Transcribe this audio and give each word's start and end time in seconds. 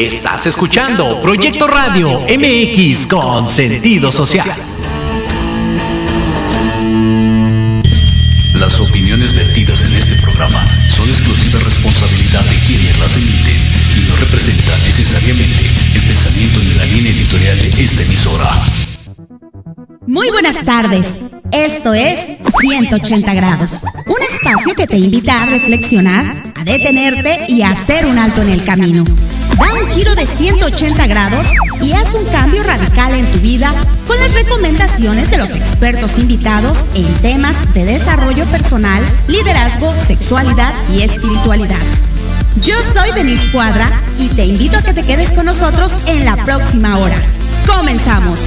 Estás 0.00 0.46
escuchando 0.46 1.20
Proyecto 1.20 1.66
Radio 1.66 2.22
MX 2.22 3.06
con 3.06 3.46
sentido 3.46 4.10
social. 4.10 4.50
Las 8.54 8.80
opiniones 8.80 9.34
vertidas 9.34 9.84
en 9.84 9.98
este 9.98 10.14
programa 10.22 10.66
son 10.88 11.06
exclusiva 11.06 11.60
responsabilidad 11.60 12.42
de 12.46 12.56
quienes 12.60 12.98
las 12.98 13.14
emiten 13.14 13.56
y 13.94 14.08
no 14.08 14.16
representan 14.16 14.82
necesariamente 14.84 15.66
el 15.94 16.06
pensamiento 16.06 16.60
ni 16.60 16.72
la 16.76 16.86
línea 16.86 17.12
editorial 17.12 17.58
de 17.58 17.84
esta 17.84 18.00
emisora. 18.00 18.64
Muy 20.06 20.30
buenas 20.30 20.62
tardes. 20.62 21.30
Esto 21.52 21.92
es 21.92 22.38
180 22.58 23.34
grados, 23.34 23.82
un 24.06 24.22
espacio 24.22 24.74
que 24.74 24.86
te 24.86 24.96
invita 24.96 25.42
a 25.42 25.46
reflexionar, 25.46 26.42
a 26.56 26.64
detenerte 26.64 27.44
y 27.48 27.60
a 27.60 27.72
hacer 27.72 28.06
un 28.06 28.18
alto 28.18 28.40
en 28.40 28.48
el 28.48 28.64
camino. 28.64 29.04
Da 29.60 29.72
un 29.74 29.90
giro 29.90 30.14
de 30.14 30.26
180 30.26 31.06
grados 31.06 31.46
y 31.80 31.92
haz 31.92 32.14
un 32.14 32.24
cambio 32.26 32.62
radical 32.62 33.14
en 33.14 33.26
tu 33.26 33.38
vida 33.40 33.72
con 34.06 34.18
las 34.18 34.34
recomendaciones 34.34 35.30
de 35.30 35.36
los 35.38 35.54
expertos 35.54 36.18
invitados 36.18 36.78
en 36.94 37.06
temas 37.22 37.72
de 37.74 37.84
desarrollo 37.84 38.44
personal, 38.46 39.02
liderazgo, 39.28 39.94
sexualidad 40.06 40.74
y 40.92 41.02
espiritualidad. 41.02 41.78
Yo 42.62 42.74
soy 42.92 43.12
Denise 43.12 43.50
Cuadra 43.52 43.90
y 44.18 44.28
te 44.28 44.44
invito 44.44 44.78
a 44.78 44.82
que 44.82 44.94
te 44.94 45.02
quedes 45.02 45.32
con 45.32 45.46
nosotros 45.46 45.92
en 46.06 46.24
la 46.24 46.36
próxima 46.36 46.98
hora. 46.98 47.22
Comenzamos. 47.66 48.40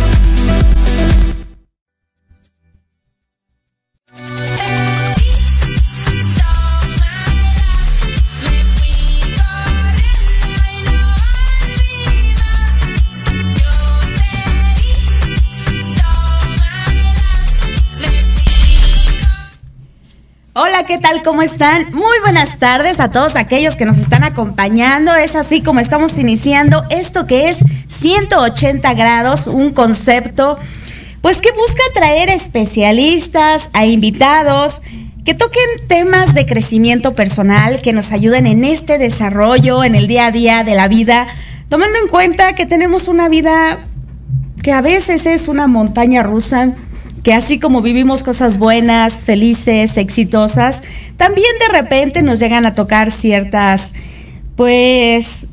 Hola, 20.56 20.86
¿qué 20.86 21.00
tal? 21.00 21.24
¿Cómo 21.24 21.42
están? 21.42 21.88
Muy 21.94 22.20
buenas 22.22 22.60
tardes 22.60 23.00
a 23.00 23.10
todos 23.10 23.36
aquellos 23.36 23.76
que 23.76 23.86
nos 23.86 23.98
están 23.98 24.24
acompañando. 24.24 25.16
Es 25.16 25.36
así 25.36 25.64
como 25.64 25.80
estamos 25.80 26.20
iniciando 26.20 26.84
esto 26.92 27.26
que 27.26 27.50
es 27.50 27.58
180 27.88 28.94
grados, 28.94 29.48
un 29.48 29.74
concepto, 29.74 30.60
pues 31.22 31.42
que 31.42 31.50
busca 31.54 31.82
traer 31.96 32.30
especialistas, 32.30 33.72
a 33.74 33.88
invitados, 33.88 34.84
que 35.26 35.34
toquen 35.34 35.88
temas 35.88 36.36
de 36.36 36.46
crecimiento 36.46 37.16
personal, 37.16 37.82
que 37.82 37.92
nos 37.92 38.12
ayuden 38.12 38.46
en 38.46 38.64
este 38.64 39.00
desarrollo, 39.00 39.84
en 39.84 39.96
el 39.96 40.06
día 40.06 40.28
a 40.28 40.32
día 40.32 40.64
de 40.64 40.76
la 40.76 40.88
vida, 40.88 41.26
tomando 41.68 41.98
en 41.98 42.08
cuenta 42.08 42.54
que 42.54 42.68
tenemos 42.68 43.08
una 43.08 43.28
vida 43.28 43.80
que 44.62 44.72
a 44.72 44.82
veces 44.82 45.26
es 45.26 45.48
una 45.48 45.66
montaña 45.66 46.22
rusa 46.22 46.76
que 47.24 47.34
así 47.34 47.58
como 47.58 47.82
vivimos 47.82 48.22
cosas 48.22 48.58
buenas, 48.58 49.26
felices, 49.26 49.98
exitosas, 49.98 50.82
también 51.16 51.52
de 51.60 51.78
repente 51.78 52.22
nos 52.22 52.40
llegan 52.40 52.66
a 52.66 52.76
tocar 52.76 53.12
ciertas, 53.12 53.94
pues, 54.58 55.48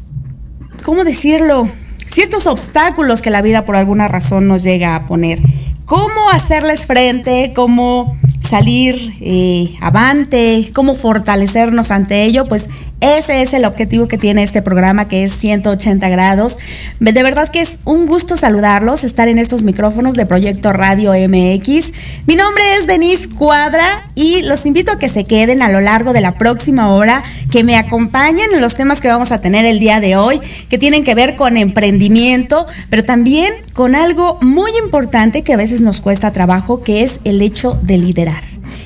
¿cómo 0.84 1.04
decirlo? 1.04 1.70
Ciertos 2.08 2.48
obstáculos 2.48 3.22
que 3.22 3.30
la 3.30 3.40
vida 3.40 3.64
por 3.64 3.76
alguna 3.76 4.08
razón 4.08 4.48
nos 4.48 4.64
llega 4.64 4.96
a 4.96 5.06
poner. 5.06 5.38
¿Cómo 5.84 6.28
hacerles 6.30 6.86
frente? 6.86 7.52
¿Cómo 7.54 8.18
salir 8.50 9.14
eh, 9.20 9.76
avante? 9.80 10.70
¿Cómo 10.74 10.96
fortalecernos 10.96 11.92
ante 11.92 12.24
ello? 12.24 12.46
Pues 12.46 12.68
ese 13.00 13.40
es 13.40 13.54
el 13.54 13.64
objetivo 13.64 14.08
que 14.08 14.18
tiene 14.18 14.42
este 14.42 14.60
programa, 14.60 15.08
que 15.08 15.24
es 15.24 15.32
180 15.32 16.06
grados. 16.10 16.58
De 16.98 17.22
verdad 17.22 17.48
que 17.48 17.62
es 17.62 17.78
un 17.86 18.06
gusto 18.06 18.36
saludarlos, 18.36 19.04
estar 19.04 19.26
en 19.28 19.38
estos 19.38 19.62
micrófonos 19.62 20.16
de 20.16 20.26
Proyecto 20.26 20.70
Radio 20.74 21.12
MX. 21.12 21.92
Mi 22.26 22.36
nombre 22.36 22.62
es 22.78 22.86
Denise 22.86 23.28
Cuadra 23.30 24.04
y 24.14 24.42
los 24.42 24.66
invito 24.66 24.92
a 24.92 24.98
que 24.98 25.08
se 25.08 25.24
queden 25.24 25.62
a 25.62 25.70
lo 25.70 25.80
largo 25.80 26.12
de 26.12 26.20
la 26.20 26.32
próxima 26.32 26.92
hora, 26.92 27.24
que 27.50 27.64
me 27.64 27.76
acompañen 27.76 28.50
en 28.52 28.60
los 28.60 28.74
temas 28.74 29.00
que 29.00 29.08
vamos 29.08 29.32
a 29.32 29.40
tener 29.40 29.64
el 29.64 29.80
día 29.80 30.00
de 30.00 30.16
hoy, 30.16 30.38
que 30.68 30.76
tienen 30.76 31.02
que 31.02 31.14
ver 31.14 31.36
con 31.36 31.56
emprendimiento, 31.56 32.66
pero 32.90 33.02
también 33.02 33.54
con 33.72 33.94
algo 33.94 34.36
muy 34.42 34.72
importante 34.76 35.40
que 35.40 35.54
a 35.54 35.56
veces 35.56 35.80
nos 35.80 36.02
cuesta 36.02 36.32
trabajo, 36.32 36.82
que 36.82 37.02
es 37.02 37.18
el 37.24 37.40
hecho 37.40 37.78
de 37.82 37.96
liderar. 37.96 38.39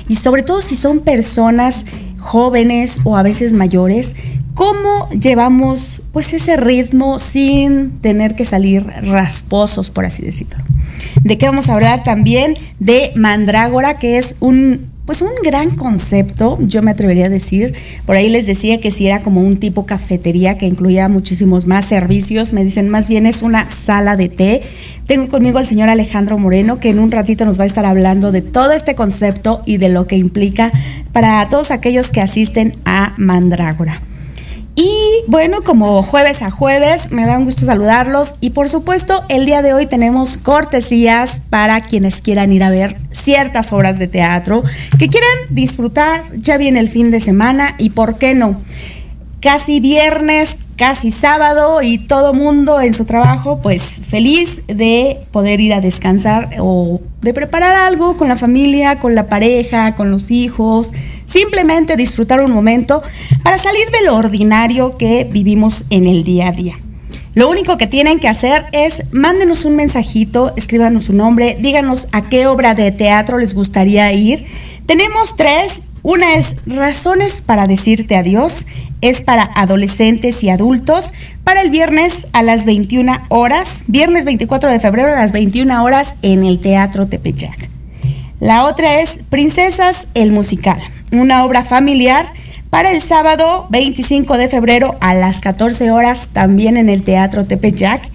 Y 0.07 0.15
sobre 0.15 0.43
todo 0.43 0.61
si 0.61 0.75
son 0.75 0.99
personas 0.99 1.85
jóvenes 2.19 2.99
o 3.03 3.17
a 3.17 3.23
veces 3.23 3.53
mayores, 3.53 4.15
¿cómo 4.53 5.09
llevamos 5.09 6.03
pues 6.11 6.33
ese 6.33 6.57
ritmo 6.57 7.19
sin 7.19 7.99
tener 7.99 8.35
que 8.35 8.45
salir 8.45 8.85
rasposos, 8.85 9.89
por 9.89 10.05
así 10.05 10.23
decirlo? 10.23 10.63
¿De 11.23 11.37
qué 11.37 11.45
vamos 11.47 11.69
a 11.69 11.75
hablar 11.75 12.03
también? 12.03 12.53
De 12.79 13.11
mandrágora, 13.15 13.99
que 13.99 14.17
es 14.17 14.35
un 14.39 14.94
pues 15.05 15.21
un 15.21 15.29
gran 15.43 15.75
concepto, 15.75 16.57
yo 16.61 16.81
me 16.81 16.91
atrevería 16.91 17.27
a 17.27 17.29
decir. 17.29 17.75
Por 18.05 18.15
ahí 18.15 18.27
les 18.27 18.47
decía 18.47 18.79
que 18.79 18.89
si 18.89 19.05
era 19.05 19.21
como 19.21 19.41
un 19.41 19.57
tipo 19.57 19.85
cafetería 19.85 20.57
que 20.57 20.65
incluía 20.65 21.07
muchísimos 21.07 21.67
más 21.67 21.85
servicios. 21.85 22.53
Me 22.53 22.63
dicen 22.63 22.89
más 22.89 23.07
bien 23.07 23.27
es 23.27 23.43
una 23.43 23.69
sala 23.69 24.17
de 24.17 24.29
té. 24.29 24.63
Tengo 25.05 25.27
conmigo 25.27 25.59
al 25.59 25.67
señor 25.67 25.89
Alejandro 25.89 26.39
Moreno, 26.39 26.79
que 26.79 26.89
en 26.89 26.99
un 26.99 27.11
ratito 27.11 27.45
nos 27.45 27.59
va 27.59 27.63
a 27.63 27.67
estar 27.67 27.85
hablando 27.85 28.31
de 28.31 28.41
todo 28.41 28.71
este 28.71 28.95
concepto 28.95 29.61
y 29.65 29.77
de 29.77 29.89
lo 29.89 30.07
que 30.07 30.17
implica 30.17 30.71
para 31.13 31.47
todos 31.49 31.69
aquellos 31.69 32.09
que 32.09 32.21
asisten 32.21 32.75
a 32.85 33.13
Mandrágora. 33.17 34.01
Y 34.75 35.23
bueno, 35.27 35.63
como 35.63 36.03
jueves 36.03 36.41
a 36.41 36.51
jueves, 36.51 37.11
me 37.11 37.25
da 37.25 37.37
un 37.37 37.45
gusto 37.45 37.65
saludarlos 37.65 38.35
y 38.41 38.49
por 38.49 38.69
supuesto 38.69 39.23
el 39.29 39.45
día 39.45 39.61
de 39.61 39.73
hoy 39.73 39.85
tenemos 39.85 40.35
cortesías 40.35 41.39
para 41.49 41.79
quienes 41.79 42.19
quieran 42.19 42.51
ir 42.51 42.61
a 42.61 42.69
ver 42.69 42.97
ciertas 43.11 43.71
obras 43.71 43.99
de 43.99 44.07
teatro, 44.07 44.63
que 44.99 45.07
quieran 45.07 45.29
disfrutar, 45.49 46.25
ya 46.33 46.57
viene 46.57 46.81
el 46.81 46.89
fin 46.89 47.09
de 47.09 47.21
semana 47.21 47.75
y 47.77 47.91
por 47.91 48.17
qué 48.17 48.35
no. 48.35 48.61
Casi 49.45 49.79
viernes, 49.79 50.57
casi 50.75 51.11
sábado 51.11 51.83
y 51.83 51.99
todo 51.99 52.33
mundo 52.33 52.81
en 52.81 52.95
su 52.95 53.05
trabajo, 53.05 53.61
pues 53.61 54.01
feliz 54.09 54.63
de 54.65 55.19
poder 55.29 55.59
ir 55.59 55.71
a 55.75 55.81
descansar 55.81 56.49
o 56.57 56.99
de 57.21 57.31
preparar 57.31 57.75
algo 57.75 58.17
con 58.17 58.27
la 58.27 58.37
familia, 58.37 58.95
con 58.95 59.13
la 59.13 59.29
pareja, 59.29 59.93
con 59.93 60.09
los 60.09 60.31
hijos, 60.31 60.91
simplemente 61.25 61.95
disfrutar 61.95 62.41
un 62.41 62.53
momento 62.53 63.03
para 63.43 63.59
salir 63.59 63.87
de 63.91 64.03
lo 64.03 64.15
ordinario 64.15 64.97
que 64.97 65.29
vivimos 65.31 65.83
en 65.91 66.07
el 66.07 66.23
día 66.23 66.47
a 66.47 66.51
día. 66.51 66.79
Lo 67.35 67.47
único 67.47 67.77
que 67.77 67.85
tienen 67.85 68.17
que 68.17 68.27
hacer 68.27 68.65
es 68.71 69.03
mándenos 69.11 69.63
un 69.63 69.75
mensajito, 69.75 70.53
escríbanos 70.55 71.05
su 71.05 71.13
nombre, 71.13 71.55
díganos 71.59 72.07
a 72.13 72.29
qué 72.29 72.47
obra 72.47 72.73
de 72.73 72.91
teatro 72.91 73.37
les 73.37 73.53
gustaría 73.53 74.11
ir. 74.11 74.43
Tenemos 74.87 75.35
tres. 75.35 75.83
Una 76.01 76.35
es 76.35 76.57
Razones 76.67 77.41
para 77.41 77.65
decirte 77.65 78.15
adiós. 78.15 78.67
Es 79.01 79.21
para 79.21 79.43
adolescentes 79.55 80.43
y 80.43 80.49
adultos. 80.49 81.11
Para 81.43 81.61
el 81.61 81.69
viernes 81.69 82.27
a 82.33 82.43
las 82.43 82.65
21 82.65 83.19
horas. 83.29 83.85
Viernes 83.87 84.25
24 84.25 84.71
de 84.71 84.79
febrero 84.79 85.09
a 85.09 85.19
las 85.19 85.31
21 85.31 85.83
horas 85.83 86.15
en 86.21 86.43
el 86.43 86.59
Teatro 86.59 87.07
Tepeyac. 87.07 87.69
La 88.39 88.65
otra 88.65 88.99
es 88.99 89.19
Princesas 89.29 90.07
el 90.13 90.31
Musical. 90.31 90.79
Una 91.11 91.45
obra 91.45 91.63
familiar 91.63 92.25
para 92.69 92.91
el 92.91 93.01
sábado 93.01 93.67
25 93.69 94.37
de 94.37 94.49
febrero 94.49 94.95
a 94.99 95.13
las 95.13 95.39
14 95.39 95.91
horas 95.91 96.29
también 96.33 96.75
en 96.75 96.89
el 96.89 97.03
Teatro 97.03 97.45
Tepeyac. 97.45 98.09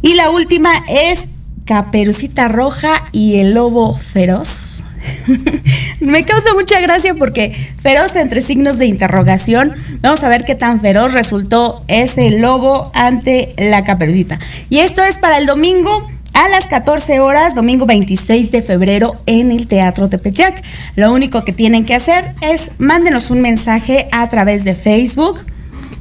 Y 0.00 0.14
la 0.14 0.30
última 0.30 0.70
es 0.88 1.28
Caperucita 1.66 2.48
Roja 2.48 3.08
y 3.12 3.36
el 3.36 3.52
Lobo 3.52 3.96
Feroz. 3.98 4.85
Me 6.00 6.24
causa 6.24 6.54
mucha 6.54 6.80
gracia 6.80 7.14
porque 7.14 7.52
feroz 7.80 8.16
entre 8.16 8.42
signos 8.42 8.78
de 8.78 8.86
interrogación. 8.86 9.72
Vamos 10.00 10.22
a 10.24 10.28
ver 10.28 10.44
qué 10.44 10.54
tan 10.54 10.80
feroz 10.80 11.12
resultó 11.12 11.84
ese 11.88 12.30
lobo 12.30 12.90
ante 12.94 13.54
la 13.58 13.84
caperucita. 13.84 14.38
Y 14.70 14.78
esto 14.78 15.02
es 15.02 15.18
para 15.18 15.38
el 15.38 15.46
domingo 15.46 16.08
a 16.36 16.48
las 16.48 16.66
14 16.66 17.20
horas, 17.20 17.54
domingo 17.54 17.86
26 17.86 18.52
de 18.52 18.60
febrero, 18.60 19.20
en 19.24 19.50
el 19.50 19.66
Teatro 19.66 20.08
Tepeyac. 20.10 20.62
Lo 20.94 21.12
único 21.12 21.44
que 21.44 21.52
tienen 21.52 21.86
que 21.86 21.94
hacer 21.94 22.34
es 22.42 22.72
mándenos 22.78 23.30
un 23.30 23.40
mensaje 23.40 24.06
a 24.12 24.28
través 24.28 24.64
de 24.64 24.74
Facebook 24.74 25.40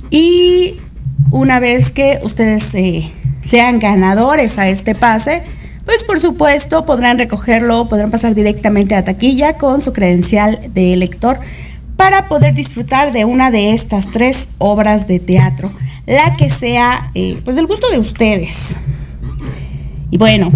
y 0.09 0.75
una 1.31 1.59
vez 1.59 1.91
que 1.91 2.19
ustedes 2.21 2.75
eh, 2.75 3.11
sean 3.41 3.79
ganadores 3.79 4.59
a 4.59 4.67
este 4.67 4.93
pase, 4.93 5.43
pues 5.85 6.03
por 6.03 6.19
supuesto 6.19 6.85
podrán 6.85 7.17
recogerlo, 7.17 7.87
podrán 7.87 8.11
pasar 8.11 8.35
directamente 8.35 8.95
a 8.95 9.05
taquilla 9.05 9.57
con 9.57 9.81
su 9.81 9.93
credencial 9.93 10.59
de 10.73 10.95
lector 10.97 11.39
para 11.95 12.27
poder 12.27 12.53
disfrutar 12.53 13.13
de 13.13 13.25
una 13.25 13.51
de 13.51 13.73
estas 13.73 14.11
tres 14.11 14.49
obras 14.57 15.07
de 15.07 15.19
teatro, 15.19 15.71
la 16.05 16.35
que 16.35 16.49
sea 16.49 17.11
eh, 17.15 17.39
pues 17.43 17.55
del 17.55 17.67
gusto 17.67 17.89
de 17.89 17.99
ustedes. 17.99 18.75
Y 20.11 20.17
bueno, 20.17 20.49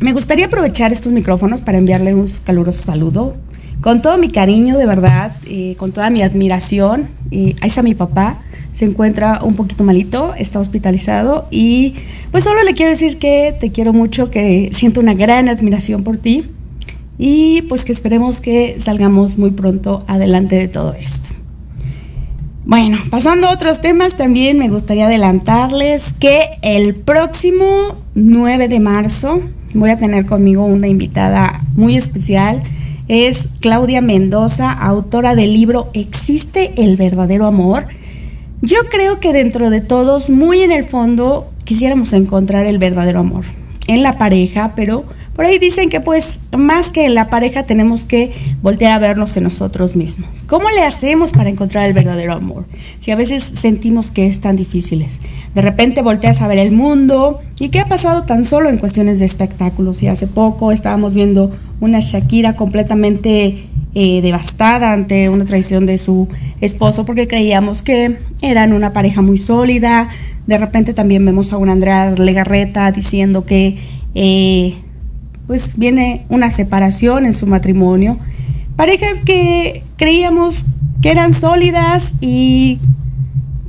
me 0.00 0.12
gustaría 0.12 0.46
aprovechar 0.46 0.92
estos 0.92 1.12
micrófonos 1.12 1.62
para 1.62 1.78
enviarle 1.78 2.14
un 2.14 2.28
caluroso 2.44 2.82
saludo. 2.82 3.36
Con 3.80 4.02
todo 4.02 4.18
mi 4.18 4.30
cariño, 4.30 4.76
de 4.76 4.86
verdad, 4.86 5.32
con 5.76 5.92
toda 5.92 6.10
mi 6.10 6.22
admiración, 6.22 7.08
y 7.30 7.56
ahí 7.60 7.68
está 7.68 7.82
mi 7.82 7.94
papá, 7.94 8.40
se 8.76 8.84
encuentra 8.84 9.40
un 9.42 9.54
poquito 9.54 9.84
malito, 9.84 10.34
está 10.36 10.60
hospitalizado 10.60 11.48
y 11.50 11.94
pues 12.30 12.44
solo 12.44 12.62
le 12.62 12.74
quiero 12.74 12.90
decir 12.90 13.16
que 13.16 13.54
te 13.58 13.70
quiero 13.70 13.94
mucho, 13.94 14.30
que 14.30 14.68
siento 14.74 15.00
una 15.00 15.14
gran 15.14 15.48
admiración 15.48 16.04
por 16.04 16.18
ti 16.18 16.44
y 17.16 17.62
pues 17.70 17.86
que 17.86 17.92
esperemos 17.92 18.38
que 18.38 18.76
salgamos 18.78 19.38
muy 19.38 19.52
pronto 19.52 20.04
adelante 20.06 20.56
de 20.56 20.68
todo 20.68 20.92
esto. 20.92 21.30
Bueno, 22.66 22.98
pasando 23.08 23.46
a 23.46 23.52
otros 23.54 23.80
temas, 23.80 24.18
también 24.18 24.58
me 24.58 24.68
gustaría 24.68 25.06
adelantarles 25.06 26.12
que 26.12 26.40
el 26.60 26.94
próximo 26.96 27.96
9 28.14 28.68
de 28.68 28.80
marzo 28.80 29.40
voy 29.72 29.88
a 29.88 29.96
tener 29.96 30.26
conmigo 30.26 30.66
una 30.66 30.88
invitada 30.88 31.62
muy 31.76 31.96
especial. 31.96 32.62
Es 33.08 33.48
Claudia 33.60 34.02
Mendoza, 34.02 34.70
autora 34.70 35.34
del 35.34 35.54
libro 35.54 35.88
¿Existe 35.94 36.74
el 36.76 36.98
verdadero 36.98 37.46
amor? 37.46 37.86
Yo 38.62 38.78
creo 38.90 39.20
que 39.20 39.32
dentro 39.32 39.70
de 39.70 39.80
todos, 39.80 40.30
muy 40.30 40.60
en 40.60 40.72
el 40.72 40.84
fondo, 40.84 41.50
quisiéramos 41.64 42.12
encontrar 42.12 42.66
el 42.66 42.78
verdadero 42.78 43.20
amor 43.20 43.44
en 43.86 44.02
la 44.02 44.18
pareja, 44.18 44.72
pero 44.74 45.04
por 45.36 45.44
ahí 45.44 45.58
dicen 45.58 45.90
que 45.90 46.00
pues 46.00 46.40
más 46.56 46.90
que 46.90 47.04
en 47.04 47.14
la 47.14 47.28
pareja 47.28 47.64
tenemos 47.64 48.06
que 48.06 48.32
voltear 48.62 48.92
a 48.92 48.98
vernos 48.98 49.36
en 49.36 49.44
nosotros 49.44 49.94
mismos. 49.94 50.42
¿Cómo 50.46 50.70
le 50.70 50.82
hacemos 50.82 51.32
para 51.32 51.50
encontrar 51.50 51.86
el 51.86 51.92
verdadero 51.92 52.32
amor? 52.32 52.64
Si 53.00 53.10
a 53.10 53.16
veces 53.16 53.44
sentimos 53.44 54.10
que 54.10 54.26
es 54.26 54.40
tan 54.40 54.56
difíciles. 54.56 55.20
De 55.54 55.60
repente 55.60 56.00
volteas 56.00 56.40
a 56.40 56.48
ver 56.48 56.58
el 56.58 56.72
mundo 56.72 57.40
y 57.60 57.68
qué 57.68 57.80
ha 57.80 57.86
pasado 57.86 58.22
tan 58.22 58.44
solo 58.44 58.70
en 58.70 58.78
cuestiones 58.78 59.18
de 59.18 59.26
espectáculos. 59.26 60.02
Y 60.02 60.08
hace 60.08 60.26
poco 60.26 60.72
estábamos 60.72 61.12
viendo 61.12 61.54
una 61.80 62.00
Shakira 62.00 62.56
completamente 62.56 63.68
eh, 63.98 64.20
devastada 64.20 64.92
ante 64.92 65.30
una 65.30 65.46
traición 65.46 65.86
de 65.86 65.96
su 65.96 66.28
esposo 66.60 67.06
porque 67.06 67.26
creíamos 67.26 67.80
que 67.80 68.18
eran 68.42 68.74
una 68.74 68.92
pareja 68.92 69.22
muy 69.22 69.38
sólida. 69.38 70.10
De 70.46 70.58
repente 70.58 70.92
también 70.92 71.24
vemos 71.24 71.54
a 71.54 71.56
una 71.56 71.72
Andrea 71.72 72.10
Legarreta 72.10 72.92
diciendo 72.92 73.46
que 73.46 73.78
eh, 74.14 74.74
pues 75.46 75.78
viene 75.78 76.26
una 76.28 76.50
separación 76.50 77.24
en 77.24 77.32
su 77.32 77.46
matrimonio. 77.46 78.18
Parejas 78.76 79.22
que 79.22 79.82
creíamos 79.96 80.66
que 81.00 81.10
eran 81.10 81.32
sólidas 81.32 82.16
y 82.20 82.78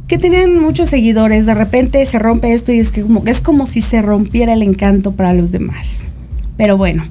que 0.10 0.18
tenían 0.18 0.60
muchos 0.62 0.90
seguidores. 0.90 1.46
De 1.46 1.54
repente 1.54 2.06
se 2.06 2.20
rompe 2.20 2.52
esto 2.52 2.74
y 2.74 2.80
es 2.80 2.92
que 2.92 3.02
como, 3.02 3.24
es 3.26 3.40
como 3.40 3.66
si 3.66 3.82
se 3.82 4.02
rompiera 4.02 4.52
el 4.52 4.62
encanto 4.62 5.14
para 5.14 5.32
los 5.32 5.54
demás. 5.54 6.04
Pero 6.58 6.76
bueno, 6.76 7.06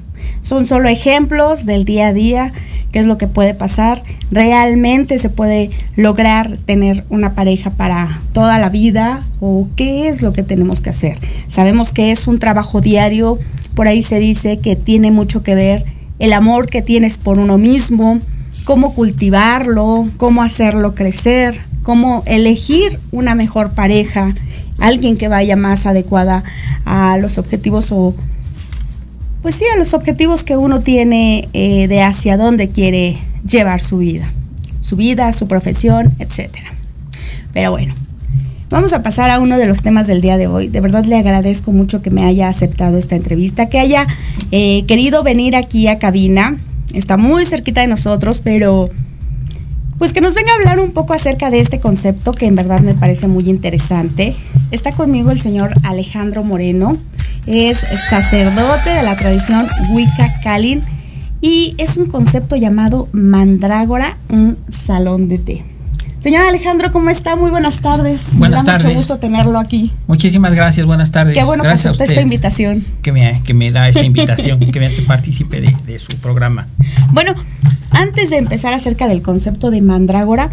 son 0.47 0.65
solo 0.65 0.87
ejemplos 0.87 1.65
del 1.65 1.83
día 1.83 2.07
a 2.07 2.13
día, 2.13 2.53
qué 2.93 2.99
es 2.99 3.05
lo 3.05 3.17
que 3.17 3.27
puede 3.27 3.53
pasar. 3.53 4.01
Realmente 4.31 5.19
se 5.19 5.29
puede 5.29 5.71
lograr 5.97 6.55
tener 6.65 7.03
una 7.09 7.35
pareja 7.35 7.69
para 7.69 8.21
toda 8.31 8.57
la 8.57 8.69
vida 8.69 9.23
o 9.41 9.67
qué 9.75 10.07
es 10.07 10.21
lo 10.21 10.31
que 10.31 10.43
tenemos 10.43 10.79
que 10.79 10.91
hacer. 10.91 11.17
Sabemos 11.49 11.91
que 11.91 12.13
es 12.13 12.27
un 12.27 12.39
trabajo 12.39 12.79
diario, 12.79 13.39
por 13.75 13.89
ahí 13.89 14.01
se 14.01 14.19
dice 14.19 14.59
que 14.59 14.77
tiene 14.77 15.11
mucho 15.11 15.43
que 15.43 15.53
ver 15.53 15.83
el 16.17 16.31
amor 16.31 16.69
que 16.69 16.81
tienes 16.81 17.17
por 17.17 17.39
uno 17.39 17.57
mismo, 17.57 18.21
cómo 18.63 18.93
cultivarlo, 18.93 20.07
cómo 20.15 20.43
hacerlo 20.43 20.95
crecer, 20.95 21.59
cómo 21.83 22.23
elegir 22.25 23.01
una 23.11 23.35
mejor 23.35 23.71
pareja, 23.71 24.33
alguien 24.79 25.17
que 25.17 25.27
vaya 25.27 25.57
más 25.57 25.85
adecuada 25.85 26.45
a 26.85 27.17
los 27.17 27.37
objetivos 27.37 27.91
o, 27.91 28.15
pues 29.47 29.55
sí, 29.55 29.65
a 29.73 29.77
los 29.77 29.93
objetivos 29.93 30.43
que 30.43 30.57
uno 30.57 30.81
tiene 30.81 31.47
eh, 31.53 31.87
de 31.87 32.01
hacia 32.01 32.35
dónde 32.35 32.67
quiere 32.67 33.15
llevar 33.49 33.81
su 33.81 33.99
vida, 33.99 34.29
su 34.81 34.97
vida, 34.97 35.31
su 35.31 35.47
profesión, 35.47 36.11
etcétera. 36.19 36.73
Pero 37.53 37.71
bueno, 37.71 37.93
Vamos 38.69 38.91
a 38.91 39.01
pasar 39.01 39.29
a 39.29 39.39
uno 39.39 39.57
de 39.57 39.65
los 39.65 39.81
temas 39.81 40.05
del 40.05 40.19
día 40.19 40.35
de 40.35 40.47
hoy. 40.47 40.67
De 40.67 40.81
verdad 40.81 41.05
le 41.05 41.15
agradezco 41.15 41.71
mucho 41.71 42.01
que 42.01 42.09
me 42.09 42.25
haya 42.25 42.49
aceptado 42.49 42.97
esta 42.97 43.15
entrevista, 43.15 43.69
que 43.69 43.79
haya 43.79 44.05
eh, 44.51 44.83
querido 44.85 45.23
venir 45.23 45.55
aquí 45.55 45.87
a 45.87 45.97
cabina. 45.97 46.57
Está 46.93 47.15
muy 47.15 47.45
cerquita 47.45 47.79
de 47.79 47.87
nosotros, 47.87 48.41
pero 48.43 48.89
pues 49.97 50.11
que 50.11 50.19
nos 50.19 50.33
venga 50.35 50.51
a 50.51 50.55
hablar 50.55 50.81
un 50.81 50.91
poco 50.91 51.13
acerca 51.13 51.49
de 51.51 51.61
este 51.61 51.79
concepto 51.79 52.33
que 52.33 52.47
en 52.47 52.55
verdad 52.55 52.81
me 52.81 52.95
parece 52.95 53.29
muy 53.29 53.49
interesante. 53.49 54.35
Está 54.71 54.91
conmigo 54.91 55.31
el 55.31 55.39
señor 55.39 55.71
Alejandro 55.83 56.43
Moreno, 56.43 56.97
es 57.47 57.79
sacerdote 58.09 58.89
de 58.89 59.03
la 59.03 59.15
tradición 59.15 59.65
Wicca 59.91 60.27
Kalin 60.43 60.81
y 61.41 61.75
es 61.77 61.97
un 61.97 62.07
concepto 62.07 62.55
llamado 62.55 63.07
mandrágora, 63.11 64.17
un 64.29 64.57
salón 64.69 65.29
de 65.29 65.37
té. 65.37 65.65
Señor 66.19 66.45
Alejandro, 66.45 66.91
¿cómo 66.91 67.09
está? 67.09 67.35
Muy 67.35 67.51
buenas 67.51 67.79
tardes. 67.79 68.37
Buenas 68.37 68.63
me 68.63 68.65
da 68.65 68.73
tardes. 68.73 68.85
Mucho 68.85 68.97
gusto 68.97 69.17
tenerlo 69.17 69.59
aquí. 69.59 69.93
Muchísimas 70.07 70.53
gracias, 70.53 70.85
buenas 70.85 71.11
tardes. 71.11 71.35
Qué 71.35 71.43
bueno 71.43 71.63
gracias 71.63 71.83
que 71.97 72.03
aceptó 72.03 72.11
esta 72.11 72.21
invitación. 72.21 72.83
Que 73.01 73.11
me, 73.11 73.41
que 73.45 73.53
me 73.53 73.71
da 73.71 73.87
esta 73.87 74.03
invitación, 74.03 74.59
que 74.59 74.79
me 74.79 74.87
hace 74.87 75.03
partícipe 75.03 75.61
de, 75.61 75.73
de, 75.85 75.99
su 75.99 76.17
programa. 76.17 76.67
Bueno, 77.11 77.33
antes 77.91 78.29
de 78.29 78.37
empezar 78.37 78.73
acerca 78.73 79.07
del 79.07 79.21
concepto 79.21 79.71
de 79.71 79.81
mandrágora, 79.81 80.51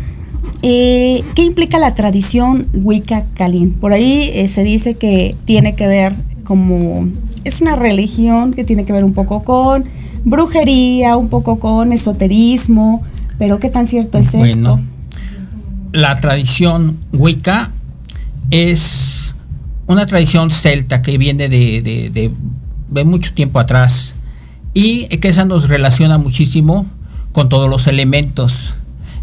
eh, 0.63 1.25
¿qué 1.35 1.43
implica 1.43 1.79
la 1.79 1.95
tradición 1.95 2.69
Wicca 2.73 3.25
Kalin? 3.35 3.73
Por 3.73 3.93
ahí 3.93 4.31
eh, 4.35 4.49
se 4.49 4.63
dice 4.63 4.95
que 4.95 5.35
tiene 5.45 5.75
que 5.75 5.87
ver 5.87 6.15
como, 6.45 7.09
es 7.45 7.61
una 7.61 7.77
religión 7.77 8.53
que 8.53 8.65
tiene 8.65 8.85
que 8.85 8.93
ver 8.93 9.05
un 9.05 9.13
poco 9.13 9.43
con 9.43 9.85
brujería, 10.25 11.17
un 11.17 11.29
poco 11.29 11.59
con 11.59 11.93
esoterismo, 11.93 13.03
pero 13.39 13.59
¿qué 13.59 13.69
tan 13.69 13.87
cierto 13.87 14.19
es 14.19 14.33
bueno. 14.33 14.75
esto? 14.77 14.95
la 15.95 16.19
tradición 16.19 16.99
Wicca 17.13 17.71
es 18.51 19.37
una 19.87 20.07
tradición 20.07 20.51
celta 20.51 21.03
que 21.03 21.19
viene 21.19 21.49
de, 21.49 21.83
de, 21.83 22.11
de, 22.11 22.33
de, 22.89 23.05
mucho 23.05 23.33
tiempo 23.33 23.61
atrás 23.61 24.17
y 24.75 25.07
que 25.19 25.29
esa 25.29 25.45
nos 25.45 25.69
relaciona 25.69 26.19
muchísimo 26.19 26.85
con 27.33 27.49
todos 27.49 27.71
los 27.71 27.87
elementos. 27.87 28.75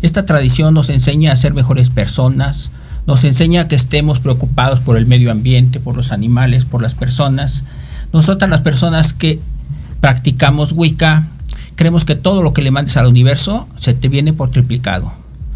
Esta 0.01 0.25
tradición 0.25 0.73
nos 0.73 0.89
enseña 0.89 1.33
a 1.33 1.35
ser 1.35 1.53
mejores 1.53 1.89
personas, 1.89 2.71
nos 3.07 3.23
enseña 3.23 3.67
que 3.67 3.75
estemos 3.75 4.19
preocupados 4.19 4.79
por 4.79 4.97
el 4.97 5.05
medio 5.05 5.31
ambiente, 5.31 5.79
por 5.79 5.95
los 5.95 6.11
animales, 6.11 6.65
por 6.65 6.81
las 6.81 6.95
personas. 6.95 7.63
Nosotras 8.13 8.49
las 8.49 8.61
personas 8.61 9.13
que 9.13 9.39
practicamos 9.99 10.71
Wicca 10.73 11.25
creemos 11.75 12.05
que 12.05 12.15
todo 12.15 12.43
lo 12.43 12.53
que 12.53 12.61
le 12.61 12.71
mandes 12.71 12.97
al 12.97 13.07
universo 13.07 13.67
se 13.75 13.93
te 13.93 14.07
viene 14.07 14.33
por 14.33 14.51
triplicado. 14.51 15.11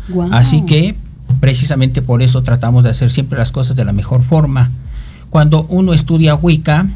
Wow. 0.09 0.29
Así 0.33 0.65
que 0.65 0.95
precisamente 1.39 2.01
por 2.01 2.21
eso 2.21 2.43
tratamos 2.43 2.83
de 2.83 2.89
hacer 2.89 3.09
siempre 3.09 3.37
las 3.37 3.51
cosas 3.51 3.75
de 3.75 3.85
la 3.85 3.93
mejor 3.93 4.23
forma. 4.23 4.71
Cuando 5.29 5.65
uno 5.69 5.93
estudia 5.93 6.35
Wicca, 6.35 6.87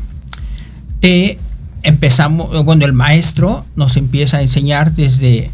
te 1.00 1.38
empezamos, 1.84 2.64
bueno, 2.64 2.86
el 2.86 2.94
maestro 2.94 3.66
nos 3.76 3.98
empieza 3.98 4.38
a 4.38 4.42
enseñar 4.42 4.94
desde 4.94 5.52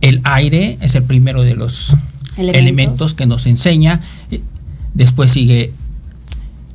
el 0.00 0.20
aire, 0.24 0.78
es 0.80 0.94
el 0.94 1.02
primero 1.02 1.42
de 1.42 1.54
los 1.54 1.94
elementos, 2.40 3.14
que 3.14 3.26
nos 3.26 3.46
enseña. 3.46 4.00
Después 4.94 5.32
sigue 5.32 5.72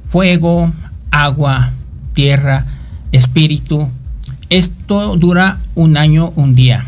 fuego, 0.10 0.72
agua, 1.12 1.74
tierra, 2.13 2.65
espíritu. 3.12 3.89
Esto 4.50 5.17
dura 5.17 5.60
un 5.75 5.98
año, 5.98 6.31
un 6.36 6.55
día. 6.55 6.86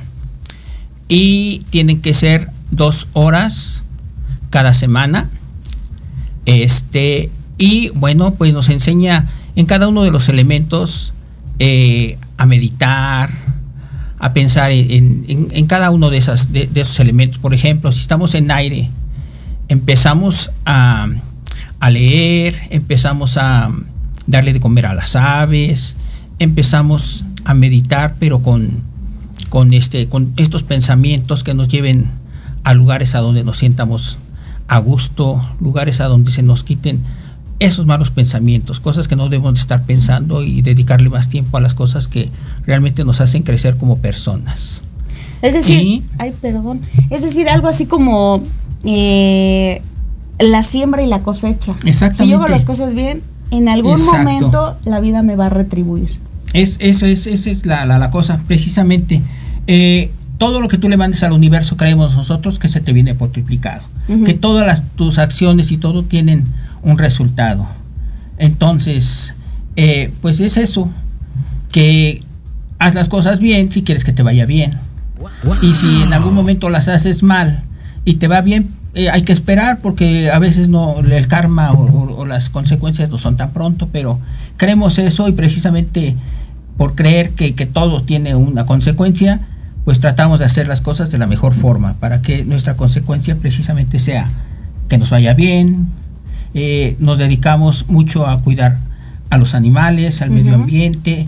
Y 1.10 1.60
tienen 1.70 2.02
que 2.02 2.14
ser 2.14 2.50
dos 2.72 3.08
horas 3.14 3.84
cada 4.50 4.74
semana. 4.74 5.30
Este, 6.46 7.30
y 7.58 7.90
bueno, 7.90 8.36
pues 8.36 8.54
nos 8.54 8.70
enseña 8.70 9.28
en 9.56 9.66
cada 9.66 9.88
uno 9.88 10.04
de 10.04 10.12
los 10.12 10.30
elementos 10.30 11.14
eh, 11.60 12.18
a 12.38 12.46
meditar, 12.46 13.32
a 14.20 14.34
pensar 14.34 14.72
en, 14.72 15.26
en, 15.28 15.68
cada 15.68 15.92
uno 15.92 16.10
de, 16.10 16.18
esas, 16.18 16.52
de, 16.52 16.68
de, 16.68 16.82
esos 16.82 17.00
elementos. 17.00 17.38
Por 17.38 17.54
ejemplo, 17.54 17.92
si 17.92 18.02
estamos 18.02 18.34
en 18.34 18.50
aire, 18.50 18.90
empezamos 19.68 20.52
a, 20.66 21.08
a 21.80 21.90
leer, 21.90 22.56
empezamos 22.72 23.38
a 23.38 23.70
darle 24.26 24.54
de 24.54 24.60
comer 24.60 24.88
a 24.88 24.94
las 24.94 25.16
aves, 25.16 25.98
empezamos 26.40 27.26
a 27.46 27.54
meditar, 27.54 28.16
pero 28.20 28.42
con, 28.42 28.70
con, 29.50 29.74
este, 29.74 30.08
con 30.08 30.34
estos 30.38 30.64
pensamientos 30.64 31.44
que 31.44 31.54
nos 31.54 31.68
lleven 31.68 32.06
a 32.64 32.74
lugares 32.74 33.16
a 33.16 33.20
donde 33.20 33.44
nos 33.44 33.58
sientamos 33.58 34.18
a 34.68 34.80
gusto, 34.80 35.42
lugares 35.62 36.02
a 36.02 36.06
donde 36.06 36.32
se 36.32 36.44
nos 36.44 36.64
quiten 36.64 37.04
esos 37.60 37.86
malos 37.86 38.12
pensamientos, 38.12 38.80
cosas 38.80 39.08
que 39.08 39.16
no 39.16 39.30
debemos 39.30 39.60
estar 39.60 39.82
pensando 39.84 40.44
y 40.44 40.62
dedicarle 40.62 41.10
más 41.10 41.30
tiempo 41.30 41.58
a 41.58 41.62
las 41.62 41.74
cosas 41.74 42.08
que 42.08 42.30
realmente 42.66 43.04
nos 43.04 43.20
hacen 43.22 43.44
crecer 43.44 43.78
como 43.78 43.98
personas. 43.98 44.82
Es 45.42 45.54
decir, 45.54 45.82
y, 45.82 46.04
ay, 46.18 46.34
perdón, 46.42 46.82
es 47.10 47.22
decir, 47.22 47.50
algo 47.50 47.68
así 47.68 47.86
como 47.86 48.44
eh, 48.84 49.82
la 50.40 50.64
siembra 50.64 51.02
y 51.02 51.08
la 51.08 51.20
cosecha. 51.20 51.76
Exactamente. 51.86 52.24
Si 52.24 52.30
yo 52.30 52.38
hago 52.38 52.48
las 52.48 52.66
cosas 52.66 52.94
bien, 52.94 53.22
en 53.52 53.70
algún 53.70 54.00
Exacto. 54.00 54.18
momento 54.18 54.78
la 54.86 55.00
vida 55.00 55.24
me 55.24 55.36
va 55.36 55.48
a 55.48 55.50
retribuir. 55.50 56.20
Es, 56.54 56.78
eso 56.80 57.06
es, 57.06 57.28
esa 57.28 57.50
es 57.50 57.66
la, 57.66 57.86
la, 57.86 58.00
la 58.00 58.10
cosa, 58.10 58.42
precisamente. 58.48 59.22
Eh, 59.68 60.12
todo 60.38 60.62
lo 60.62 60.68
que 60.68 60.78
tú 60.78 60.90
le 60.90 60.98
mandes 60.98 61.24
al 61.24 61.32
universo 61.32 61.78
creemos 61.78 62.16
nosotros 62.16 62.60
que 62.60 62.68
se 62.68 62.80
te 62.80 62.94
viene 62.94 63.16
por 63.16 63.32
triplicado. 63.32 63.82
Que 64.24 64.34
todas 64.34 64.66
las, 64.66 64.88
tus 64.96 65.18
acciones 65.18 65.70
y 65.72 65.78
todo 65.78 66.04
tienen 66.04 66.46
un 66.82 66.98
resultado. 66.98 67.66
Entonces, 68.38 69.34
eh, 69.76 70.12
pues 70.22 70.40
es 70.40 70.58
eso, 70.58 70.90
que 71.72 72.22
haz 72.80 72.96
las 72.96 73.10
cosas 73.10 73.40
bien 73.40 73.72
si 73.72 73.84
quieres 73.84 74.04
que 74.04 74.14
te 74.14 74.24
vaya 74.24 74.46
bien. 74.46 74.72
Y 75.62 75.74
si 75.74 76.04
en 76.04 76.14
algún 76.14 76.34
momento 76.34 76.70
las 76.70 76.88
haces 76.88 77.24
mal 77.24 77.64
y 78.06 78.16
te 78.16 78.28
va 78.28 78.42
bien, 78.42 78.70
eh, 78.94 79.10
hay 79.10 79.22
que 79.22 79.34
esperar 79.34 79.80
porque 79.82 80.32
a 80.32 80.40
veces 80.40 80.70
no 80.70 81.00
el 81.00 81.28
karma 81.28 81.72
o, 81.72 82.26
las 82.26 82.50
consecuencias 82.50 83.10
no 83.10 83.18
son 83.18 83.38
tan 83.38 83.52
pronto, 83.52 83.90
pero 83.92 84.20
creemos 84.58 84.98
eso 85.00 85.28
y 85.28 85.32
precisamente 85.32 86.16
por 86.78 86.96
creer 86.96 87.32
que, 87.32 87.52
todo 87.66 88.02
tiene 88.02 88.36
una 88.36 88.66
consecuencia, 88.66 89.40
pues 89.86 90.00
tratamos 90.00 90.40
de 90.40 90.46
hacer 90.46 90.68
las 90.68 90.82
cosas 90.82 91.12
de 91.12 91.18
la 91.18 91.28
mejor 91.28 91.54
forma 91.54 91.94
para 92.00 92.22
que 92.22 92.44
nuestra 92.44 92.76
consecuencia 92.76 93.36
precisamente 93.36 94.00
sea 94.00 94.30
que 94.90 94.98
nos 94.98 95.10
vaya 95.10 95.34
bien. 95.34 95.88
Eh, 96.54 96.96
nos 97.00 97.18
dedicamos 97.18 97.86
mucho 97.88 98.26
a 98.28 98.42
cuidar 98.42 98.78
a 99.30 99.38
los 99.38 99.56
animales, 99.56 100.22
al 100.22 100.32
medio 100.32 100.56
ambiente. 100.56 101.28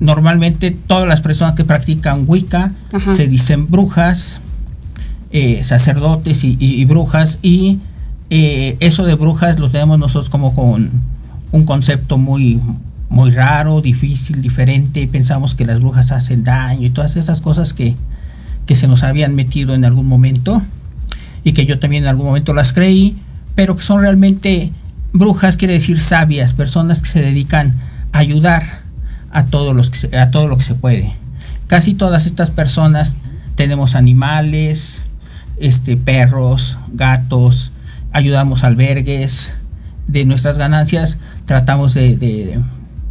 Normalmente 0.00 0.70
todas 0.70 1.08
las 1.08 1.20
personas 1.20 1.54
que 1.54 1.64
practican 1.64 2.24
Wicca 2.26 2.70
se 3.14 3.26
dicen 3.26 3.68
brujas, 3.68 4.40
eh, 5.30 5.62
sacerdotes 5.64 6.44
y, 6.44 6.84
brujas 6.84 7.38
y 7.42 7.80
eh, 8.30 8.76
eso 8.80 9.04
de 9.04 9.14
brujas 9.14 9.58
lo 9.58 9.70
tenemos 9.70 9.98
nosotros 9.98 10.30
como 10.30 10.54
con 10.54 10.90
un 11.50 11.64
concepto 11.64 12.18
muy 12.18 12.60
muy 13.10 13.30
raro, 13.30 13.80
difícil, 13.80 14.42
diferente, 14.42 15.06
pensamos 15.08 15.54
que 15.54 15.64
las 15.64 15.80
brujas 15.80 16.12
hacen 16.12 16.44
daño 16.44 16.86
y 16.86 16.90
todas 16.90 17.16
esas 17.16 17.40
cosas 17.40 17.72
que, 17.72 17.94
que 18.66 18.76
se 18.76 18.86
nos 18.86 19.02
habían 19.02 19.34
metido 19.34 19.74
en 19.74 19.84
algún 19.84 20.06
momento 20.06 20.60
y 21.42 21.52
que 21.52 21.64
yo 21.64 21.78
también 21.78 22.04
en 22.04 22.10
algún 22.10 22.26
momento 22.26 22.52
las 22.52 22.72
creí, 22.72 23.16
pero 23.58 23.76
que 23.76 23.82
son 23.82 24.02
realmente 24.02 24.70
brujas, 25.12 25.56
quiere 25.56 25.74
decir 25.74 26.00
sabias, 26.00 26.52
personas 26.52 27.02
que 27.02 27.08
se 27.08 27.20
dedican 27.20 27.80
a 28.12 28.18
ayudar 28.18 28.62
a, 29.32 29.46
todos 29.46 29.74
los 29.74 29.90
que 29.90 30.16
a 30.16 30.30
todo 30.30 30.46
lo 30.46 30.56
que 30.56 30.62
se 30.62 30.76
puede. 30.76 31.12
Casi 31.66 31.94
todas 31.94 32.26
estas 32.26 32.50
personas 32.50 33.16
tenemos 33.56 33.96
animales, 33.96 35.02
este, 35.58 35.96
perros, 35.96 36.78
gatos, 36.92 37.72
ayudamos 38.12 38.62
albergues, 38.62 39.56
de 40.06 40.24
nuestras 40.24 40.56
ganancias 40.56 41.18
tratamos 41.44 41.94
de, 41.94 42.60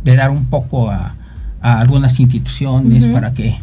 dar 0.05 0.29
un 0.29 0.45
poco 0.45 0.89
a, 0.89 1.13
algunas 1.59 2.21
instituciones 2.21 3.05
para 3.07 3.33
que, 3.33 3.59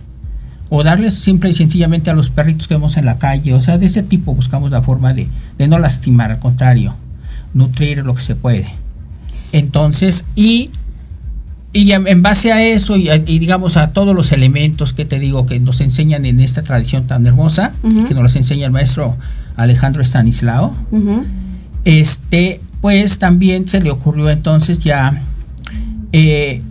o 0.70 0.82
darles 0.82 1.14
simple 1.14 1.50
y 1.50 1.54
sencillamente 1.54 2.10
a 2.10 2.14
los 2.14 2.30
perritos 2.30 2.68
que 2.68 2.74
vemos 2.74 2.96
en 2.96 3.04
la 3.04 3.18
calle, 3.18 3.54
o 3.54 3.60
sea, 3.60 3.78
de 3.78 3.86
ese 3.86 4.02
tipo 4.02 4.34
buscamos 4.34 4.70
la 4.70 4.82
forma 4.82 5.14
de, 5.14 5.28
de 5.58 5.68
no 5.68 5.78
lastimar, 5.78 6.30
al 6.30 6.38
contrario, 6.38 6.94
nutrir 7.52 8.04
lo 8.04 8.14
que 8.14 8.22
se 8.22 8.34
puede. 8.34 8.68
Entonces, 9.52 10.24
y 10.34 10.70
y 11.74 11.90
en, 11.90 12.22
base 12.22 12.52
a 12.52 12.64
eso 12.64 12.96
y, 12.96 13.08
digamos 13.18 13.76
a 13.76 13.90
todos 13.90 14.14
los 14.14 14.30
elementos 14.30 14.92
que 14.92 15.04
te 15.04 15.18
digo 15.18 15.44
que 15.44 15.58
nos 15.58 15.80
enseñan 15.80 16.24
en 16.24 16.38
esta 16.38 16.62
tradición 16.62 17.08
tan 17.08 17.26
hermosa, 17.26 17.72
que 17.82 18.14
nos 18.14 18.22
los 18.22 18.36
enseña 18.36 18.66
el 18.66 18.72
maestro 18.72 19.16
Alejandro 19.56 20.00
Stanislao, 20.04 20.72
este, 21.84 22.60
pues 22.80 23.18
también 23.18 23.68
se 23.68 23.80
le 23.80 23.90
ocurrió 23.90 24.30
entonces 24.30 24.78
ya 24.78 25.20
eh, 26.12 26.62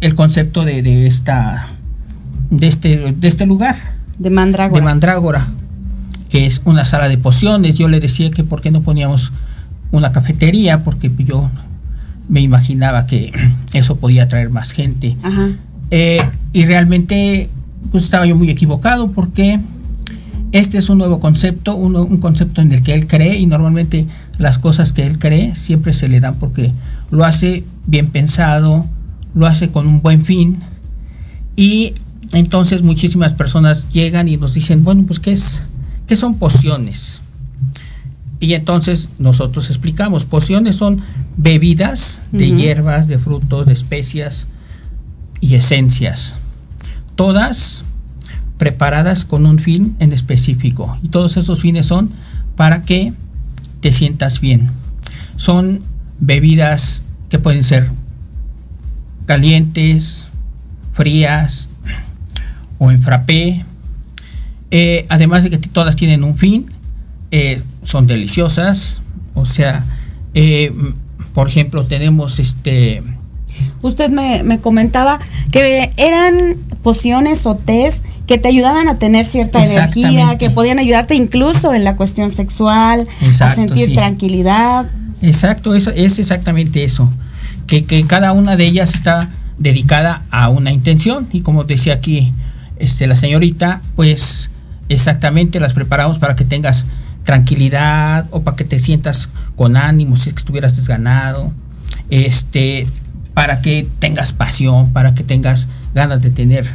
el 0.00 0.14
concepto 0.16 0.64
de, 0.64 1.06
esta 1.06 1.68
de 2.58 2.66
este, 2.66 3.12
de 3.12 3.28
este 3.28 3.46
lugar. 3.46 3.76
De 4.18 4.30
Mandrágora. 4.30 4.80
De 4.80 4.84
Mandrágora, 4.84 5.46
que 6.28 6.46
es 6.46 6.60
una 6.64 6.84
sala 6.84 7.08
de 7.08 7.18
pociones. 7.18 7.76
Yo 7.76 7.88
le 7.88 8.00
decía 8.00 8.30
que 8.30 8.44
por 8.44 8.60
qué 8.60 8.70
no 8.70 8.82
poníamos 8.82 9.32
una 9.90 10.12
cafetería, 10.12 10.82
porque 10.82 11.10
yo 11.18 11.50
me 12.28 12.40
imaginaba 12.40 13.06
que 13.06 13.32
eso 13.72 13.96
podía 13.96 14.24
atraer 14.24 14.50
más 14.50 14.72
gente. 14.72 15.16
Eh, 15.90 16.20
y 16.52 16.64
realmente 16.64 17.50
pues 17.90 18.04
estaba 18.04 18.26
yo 18.26 18.36
muy 18.36 18.50
equivocado 18.50 19.10
porque 19.12 19.60
este 20.52 20.78
es 20.78 20.88
un 20.88 20.98
nuevo 20.98 21.18
concepto, 21.18 21.74
un, 21.76 22.16
concepto 22.18 22.60
en 22.62 22.72
el 22.72 22.82
que 22.82 22.94
él 22.94 23.06
cree 23.06 23.38
y 23.38 23.46
normalmente 23.46 24.06
las 24.38 24.58
cosas 24.58 24.92
que 24.92 25.06
él 25.06 25.18
cree 25.18 25.54
siempre 25.56 25.92
se 25.92 26.08
le 26.08 26.20
dan 26.20 26.36
porque 26.36 26.72
lo 27.10 27.24
hace 27.24 27.64
bien 27.86 28.08
pensado, 28.08 28.86
lo 29.34 29.46
hace 29.46 29.68
con 29.68 29.86
un 29.86 30.00
buen 30.00 30.22
fin 30.22 30.56
y 31.56 31.94
entonces 32.34 32.82
muchísimas 32.82 33.32
personas 33.32 33.88
llegan 33.90 34.28
y 34.28 34.36
nos 34.36 34.54
dicen, 34.54 34.82
bueno, 34.84 35.04
pues 35.06 35.20
¿qué 35.20 35.32
es? 35.32 35.62
¿Qué 36.06 36.16
son 36.16 36.34
pociones? 36.34 37.20
Y 38.40 38.54
entonces 38.54 39.08
nosotros 39.18 39.70
explicamos, 39.70 40.24
pociones 40.24 40.76
son 40.76 41.02
bebidas 41.36 42.24
de 42.32 42.50
hierbas, 42.50 43.06
de 43.06 43.18
frutos, 43.18 43.66
de 43.66 43.72
especias 43.72 44.48
y 45.40 45.54
esencias, 45.54 46.40
todas 47.14 47.84
preparadas 48.58 49.24
con 49.24 49.46
un 49.46 49.58
fin 49.58 49.96
en 49.98 50.12
específico. 50.12 50.98
Y 51.02 51.08
todos 51.08 51.36
esos 51.36 51.60
fines 51.60 51.86
son 51.86 52.12
para 52.56 52.82
que 52.82 53.14
te 53.80 53.92
sientas 53.92 54.40
bien. 54.40 54.68
Son 55.36 55.80
bebidas 56.18 57.02
que 57.28 57.38
pueden 57.38 57.64
ser 57.64 57.90
calientes, 59.26 60.28
frías 60.92 61.68
o 62.78 62.90
en 62.90 63.02
frappé. 63.02 63.64
Eh, 64.70 65.06
además 65.08 65.44
de 65.44 65.50
que 65.50 65.68
todas 65.68 65.96
tienen 65.96 66.24
un 66.24 66.36
fin, 66.36 66.66
eh, 67.30 67.62
son 67.82 68.06
deliciosas. 68.06 69.00
O 69.34 69.46
sea, 69.46 69.84
eh, 70.34 70.72
por 71.32 71.48
ejemplo, 71.48 71.84
tenemos 71.84 72.38
este... 72.38 73.02
Usted 73.82 74.10
me, 74.10 74.58
comentaba 74.58 75.20
que 75.52 75.90
eran 75.96 76.56
pociones 76.82 77.46
o 77.46 77.54
tés 77.54 78.02
que 78.26 78.38
te 78.38 78.48
ayudaban 78.48 78.88
a 78.88 78.98
tener 78.98 79.26
cierta 79.26 79.62
energía, 79.64 80.38
que 80.38 80.50
podían 80.50 80.78
ayudarte 80.78 81.14
incluso 81.14 81.74
en 81.74 81.84
la 81.84 81.94
cuestión 81.94 82.30
sexual, 82.30 83.06
a 83.40 83.54
sentir 83.54 83.94
tranquilidad. 83.94 84.86
Exacto, 85.22 85.74
eso, 85.74 85.90
es 85.90 86.18
exactamente 86.18 86.84
eso, 86.84 87.12
que, 87.66 87.84
que, 87.84 88.04
cada 88.06 88.32
una 88.32 88.56
de 88.56 88.64
ellas 88.64 88.94
está 88.94 89.30
dedicada 89.58 90.22
a 90.30 90.48
una 90.48 90.72
intención 90.72 91.28
y 91.32 91.42
como 91.42 91.64
decía 91.64 91.94
aquí 91.94 92.32
este, 92.78 93.06
la 93.06 93.14
señorita, 93.14 93.80
pues 93.96 94.50
exactamente 94.88 95.60
las 95.60 95.72
preparamos 95.72 96.18
para 96.18 96.36
que 96.36 96.44
tengas 96.44 96.86
tranquilidad 97.24 98.26
o 98.30 98.42
para 98.42 98.56
que 98.56 98.64
te 98.64 98.80
sientas 98.80 99.28
con 99.56 99.76
ánimo 99.76 100.16
si 100.16 100.28
es 100.28 100.34
que 100.34 100.40
estuvieras 100.40 100.76
desganado, 100.76 101.52
este, 102.10 102.86
para 103.32 103.62
que 103.62 103.88
tengas 103.98 104.32
pasión, 104.32 104.92
para 104.92 105.14
que 105.14 105.24
tengas 105.24 105.68
ganas 105.94 106.22
de 106.22 106.30
tener 106.30 106.68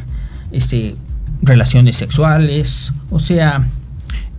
este, 0.51 0.95
relaciones 1.41 1.95
sexuales, 1.95 2.91
o 3.11 3.19
sea, 3.19 3.65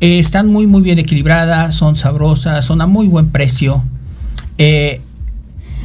eh, 0.00 0.18
están 0.18 0.48
muy 0.48 0.66
muy 0.66 0.82
bien 0.82 0.98
equilibradas, 0.98 1.74
son 1.74 1.94
sabrosas, 1.94 2.64
son 2.64 2.80
a 2.80 2.86
muy 2.86 3.06
buen 3.06 3.28
precio. 3.30 3.84
Eh, 4.58 5.00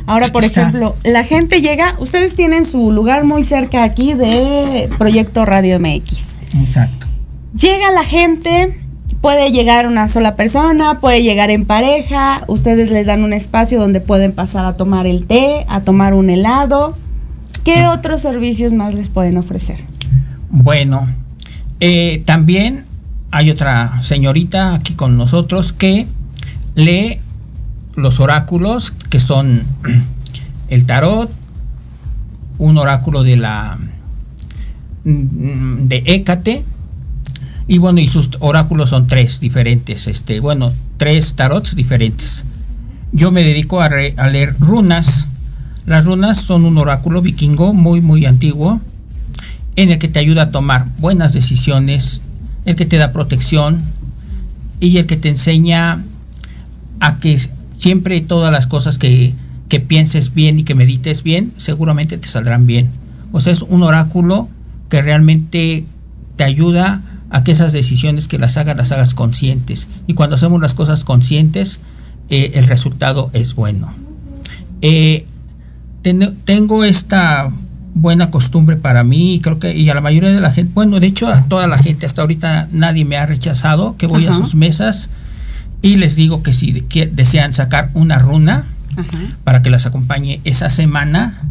Ahora, 0.08 0.32
por 0.32 0.44
ejemplo, 0.44 0.96
la 1.04 1.24
gente 1.24 1.62
llega, 1.62 1.96
ustedes 2.00 2.36
tienen 2.36 2.66
su 2.66 2.92
lugar 2.92 3.24
muy 3.24 3.44
cerca 3.44 3.84
aquí 3.84 4.14
de 4.14 4.90
Proyecto 4.98 5.46
Radio 5.46 5.80
MX. 5.80 6.18
Exacto. 6.54 7.08
Llega 7.54 7.92
la 7.92 8.04
gente, 8.04 8.86
Puede 9.26 9.52
llegar 9.52 9.88
una 9.88 10.08
sola 10.08 10.36
persona, 10.36 11.00
puede 11.00 11.24
llegar 11.24 11.50
en 11.50 11.66
pareja, 11.66 12.44
ustedes 12.46 12.92
les 12.92 13.08
dan 13.08 13.24
un 13.24 13.34
espacio 13.34 13.80
donde 13.80 14.00
pueden 14.00 14.34
pasar 14.34 14.66
a 14.66 14.78
tomar 14.78 15.08
el 15.08 15.26
té, 15.26 15.66
a 15.68 15.82
tomar 15.82 16.14
un 16.14 16.30
helado. 16.30 16.96
¿Qué 17.64 17.88
otros 17.88 18.22
servicios 18.22 18.74
más 18.74 18.94
les 18.94 19.10
pueden 19.10 19.38
ofrecer? 19.38 19.78
Bueno, 20.52 21.08
eh, 21.80 22.22
también 22.26 22.86
hay 23.32 23.50
otra 23.50 24.00
señorita 24.04 24.76
aquí 24.76 24.94
con 24.94 25.18
nosotros 25.18 25.74
que 25.74 26.06
lee 26.76 27.18
los 27.96 28.20
oráculos, 28.20 28.92
que 29.10 29.20
son 29.20 29.64
el 30.70 30.86
tarot, 30.86 31.32
un 32.58 32.78
oráculo 32.78 33.24
de 33.24 33.38
la 33.38 33.78
de 35.04 36.04
Hécate, 36.06 36.66
y 37.68 37.78
bueno, 37.78 38.00
y 38.00 38.08
sus 38.08 38.32
oráculos 38.40 38.90
son 38.90 39.08
tres 39.08 39.40
diferentes, 39.40 40.08
este, 40.08 40.40
bueno, 40.40 40.72
tres 40.98 41.36
tarots 41.36 41.76
diferentes. 41.76 42.46
Yo 43.12 43.32
me 43.32 43.44
dedico 43.44 43.82
a, 43.82 43.86
a 43.86 44.28
leer 44.28 44.56
runas. 44.60 45.28
Las 45.86 46.06
runas 46.06 46.38
son 46.38 46.66
un 46.66 46.78
oráculo 46.78 47.22
vikingo 47.22 47.74
muy, 47.74 48.02
muy 48.02 48.26
antiguo, 48.26 48.82
en 49.76 49.92
el 49.92 50.00
que 50.00 50.08
te 50.08 50.20
ayuda 50.20 50.44
a 50.44 50.52
tomar 50.52 50.88
buenas 50.98 51.34
decisiones, 51.34 52.22
el 52.66 52.76
que 52.76 52.86
te 52.86 52.98
da 52.98 53.12
protección 53.12 53.82
y 54.80 54.98
el 54.98 55.06
que 55.06 55.18
te 55.18 55.30
enseña 55.30 56.04
a 57.00 57.20
que 57.20 57.40
siempre 57.78 58.22
todas 58.22 58.52
las 58.52 58.68
cosas 58.68 58.98
que, 58.98 59.34
que 59.70 59.80
pienses 59.80 60.34
bien 60.34 60.60
y 60.60 60.64
que 60.64 60.76
medites 60.76 61.24
bien, 61.24 61.54
seguramente 61.58 62.18
te 62.18 62.28
saldrán 62.28 62.66
bien. 62.66 62.90
O 63.32 63.42
sea, 63.42 63.52
es 63.52 63.62
un 63.62 63.84
oráculo 63.84 64.50
que 64.90 65.02
realmente 65.02 65.86
te 66.36 66.44
ayuda 66.44 67.02
a 67.30 67.44
que 67.44 67.52
esas 67.52 67.74
decisiones 67.74 68.28
que 68.28 68.38
las 68.38 68.58
hagas, 68.58 68.78
las 68.78 68.92
hagas 68.92 69.14
conscientes. 69.14 69.88
Y 70.08 70.14
cuando 70.14 70.36
hacemos 70.36 70.62
las 70.62 70.74
cosas 70.74 71.04
conscientes, 71.04 71.80
eh, 72.30 72.52
el 72.56 72.68
resultado 72.68 73.30
es 73.34 73.56
bueno. 73.56 73.92
Eh, 74.82 75.26
tengo 76.46 76.84
esta 76.84 77.50
buena 77.96 78.30
costumbre 78.30 78.76
para 78.76 79.04
mí 79.04 79.36
y 79.36 79.40
creo 79.40 79.58
que 79.58 79.76
y 79.76 79.90
a 79.90 79.96
la 79.96 80.02
mayoría 80.02 80.32
de 80.32 80.42
la 80.42 80.52
gente, 80.52 80.72
bueno, 80.76 81.00
de 81.00 81.08
hecho 81.08 81.28
a 81.28 81.44
toda 81.46 81.68
la 81.68 81.78
gente 81.78 82.06
hasta 82.06 82.22
ahorita 82.22 82.68
nadie 82.72 83.06
me 83.06 83.18
ha 83.18 83.26
rechazado 83.26 83.96
que 83.98 84.06
voy 84.06 84.28
a 84.28 84.34
sus 84.34 84.54
mesas 84.54 85.10
y 85.86 85.98
les 85.98 86.16
digo 86.16 86.42
que 86.42 86.52
si 86.52 86.72
desean 87.12 87.54
sacar 87.54 87.92
una 87.94 88.18
runa 88.18 88.66
para 89.44 89.62
que 89.62 89.70
las 89.70 89.86
acompañe 89.86 90.42
esa 90.44 90.72
semana 90.72 91.44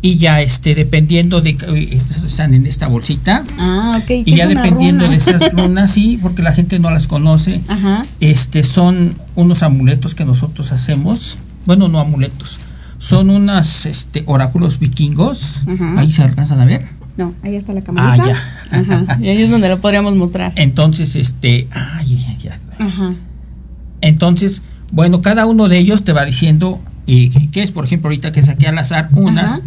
y 0.00 0.16
ya 0.16 0.40
este 0.40 0.74
dependiendo 0.74 1.42
de 1.42 1.58
que 1.58 2.00
están 2.24 2.54
en 2.54 2.66
esta 2.66 2.86
bolsita 2.86 3.44
ah, 3.58 4.00
okay. 4.02 4.22
y 4.24 4.34
ya 4.34 4.46
dependiendo 4.46 5.06
de 5.06 5.16
esas 5.16 5.52
runas 5.52 5.90
sí 5.90 6.18
porque 6.22 6.42
la 6.42 6.52
gente 6.52 6.78
no 6.78 6.90
las 6.90 7.06
conoce 7.06 7.60
este 8.20 8.64
son 8.64 9.14
unos 9.34 9.62
amuletos 9.62 10.14
que 10.14 10.24
nosotros 10.24 10.72
hacemos 10.72 11.38
bueno 11.66 11.88
no 11.88 12.00
amuletos 12.00 12.58
son 12.98 13.28
unas 13.28 13.84
este, 13.84 14.22
oráculos 14.24 14.78
vikingos. 14.78 15.64
Ahí 15.98 16.10
se 16.10 16.22
alcanzan 16.22 16.60
a 16.60 16.64
ver. 16.64 16.86
No, 17.18 17.34
ahí 17.42 17.54
está 17.54 17.74
la 17.74 17.82
cámara. 17.82 18.14
Ah, 18.14 18.26
ya. 18.72 19.18
Y 19.20 19.28
ahí 19.28 19.42
es 19.42 19.50
donde 19.50 19.68
lo 19.68 19.82
podríamos 19.82 20.16
mostrar. 20.16 20.54
Entonces, 20.56 21.14
este. 21.14 21.68
Ay, 21.70 22.24
ya, 22.42 22.58
Ajá. 22.78 23.14
Entonces, 24.00 24.62
bueno, 24.92 25.22
cada 25.22 25.46
uno 25.46 25.68
de 25.68 25.78
ellos 25.78 26.04
te 26.04 26.12
va 26.12 26.24
diciendo 26.24 26.80
eh, 27.06 27.30
qué 27.52 27.62
es, 27.62 27.70
por 27.70 27.84
ejemplo, 27.84 28.08
ahorita 28.08 28.32
que 28.32 28.42
saqué 28.42 28.66
al 28.66 28.78
azar 28.78 29.08
unas. 29.14 29.62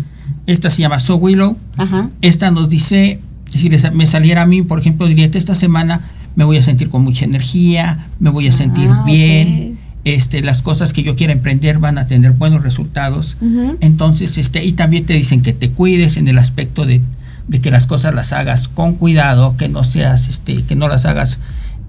Esta 0.48 0.70
se 0.70 0.82
llama 0.82 1.00
So 1.00 1.16
Willow. 1.16 1.58
Ajá. 1.78 2.10
Esta 2.22 2.52
nos 2.52 2.70
dice, 2.70 3.20
si 3.52 3.70
me 3.70 4.06
saliera 4.08 4.44
a 4.44 4.46
mí, 4.46 4.62
por 4.62 4.80
ejemplo, 4.80 5.08
diría 5.08 5.30
que 5.30 5.38
esta 5.38 5.56
semana 5.56 6.02
me 6.36 6.44
voy 6.44 6.58
a 6.58 6.64
sentir 6.64 6.90
con 6.90 7.04
mucha 7.04 7.26
energía, 7.26 8.08
me 8.20 8.30
voy 8.30 8.48
a 8.48 8.52
sentir 8.52 8.90
ah, 8.92 9.04
bien 9.06 9.78
este, 10.06 10.42
las 10.42 10.62
cosas 10.62 10.94
que 10.94 11.04
yo 11.04 11.16
quiera 11.16 11.34
emprender 11.34 11.80
van 11.80 11.98
a 11.98 12.08
tener 12.08 12.32
buenos 12.32 12.64
resultados. 12.64 13.38
Entonces, 13.82 14.38
este, 14.38 14.64
y 14.64 14.74
también 14.74 15.06
te 15.06 15.14
dicen 15.14 15.42
que 15.42 15.54
te 15.54 15.70
cuides 15.70 16.18
en 16.18 16.28
el 16.28 16.38
aspecto 16.38 16.86
de, 16.86 17.02
que 17.62 17.72
las 17.72 17.88
cosas 17.88 18.16
las 18.16 18.32
hagas 18.32 18.68
con 18.68 18.96
cuidado, 18.96 19.58
que 19.58 19.70
no 19.70 19.84
seas, 19.84 20.28
este, 20.28 20.64
que 20.64 20.76
no 20.76 20.88
las 20.88 21.06
hagas 21.06 21.40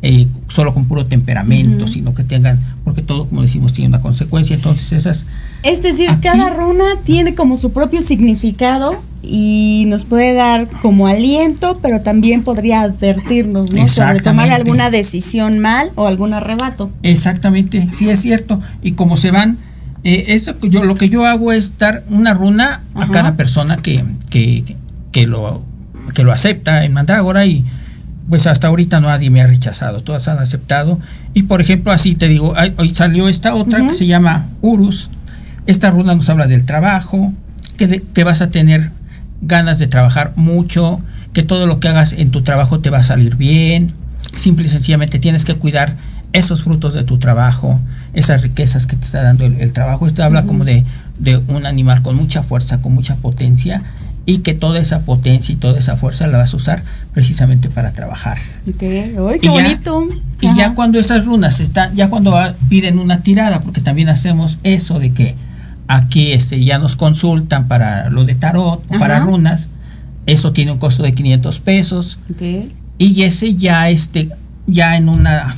eh, 0.03 0.27
solo 0.49 0.73
con 0.73 0.87
puro 0.87 1.05
temperamento, 1.05 1.87
sino 1.87 2.15
que 2.15 2.25
tengan, 2.25 2.59
porque 2.85 3.03
todo, 3.03 3.27
como 3.29 3.43
decimos, 3.43 3.73
tiene 3.75 3.89
una 3.89 4.01
consecuencia. 4.01 4.57
Entonces, 4.57 4.93
esas. 4.93 5.27
Es 5.63 5.83
decir, 5.83 6.09
cada 6.23 6.49
runa 6.51 6.85
tiene 7.05 7.35
como 7.35 7.59
su 7.59 7.73
propio 7.73 8.01
significado 8.01 9.03
y 9.23 9.85
nos 9.89 10.07
puede 10.07 10.33
dar 10.33 10.69
como 10.81 11.07
aliento, 11.07 11.79
pero 11.83 12.01
también 12.01 12.43
podría 12.43 12.81
advertirnos, 12.81 13.73
¿no? 13.73 13.87
Sobre 13.89 14.21
tomar 14.21 14.51
alguna 14.51 14.91
decisión 14.91 15.59
mal 15.59 15.91
o 15.97 16.07
algún 16.07 16.33
arrebato. 16.33 16.91
Exactamente, 17.03 17.87
sí 17.93 18.09
es 18.09 18.23
cierto. 18.23 18.59
Y 18.83 18.93
como 18.93 19.19
se 19.19 19.31
van, 19.31 19.59
eh, 20.03 20.27
eso 20.29 20.55
yo 20.63 20.83
lo 20.85 20.95
que 20.95 21.11
yo 21.11 21.27
hago 21.27 21.53
es 21.53 21.77
dar 21.79 22.05
una 22.09 22.33
runa 22.33 22.81
a 22.95 23.09
cada 23.09 23.37
persona 23.37 23.77
que, 23.77 24.03
que, 24.31 24.77
que, 25.13 25.27
lo 25.27 25.63
que 26.15 26.25
lo 26.25 26.33
acepta 26.33 26.87
en 26.87 26.95
Mandrágora 26.95 27.45
y 27.45 27.67
pues 28.31 28.47
hasta 28.47 28.69
ahorita 28.69 29.01
nadie 29.01 29.29
me 29.29 29.43
ha 29.43 29.47
rechazado, 29.47 30.03
todas 30.03 30.29
han 30.29 30.39
aceptado. 30.39 31.01
Y 31.35 31.43
por 31.43 31.61
ejemplo, 31.61 31.93
así 31.93 32.15
te 32.15 32.29
digo, 32.29 32.55
hoy 32.77 32.95
salió 32.95 33.29
esta 33.29 33.55
otra 33.55 33.87
que 33.87 33.93
se 33.93 34.07
llama 34.07 34.49
Urus. 34.63 35.11
Esta 35.67 35.91
runa 35.91 36.15
nos 36.15 36.29
habla 36.31 36.47
del 36.47 36.65
trabajo, 36.65 37.33
que, 37.77 38.03
que 38.15 38.25
vas 38.25 38.41
a 38.41 38.51
tener 38.51 38.93
ganas 39.43 39.79
de 39.79 39.89
trabajar 39.89 40.33
mucho, 40.37 41.01
que 41.33 41.43
todo 41.43 41.67
lo 41.67 41.81
que 41.81 41.89
hagas 41.89 42.13
en 42.13 42.31
tu 42.31 42.43
trabajo 42.43 42.81
te 42.81 42.89
va 42.89 42.99
a 42.99 43.03
salir 43.03 43.35
bien. 43.35 43.95
Simple 44.37 44.67
y 44.67 44.69
sencillamente 44.69 45.19
tienes 45.19 45.45
que 45.45 45.57
cuidar 45.57 45.97
esos 46.33 46.63
frutos 46.63 46.95
de 46.95 47.03
tu 47.03 47.19
trabajo, 47.19 47.81
esas 48.13 48.43
riquezas 48.43 48.87
que 48.87 48.97
te 48.97 49.05
está 49.05 49.23
dando 49.23 49.45
el, 49.45 49.73
trabajo. 49.73 50.07
Esto 50.07 50.23
habla 50.23 50.45
como 50.45 50.65
de, 50.65 50.85
de, 51.19 51.37
un 51.37 51.67
animal 51.67 52.03
con 52.03 52.15
mucha 52.15 52.45
fuerza, 52.45 52.81
con 52.81 52.95
mucha 52.95 53.17
potencia 53.17 53.83
y 54.27 54.39
que 54.39 54.55
toda 54.55 54.79
esa 54.79 55.05
potencia 55.05 55.53
y 55.53 55.57
toda 55.57 55.79
esa 55.79 55.97
fuerza 55.97 56.27
la 56.27 56.39
vas 56.39 56.55
a 56.55 56.57
usar 56.57 56.83
precisamente 57.13 57.69
para 57.69 57.93
trabajar. 57.93 58.39
qué 59.41 59.49
bonito. 59.49 60.09
y 60.41 60.55
ya 60.57 60.75
cuando 60.75 60.99
esas 60.99 61.25
runas 61.25 61.61
están, 61.61 61.95
ya 61.97 62.09
cuando 62.09 62.37
piden 62.69 62.99
una 62.99 63.23
tirada, 63.23 63.61
porque 63.61 63.81
también 63.81 64.09
hacemos 64.09 64.59
eso 64.63 64.99
de 64.99 65.13
que 65.13 65.35
Aquí 65.93 66.31
este, 66.31 66.63
ya 66.63 66.79
nos 66.79 66.95
consultan 66.95 67.67
para 67.67 68.11
lo 68.11 68.25
de 68.25 68.37
tarot 68.37 68.85
o 68.89 68.99
para 69.01 69.19
runas. 69.19 69.71
Eso 70.25 70.53
tiene 70.53 70.71
un 70.71 70.79
costo 70.79 71.03
de 71.03 71.13
500 71.15 71.59
pesos. 71.59 72.21
Y 72.97 73.23
ese 73.23 73.57
ya, 73.57 73.91
este, 73.91 74.31
ya 74.69 74.97
en 74.97 75.09
una, 75.09 75.57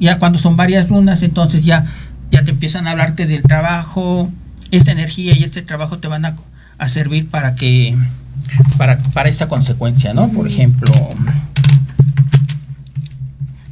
ya 0.00 0.18
cuando 0.18 0.38
son 0.38 0.56
varias 0.56 0.88
runas, 0.88 1.22
entonces 1.22 1.66
ya, 1.66 1.84
ya 2.30 2.44
te 2.44 2.50
empiezan 2.50 2.86
a 2.86 2.92
hablarte 2.92 3.26
del 3.26 3.42
trabajo, 3.42 4.30
esta 4.70 4.92
energía 4.92 5.36
y 5.36 5.44
este 5.44 5.60
trabajo 5.60 5.98
te 5.98 6.08
van 6.08 6.24
a, 6.24 6.34
servir 6.88 7.28
para 7.28 7.54
que, 7.54 7.96
para, 8.76 8.98
para 8.98 9.28
esta 9.28 9.48
consecuencia, 9.48 10.14
¿no? 10.14 10.28
Por 10.28 10.46
ejemplo, 10.46 10.92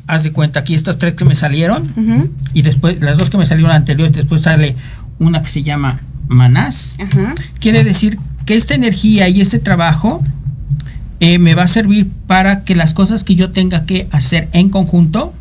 haz 0.07 0.23
de 0.23 0.33
cuenta 0.33 0.61
aquí 0.61 0.75
estas 0.75 0.99
tres 0.99 1.15
que 1.15 1.25
me 1.25 1.35
salieron 1.35 2.33
y 2.53 2.63
después 2.63 3.01
las 3.01 3.19
dos 3.19 3.31
que 3.31 3.39
me 3.39 3.47
salieron 3.47 3.73
anteriores, 3.73 4.15
después 4.15 4.43
sale 4.43 4.77
una 5.19 5.41
que 5.41 5.49
se 5.49 5.63
llama 5.63 6.01
Manás. 6.29 6.97
Quiere 7.61 7.85
decir 7.85 8.19
que 8.45 8.55
esta 8.55 8.75
energía 8.75 9.29
y 9.29 9.41
este 9.41 9.59
trabajo 9.59 10.23
eh, 11.21 11.39
me 11.39 11.55
va 11.55 11.63
a 11.63 11.69
servir 11.69 12.11
para 12.27 12.65
que 12.65 12.75
las 12.75 12.93
cosas 12.93 13.25
que 13.25 13.35
yo 13.35 13.51
tenga 13.51 13.85
que 13.85 14.09
hacer 14.11 14.49
en 14.53 14.69
conjunto 14.69 15.33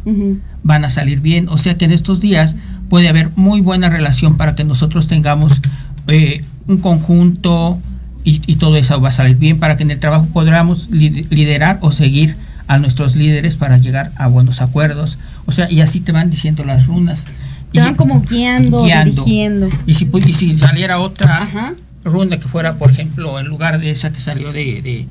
van 0.63 0.85
a 0.85 0.89
salir 0.89 1.19
bien. 1.19 1.49
O 1.49 1.57
sea 1.57 1.77
que 1.77 1.85
en 1.85 1.91
estos 1.91 2.21
días 2.21 2.55
puede 2.89 3.09
haber 3.09 3.31
muy 3.35 3.61
buena 3.61 3.89
relación 3.89 4.37
para 4.37 4.55
que 4.55 4.63
nosotros 4.63 5.07
tengamos 5.07 5.61
eh, 6.07 6.43
un 6.67 6.77
conjunto 6.77 7.79
y, 8.23 8.41
y, 8.45 8.55
todo 8.55 8.77
eso 8.77 9.01
va 9.01 9.09
a 9.09 9.13
salir 9.13 9.35
bien 9.35 9.59
para 9.59 9.75
que 9.75 9.83
en 9.83 9.91
el 9.91 9.99
trabajo 9.99 10.27
podamos 10.31 10.89
liderar 10.89 11.77
o 11.81 11.91
seguir 11.91 12.35
a 12.67 12.79
nuestros 12.79 13.15
líderes 13.15 13.55
para 13.55 13.77
llegar 13.77 14.11
a 14.15 14.27
buenos 14.27 14.61
acuerdos. 14.61 15.17
O 15.45 15.51
sea, 15.51 15.69
y 15.71 15.81
así 15.81 15.99
te 15.99 16.11
van 16.11 16.29
diciendo 16.29 16.63
las 16.63 16.87
runas. 16.87 17.27
Te 17.71 17.79
van 17.79 17.95
como 17.95 18.21
guiando, 18.21 18.83
dirigiendo. 18.83 19.69
Y 19.85 19.95
si, 19.95 20.07
si 20.33 20.57
saliera 20.57 20.99
otra 20.99 21.75
runa 22.03 22.37
que 22.37 22.47
fuera, 22.47 22.75
por 22.75 22.91
ejemplo, 22.91 23.39
en 23.39 23.47
lugar 23.47 23.79
de 23.79 23.91
esa 23.91 24.11
que 24.11 24.21
salió 24.21 24.53
de, 24.53 25.07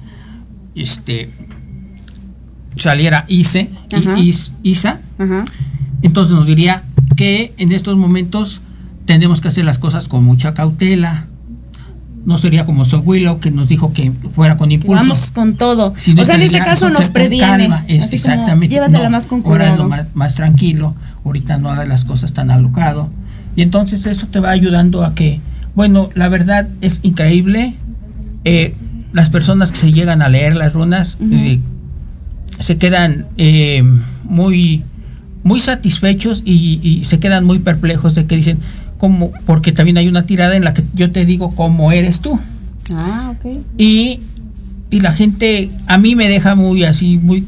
este 0.74 1.30
saliera 2.76 3.26
Ise, 3.28 3.68
Isa, 4.62 5.00
entonces 6.02 6.34
nos 6.34 6.46
diría 6.46 6.84
que 7.16 7.52
en 7.58 7.72
estos 7.72 7.96
momentos 7.96 8.62
tendremos 9.04 9.40
que 9.40 9.48
hacer 9.48 9.64
las 9.64 9.78
cosas 9.78 10.08
con 10.08 10.24
mucha 10.24 10.54
cautela, 10.54 11.26
no 12.24 12.38
sería 12.38 12.64
como 12.64 12.84
So 12.84 13.00
Willow 13.00 13.40
que 13.40 13.50
nos 13.50 13.68
dijo 13.68 13.92
que 13.92 14.12
fuera 14.34 14.56
con 14.56 14.70
impulso. 14.70 15.02
Vamos 15.02 15.30
con 15.32 15.54
todo. 15.56 15.94
o 15.94 16.24
sea, 16.24 16.36
en 16.36 16.42
este 16.42 16.58
caso 16.58 16.88
nos 16.90 17.10
previene. 17.10 17.68
exactamente. 17.88 18.74
Llévatela 18.74 19.10
más 19.10 19.26
con 19.26 19.42
cuidado. 19.42 19.90
más, 20.14 20.34
tranquilo. 20.34 20.94
Ahorita 21.24 21.58
no 21.58 21.70
hagas 21.70 21.88
las 21.88 22.04
cosas 22.04 22.32
tan 22.32 22.50
alocado. 22.50 23.10
Y 23.56 23.62
entonces 23.62 24.06
eso 24.06 24.28
te 24.28 24.40
va 24.40 24.50
ayudando 24.50 25.04
a 25.04 25.14
que, 25.14 25.40
bueno, 25.74 26.10
la 26.14 26.28
verdad 26.28 26.68
es 26.80 27.00
increíble. 27.02 27.74
Eh, 28.44 28.74
las 29.12 29.28
personas 29.28 29.72
que 29.72 29.78
se 29.78 29.92
llegan 29.92 30.22
a 30.22 30.28
leer 30.28 30.56
las 30.56 30.72
runas 30.72 31.18
eh, 31.20 31.60
se 32.58 32.78
quedan 32.78 33.26
eh, 33.36 33.84
muy, 34.24 34.84
muy 35.42 35.60
satisfechos 35.60 36.42
y, 36.44 36.80
y 36.82 37.04
se 37.04 37.18
quedan 37.18 37.44
muy 37.44 37.58
perplejos 37.58 38.14
de 38.14 38.26
que 38.26 38.36
dicen, 38.36 38.60
como, 39.02 39.32
porque 39.46 39.72
también 39.72 39.98
hay 39.98 40.06
una 40.06 40.26
tirada 40.26 40.54
en 40.54 40.62
la 40.62 40.72
que 40.74 40.84
yo 40.94 41.10
te 41.10 41.26
digo 41.26 41.56
cómo 41.56 41.90
eres 41.90 42.20
tú. 42.20 42.38
Ah, 42.94 43.34
ok. 43.34 43.52
Y, 43.76 44.20
y 44.90 45.00
la 45.00 45.10
gente 45.10 45.72
a 45.88 45.98
mí 45.98 46.14
me 46.14 46.28
deja 46.28 46.54
muy 46.54 46.84
así, 46.84 47.18
muy, 47.18 47.44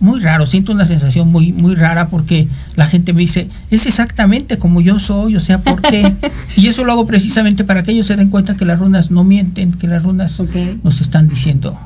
muy 0.00 0.18
raro, 0.18 0.44
siento 0.44 0.72
una 0.72 0.86
sensación 0.86 1.30
muy, 1.30 1.52
muy 1.52 1.76
rara 1.76 2.08
porque 2.08 2.48
la 2.74 2.88
gente 2.88 3.12
me 3.12 3.20
dice, 3.20 3.48
es 3.70 3.86
exactamente 3.86 4.58
como 4.58 4.80
yo 4.80 4.98
soy, 4.98 5.36
o 5.36 5.40
sea, 5.40 5.58
¿por 5.62 5.82
qué? 5.82 6.12
y 6.56 6.66
eso 6.66 6.84
lo 6.84 6.90
hago 6.90 7.06
precisamente 7.06 7.62
para 7.62 7.84
que 7.84 7.92
ellos 7.92 8.08
se 8.08 8.16
den 8.16 8.28
cuenta 8.28 8.56
que 8.56 8.64
las 8.64 8.80
runas 8.80 9.12
no 9.12 9.22
mienten, 9.22 9.74
que 9.74 9.86
las 9.86 10.02
runas 10.02 10.42
nos 10.82 11.00
están 11.00 11.28
diciendo 11.28 11.78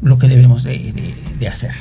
lo 0.00 0.16
que 0.16 0.28
debemos 0.28 0.62
de, 0.62 1.12
de 1.40 1.48
hacer. 1.48 1.72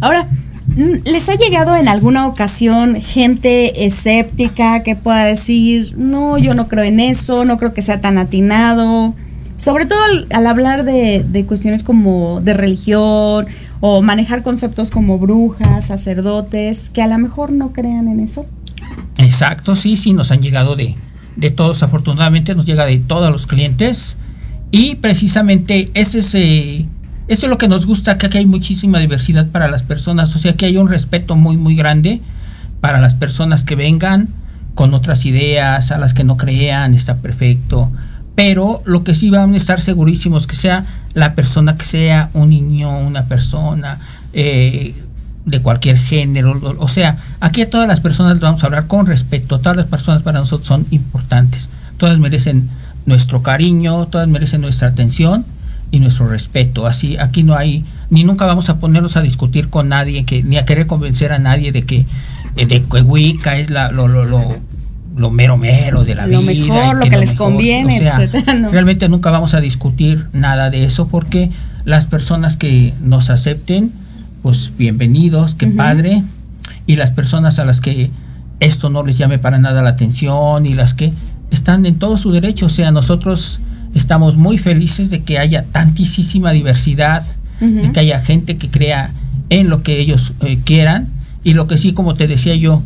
Ahora, 0.00 0.28
¿Les 0.76 1.28
ha 1.28 1.34
llegado 1.34 1.76
en 1.76 1.88
alguna 1.88 2.26
ocasión 2.26 3.00
gente 3.00 3.86
escéptica 3.86 4.82
que 4.82 4.94
pueda 4.96 5.24
decir, 5.24 5.94
no, 5.96 6.38
yo 6.38 6.54
no 6.54 6.68
creo 6.68 6.84
en 6.84 7.00
eso, 7.00 7.44
no 7.44 7.58
creo 7.58 7.74
que 7.74 7.82
sea 7.82 8.00
tan 8.00 8.18
atinado? 8.18 9.14
Sobre 9.58 9.86
todo 9.86 9.98
al, 10.30 10.46
hablar 10.46 10.84
de, 10.84 11.44
cuestiones 11.46 11.84
como 11.84 12.40
de 12.40 12.54
religión 12.54 13.46
o 13.80 14.02
manejar 14.02 14.42
conceptos 14.42 14.90
como 14.90 15.18
brujas, 15.18 15.86
sacerdotes, 15.86 16.88
que 16.88 17.02
a 17.02 17.06
lo 17.06 17.18
mejor 17.18 17.50
no 17.50 17.72
crean 17.72 18.08
en 18.08 18.20
eso. 18.20 18.46
Exacto, 19.18 19.76
sí, 19.76 19.96
sí, 19.96 20.12
nos 20.12 20.30
han 20.30 20.40
llegado 20.40 20.76
de, 20.76 20.94
de 21.36 21.50
todos, 21.50 21.82
afortunadamente 21.82 22.54
nos 22.54 22.64
llega 22.64 22.86
de 22.86 22.98
todos 22.98 23.30
los 23.30 23.46
clientes 23.46 24.16
y 24.70 24.96
precisamente 24.96 25.90
ese 25.94 26.20
es... 26.20 26.34
Eh, 26.34 26.86
eso 27.30 27.46
es 27.46 27.50
lo 27.50 27.58
que 27.58 27.68
nos 27.68 27.86
gusta, 27.86 28.18
que 28.18 28.26
aquí 28.26 28.38
hay 28.38 28.46
muchísima 28.46 28.98
diversidad 28.98 29.46
para 29.46 29.70
las 29.70 29.84
personas, 29.84 30.34
o 30.34 30.38
sea 30.40 30.54
que 30.54 30.66
hay 30.66 30.76
un 30.76 30.88
respeto 30.88 31.36
muy, 31.36 31.56
muy 31.56 31.76
grande 31.76 32.20
para 32.80 33.00
las 33.00 33.14
personas 33.14 33.62
que 33.62 33.76
vengan 33.76 34.30
con 34.74 34.94
otras 34.94 35.24
ideas, 35.24 35.92
a 35.92 35.98
las 35.98 36.12
que 36.12 36.24
no 36.24 36.36
crean, 36.36 36.92
está 36.92 37.18
perfecto. 37.18 37.88
Pero 38.34 38.82
lo 38.84 39.04
que 39.04 39.14
sí 39.14 39.30
van 39.30 39.54
a 39.54 39.56
estar 39.56 39.80
segurísimos 39.80 40.48
que 40.48 40.56
sea 40.56 40.84
la 41.14 41.36
persona 41.36 41.76
que 41.76 41.84
sea, 41.84 42.30
un 42.34 42.50
niño, 42.50 42.98
una 42.98 43.26
persona, 43.26 44.00
eh, 44.32 44.92
de 45.46 45.62
cualquier 45.62 45.98
género, 45.98 46.60
o, 46.80 46.88
sea, 46.88 47.16
aquí 47.38 47.62
a 47.62 47.70
todas 47.70 47.86
las 47.86 48.00
personas 48.00 48.40
vamos 48.40 48.64
a 48.64 48.66
hablar 48.66 48.88
con 48.88 49.06
respeto, 49.06 49.60
todas 49.60 49.76
las 49.76 49.86
personas 49.86 50.24
para 50.24 50.40
nosotros 50.40 50.66
son 50.66 50.84
importantes, 50.90 51.68
todas 51.96 52.18
merecen 52.18 52.68
nuestro 53.06 53.40
cariño, 53.40 54.08
todas 54.08 54.26
merecen 54.26 54.62
nuestra 54.62 54.88
atención 54.88 55.44
y 55.90 56.00
nuestro 56.00 56.28
respeto, 56.28 56.86
así 56.86 57.16
aquí 57.18 57.42
no 57.42 57.54
hay, 57.54 57.84
ni 58.10 58.24
nunca 58.24 58.46
vamos 58.46 58.68
a 58.68 58.78
ponernos 58.78 59.16
a 59.16 59.22
discutir 59.22 59.68
con 59.68 59.88
nadie, 59.88 60.24
que, 60.24 60.42
ni 60.42 60.56
a 60.56 60.64
querer 60.64 60.86
convencer 60.86 61.32
a 61.32 61.38
nadie 61.38 61.72
de 61.72 61.82
que, 61.84 62.06
eh, 62.56 62.66
de 62.66 62.82
que 62.82 63.02
Wicca 63.02 63.56
es 63.56 63.70
la, 63.70 63.90
lo, 63.90 64.08
lo, 64.08 64.24
lo, 64.24 65.30
mero 65.30 65.56
mero 65.56 66.04
de 66.04 66.14
la 66.14 66.26
lo 66.26 66.40
vida. 66.40 66.74
Mejor, 66.74 66.96
lo 66.96 67.10
que, 67.10 67.16
les 67.16 67.34
conviene, 67.34 67.96
etcétera, 67.98 68.68
Realmente 68.70 69.08
nunca 69.08 69.30
vamos 69.30 69.54
a 69.54 69.60
discutir 69.60 70.26
nada 70.32 70.70
de 70.70 70.84
eso 70.84 71.08
porque 71.08 71.50
las 71.84 72.06
personas 72.06 72.56
que 72.56 72.94
nos 73.02 73.30
acepten, 73.30 73.92
pues 74.42 74.72
bienvenidos, 74.76 75.54
qué 75.54 75.66
padre. 75.66 76.22
Y 76.86 76.96
las 76.96 77.10
personas 77.10 77.58
a 77.58 77.64
las 77.64 77.80
que 77.80 78.10
esto 78.60 78.90
no 78.90 79.04
les 79.04 79.18
llame 79.18 79.38
para 79.38 79.58
nada 79.58 79.82
la 79.82 79.90
atención 79.90 80.66
y 80.66 80.74
las 80.74 80.94
que 80.94 81.12
están 81.50 81.86
en 81.86 81.98
todo 81.98 82.16
su 82.16 82.30
derecho, 82.30 82.66
o 82.66 82.68
sea, 82.68 82.90
nosotros 82.90 83.60
estamos 83.94 84.36
muy 84.36 84.58
felices 84.58 85.10
de 85.10 85.22
que 85.22 85.38
haya 85.38 85.64
tantísima 85.64 86.52
diversidad, 86.52 87.24
de 87.60 87.90
que 87.92 88.00
haya 88.00 88.18
gente 88.18 88.56
que 88.56 88.70
crea 88.70 89.12
en 89.50 89.68
lo 89.68 89.82
que 89.82 90.00
ellos 90.00 90.32
eh, 90.40 90.58
quieran 90.64 91.08
y 91.44 91.54
lo 91.54 91.66
que 91.66 91.76
sí, 91.76 91.92
como 91.92 92.14
te 92.14 92.26
decía 92.26 92.54
yo, 92.54 92.82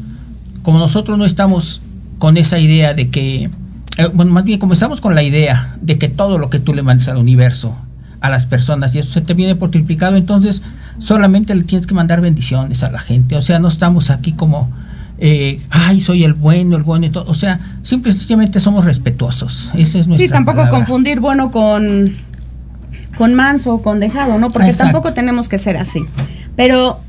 como 0.63 0.79
nosotros 0.79 1.19
no 1.19 1.25
estamos 1.25 1.81
con 2.19 2.37
esa 2.37 2.59
idea 2.59 2.95
de 2.95 3.09
que, 3.11 3.51
eh, 3.99 4.09
bueno, 4.15 4.33
más 4.33 4.45
bien 4.45 4.59
como 4.59 4.73
estamos 4.73 5.01
con 5.01 5.15
la 5.15 5.23
idea 5.23 5.77
de 5.81 5.99
que 5.99 6.09
todo 6.09 6.39
lo 6.39 6.51
que 6.51 6.59
tú 6.59 6.75
le 6.75 6.83
mandes 6.83 7.09
al 7.09 7.19
universo, 7.19 7.77
a 8.21 8.31
las 8.31 8.47
personas, 8.47 8.95
y 8.95 8.99
eso 8.99 9.11
se 9.11 9.21
te 9.21 9.35
viene 9.35 9.55
por 9.55 9.71
triplicado, 9.71 10.17
entonces 10.17 10.63
solamente 10.99 11.55
le 11.55 11.65
tienes 11.65 11.87
que 11.87 11.95
mandar 11.95 12.21
bendiciones 12.21 12.83
a 12.83 12.91
la 12.91 12.99
gente. 12.99 13.37
O 13.37 13.43
sea, 13.43 13.59
no 13.59 13.69
estamos 13.69 14.11
aquí 14.11 14.33
como, 14.33 14.71
eh, 15.19 15.61
ay, 15.71 16.01
soy 16.01 16.25
el 16.25 16.35
bueno, 16.35 16.77
el 16.77 16.83
bueno 16.83 17.07
y 17.07 17.11
todo. 17.11 17.25
O 17.29 17.35
sea, 17.35 17.61
simplemente 17.83 18.61
somos 18.61 18.85
respetuosos. 18.85 19.71
Ese 19.75 19.99
es 19.99 20.07
nuestra 20.07 20.27
Sí, 20.27 20.33
tampoco 20.33 20.69
confundir 20.71 21.21
bueno 21.21 21.51
con, 21.51 22.13
con 23.17 23.35
manso 23.35 23.75
o 23.75 23.83
con 23.83 24.01
dejado, 24.01 24.39
¿no? 24.39 24.49
Porque 24.49 24.73
tampoco 24.73 25.13
tenemos 25.13 25.49
que 25.49 25.59
ser 25.59 25.77
así. 25.77 26.01
Pero 26.57 27.01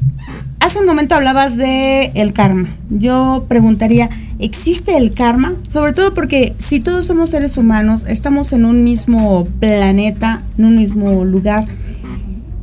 hace 0.60 0.80
un 0.80 0.86
momento 0.86 1.16
hablabas 1.16 1.58
de 1.58 2.12
el 2.16 2.34
karma. 2.34 2.70
Yo 2.90 3.46
preguntaría, 3.48 4.10
¿existe 4.40 4.98
el 4.98 5.14
karma? 5.14 5.56
Sobre 5.68 5.94
todo 5.94 6.14
porque 6.14 6.56
si 6.60 6.80
todos 6.80 7.08
somos 7.08 7.32
seres 7.32 7.58
humanos, 7.58 8.06
estamos 8.08 8.54
en 8.54 8.66
un 8.66 8.84
mismo 8.84 9.48
planeta, 9.60 10.44
en 10.58 10.66
un 10.66 10.76
mismo 10.76 11.26
lugar 11.26 11.66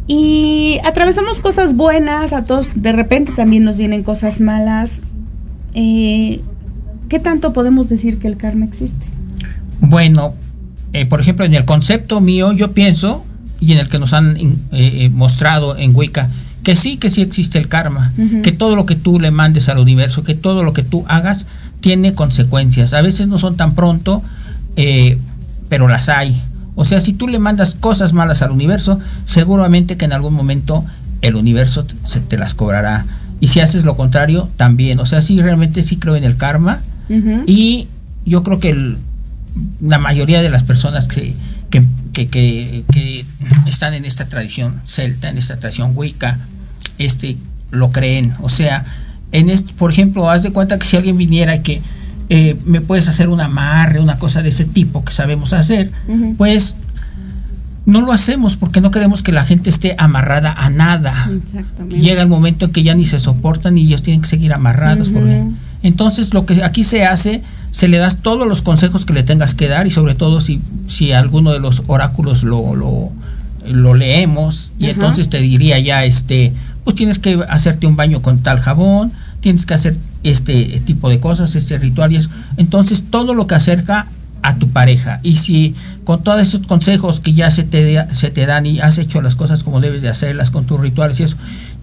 y 0.06 0.78
atravesamos 0.84 1.40
cosas 1.40 1.74
buenas, 1.74 2.32
a 2.32 2.44
todos 2.44 2.70
de 2.74 2.92
repente 2.92 3.32
también 3.32 3.64
nos 3.64 3.78
vienen 3.78 4.02
cosas 4.02 4.40
malas. 4.40 5.00
Eh, 5.74 6.40
¿Qué 7.08 7.18
tanto 7.18 7.52
podemos 7.52 7.88
decir 7.88 8.18
que 8.18 8.28
el 8.28 8.36
karma 8.36 8.64
existe? 8.64 9.06
Bueno, 9.80 10.34
eh, 10.92 11.06
por 11.06 11.20
ejemplo, 11.20 11.44
en 11.44 11.54
el 11.54 11.64
concepto 11.64 12.20
mío 12.20 12.52
yo 12.52 12.72
pienso, 12.72 13.24
y 13.60 13.72
en 13.72 13.78
el 13.78 13.88
que 13.88 13.98
nos 13.98 14.12
han 14.12 14.36
eh, 14.72 15.10
mostrado 15.12 15.76
en 15.76 15.94
Wicca, 15.94 16.28
que 16.62 16.76
sí, 16.76 16.96
que 16.96 17.10
sí 17.10 17.22
existe 17.22 17.58
el 17.58 17.68
karma, 17.68 18.12
que 18.42 18.52
todo 18.52 18.76
lo 18.76 18.86
que 18.86 18.94
tú 18.94 19.18
le 19.18 19.32
mandes 19.32 19.68
al 19.68 19.78
universo, 19.78 20.22
que 20.22 20.34
todo 20.34 20.62
lo 20.62 20.72
que 20.72 20.84
tú 20.84 21.04
hagas 21.08 21.46
tiene 21.80 22.14
consecuencias. 22.14 22.92
A 22.92 23.02
veces 23.02 23.26
no 23.26 23.38
son 23.38 23.56
tan 23.56 23.74
pronto, 23.74 24.22
pero 25.68 25.88
las 25.88 26.08
hay. 26.08 26.40
O 26.76 26.84
sea, 26.84 27.00
si 27.00 27.12
tú 27.12 27.26
le 27.26 27.40
mandas 27.40 27.74
cosas 27.74 28.12
malas 28.12 28.42
al 28.42 28.52
universo, 28.52 29.00
seguramente 29.24 29.96
que 29.96 30.04
en 30.04 30.12
algún 30.12 30.34
momento 30.34 30.84
el 31.20 31.34
universo 31.34 31.84
se 32.04 32.20
te 32.20 32.38
las 32.38 32.54
cobrará. 32.54 33.06
Y 33.42 33.48
si 33.48 33.58
haces 33.58 33.82
lo 33.82 33.96
contrario, 33.96 34.48
también. 34.56 35.00
O 35.00 35.04
sea, 35.04 35.20
sí, 35.20 35.42
realmente 35.42 35.82
sí 35.82 35.96
creo 35.96 36.14
en 36.14 36.22
el 36.22 36.36
karma. 36.36 36.80
Y 37.44 37.88
yo 38.24 38.44
creo 38.44 38.60
que 38.60 38.96
la 39.80 39.98
mayoría 39.98 40.40
de 40.40 40.48
las 40.48 40.62
personas 40.62 41.08
que, 41.08 41.34
que, 42.12 43.24
están 43.66 43.94
en 43.94 44.04
esta 44.04 44.26
tradición 44.26 44.80
celta, 44.86 45.28
en 45.28 45.38
esta 45.38 45.56
tradición 45.56 45.90
wicca, 45.96 46.38
este, 46.98 47.36
lo 47.72 47.90
creen. 47.90 48.32
O 48.42 48.48
sea, 48.48 48.84
en 49.32 49.50
este, 49.50 49.72
por 49.74 49.90
ejemplo, 49.90 50.30
haz 50.30 50.44
de 50.44 50.52
cuenta 50.52 50.78
que 50.78 50.86
si 50.86 50.96
alguien 50.96 51.18
viniera 51.18 51.56
y 51.56 51.62
que 51.62 51.82
eh, 52.28 52.56
me 52.64 52.80
puedes 52.80 53.08
hacer 53.08 53.28
un 53.28 53.40
amarre, 53.40 53.98
una 53.98 54.20
cosa 54.20 54.40
de 54.42 54.50
ese 54.50 54.66
tipo 54.66 55.04
que 55.04 55.12
sabemos 55.12 55.52
hacer, 55.52 55.90
pues 56.38 56.76
no 57.84 58.00
lo 58.00 58.12
hacemos 58.12 58.56
porque 58.56 58.80
no 58.80 58.90
queremos 58.90 59.22
que 59.22 59.32
la 59.32 59.44
gente 59.44 59.70
esté 59.70 59.94
amarrada 59.98 60.52
a 60.52 60.70
nada. 60.70 61.30
Llega 61.88 62.22
el 62.22 62.28
momento 62.28 62.66
en 62.66 62.72
que 62.72 62.82
ya 62.82 62.94
ni 62.94 63.06
se 63.06 63.18
soportan 63.18 63.76
y 63.78 63.82
ellos 63.86 64.02
tienen 64.02 64.22
que 64.22 64.28
seguir 64.28 64.52
amarrados. 64.52 65.10
entonces 65.82 66.32
lo 66.32 66.46
que 66.46 66.62
aquí 66.62 66.84
se 66.84 67.04
hace, 67.04 67.42
se 67.70 67.88
le 67.88 67.98
das 67.98 68.18
todos 68.18 68.46
los 68.46 68.62
consejos 68.62 69.04
que 69.04 69.12
le 69.12 69.22
tengas 69.22 69.54
que 69.54 69.68
dar 69.68 69.86
y 69.86 69.90
sobre 69.90 70.14
todo 70.14 70.40
si, 70.40 70.60
si 70.88 71.12
alguno 71.12 71.52
de 71.52 71.60
los 71.60 71.82
oráculos 71.86 72.44
lo, 72.44 72.74
lo, 72.74 73.94
leemos 73.94 74.72
y 74.78 74.86
entonces 74.86 75.28
te 75.28 75.40
diría 75.40 75.78
ya, 75.78 76.04
este, 76.04 76.52
pues 76.84 76.96
tienes 76.96 77.18
que 77.18 77.40
hacerte 77.48 77.86
un 77.86 77.96
baño 77.96 78.22
con 78.22 78.42
tal 78.42 78.60
jabón, 78.60 79.12
tienes 79.40 79.66
que 79.66 79.74
hacer 79.74 79.96
este 80.22 80.80
tipo 80.84 81.08
de 81.08 81.18
cosas, 81.18 81.56
este 81.56 81.78
ritual 81.78 82.12
y 82.12 82.16
eso. 82.16 82.30
Entonces, 82.56 83.02
todo 83.10 83.34
lo 83.34 83.46
que 83.46 83.56
acerca 83.56 84.06
a 84.42 84.56
tu 84.56 84.68
pareja. 84.68 85.20
Y 85.22 85.36
si 85.36 85.74
con 86.04 86.22
todos 86.22 86.40
esos 86.40 86.66
consejos 86.66 87.20
que 87.20 87.32
ya 87.32 87.50
se 87.50 87.62
te, 87.62 88.04
se 88.14 88.30
te 88.30 88.46
dan 88.46 88.66
y 88.66 88.80
has 88.80 88.98
hecho 88.98 89.22
las 89.22 89.36
cosas 89.36 89.62
como 89.62 89.80
debes 89.80 90.02
de 90.02 90.08
hacerlas 90.08 90.50
con 90.50 90.66
tus 90.66 90.80
rituales 90.80 91.20
y 91.20 91.22
eso, 91.22 91.36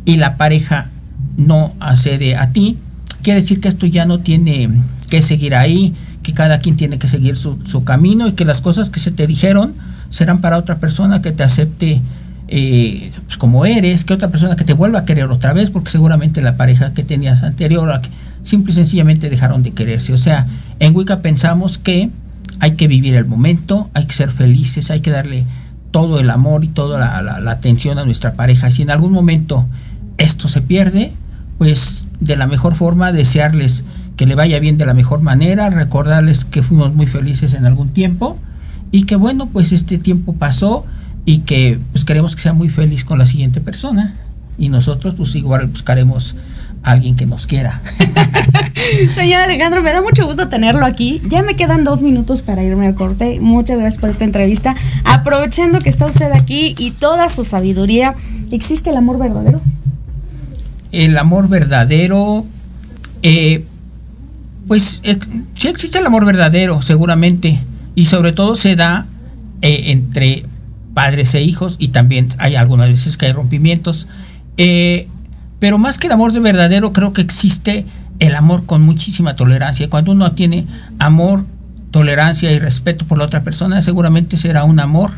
y 0.06 0.18
la 0.18 0.38
pareja 0.38 0.90
no 1.38 1.74
accede 1.80 2.36
a 2.36 2.52
ti, 2.52 2.78
quiere 3.24 3.42
decir 3.42 3.62
que 3.62 3.68
esto 3.70 3.86
ya 3.86 4.06
no 4.06 4.20
tiene 4.20 4.70
que 5.10 5.22
seguir 5.22 5.56
ahí, 5.56 5.96
que 6.24 6.34
cada 6.34 6.60
quien 6.60 6.76
tiene 6.76 7.00
que 7.00 7.08
seguir 7.08 7.38
su, 7.38 7.84
camino 7.84 8.28
y 8.28 8.34
que 8.34 8.46
las 8.46 8.62
cosas 8.62 8.90
que 8.90 9.00
se 9.00 9.12
te 9.12 9.26
dijeron 9.26 9.74
serán 10.10 10.42
para 10.42 10.58
otra 10.58 10.80
persona 10.80 11.22
que 11.22 11.32
te 11.32 11.44
acepte 11.44 12.02
eh, 12.48 13.12
pues 13.26 13.38
como 13.38 13.66
eres, 13.66 14.04
que 14.04 14.14
otra 14.14 14.30
persona 14.30 14.56
que 14.56 14.64
te 14.64 14.74
vuelva 14.74 15.00
a 15.00 15.06
querer 15.06 15.26
otra 15.26 15.54
vez, 15.54 15.70
porque 15.70 15.92
seguramente 15.92 16.42
la 16.42 16.58
pareja 16.58 16.94
que 16.94 17.04
tenías 17.04 17.44
anterior, 17.44 18.02
simple 18.44 18.72
y 18.72 18.76
sencillamente 18.76 19.30
dejaron 19.30 19.64
de 19.64 19.72
quererse. 19.72 20.14
O 20.14 20.18
sea, 20.18 20.48
en 20.80 20.96
Wicca 20.96 21.22
pensamos 21.22 21.78
que 21.78 22.10
hay 22.60 22.72
que 22.72 22.88
vivir 22.88 23.16
el 23.16 23.26
momento, 23.26 23.90
hay 23.94 24.06
que 24.06 24.14
ser 24.14 24.32
felices, 24.32 24.92
hay 24.92 25.00
que 25.00 25.12
darle 25.12 25.46
todo 25.92 26.20
el 26.20 26.30
amor 26.30 26.64
y 26.64 26.68
toda 26.68 27.22
la, 27.22 27.52
atención 27.52 27.98
a 27.98 28.06
nuestra 28.06 28.34
pareja. 28.34 28.72
Si 28.72 28.82
en 28.82 28.92
algún 28.92 29.12
momento 29.12 29.66
esto 30.18 30.48
se 30.48 30.62
pierde, 30.62 31.14
pues 31.58 32.06
de 32.20 32.36
la 32.36 32.48
mejor 32.48 32.76
forma 32.76 33.12
desearles 33.12 33.84
que 34.18 34.26
le 34.26 34.36
vaya 34.36 34.60
bien 34.60 34.78
de 34.78 34.86
la 34.86 34.94
mejor 34.94 35.22
manera, 35.22 35.70
recordarles 35.70 36.46
que 36.46 36.62
fuimos 36.62 36.94
muy 36.94 37.08
felices 37.08 37.54
en 37.54 37.66
algún 37.66 37.90
tiempo 37.90 38.38
y 38.92 39.04
que 39.04 39.16
bueno, 39.16 39.48
pues 39.48 39.72
este 39.72 39.98
tiempo 39.98 40.34
pasó 40.34 40.86
y 41.26 41.40
que 41.40 41.80
pues 41.92 42.06
queremos 42.06 42.36
que 42.36 42.42
sea 42.42 42.54
muy 42.54 42.70
feliz 42.70 43.04
con 43.06 43.18
la 43.18 43.26
siguiente 43.26 43.62
persona 43.62 44.16
y 44.58 44.70
nosotros 44.70 45.16
pues 45.16 45.36
igual 45.36 45.68
buscaremos 45.68 46.36
alguien 46.84 47.16
que 47.16 47.26
nos 47.26 47.46
quiera. 47.46 47.82
Señor 49.14 49.42
Alejandro, 49.42 49.82
me 49.84 49.92
da 49.92 50.02
mucho 50.02 50.26
gusto 50.26 50.48
tenerlo 50.48 50.86
aquí. 50.86 51.22
Ya 51.28 51.42
me 51.42 51.56
quedan 51.56 51.84
dos 51.84 52.02
minutos 52.02 52.42
para 52.42 52.64
irme 52.64 52.88
al 52.88 52.96
corte. 52.96 53.40
Muchas 53.40 53.78
gracias 53.78 54.00
por 54.00 54.10
esta 54.10 54.24
entrevista. 54.24 54.76
Aprovechando 55.04 55.80
que 55.80 55.90
está 55.90 56.06
usted 56.06 56.32
aquí 56.32 56.76
y 56.78 56.92
toda 56.92 57.30
su 57.30 57.46
sabiduría, 57.46 58.16
¿existe 58.52 58.90
el 58.90 58.98
amor 58.98 59.20
verdadero? 59.20 59.62
El 60.92 61.18
amor 61.18 61.50
verdadero, 61.50 62.46
eh, 63.22 63.64
pues 64.68 65.02
eh, 65.04 65.18
sí 65.56 65.68
existe 65.68 66.00
el 66.00 66.06
amor 66.06 66.26
verdadero, 66.26 66.82
seguramente, 66.82 67.60
y 67.96 68.08
sobre 68.08 68.34
todo 68.34 68.56
se 68.56 68.76
da 68.76 69.06
eh, 69.62 69.92
entre 69.92 70.46
padres 70.94 71.34
e 71.34 71.42
hijos 71.42 71.76
y 71.80 71.90
también 71.90 72.30
hay 72.40 72.56
algunas 72.56 72.90
veces 72.90 73.18
que 73.18 73.28
hay 73.28 73.32
rompimientos. 73.32 74.08
Eh, 74.58 75.08
pero 75.60 75.78
más 75.78 75.98
que 75.98 76.08
el 76.08 76.14
amor 76.14 76.32
de 76.32 76.40
verdadero, 76.40 76.94
creo 76.94 77.14
que 77.14 77.22
existe 77.22 77.86
el 78.20 78.36
amor 78.36 78.66
con 78.66 78.82
muchísima 78.82 79.36
tolerancia. 79.36 79.90
Cuando 79.90 80.12
uno 80.12 80.32
tiene 80.32 80.66
amor, 81.00 81.46
tolerancia 81.92 82.52
y 82.52 82.60
respeto 82.60 83.06
por 83.06 83.18
la 83.18 83.26
otra 83.26 83.44
persona, 83.44 83.82
seguramente 83.82 84.38
será 84.38 84.64
un 84.64 84.80
amor 84.80 85.12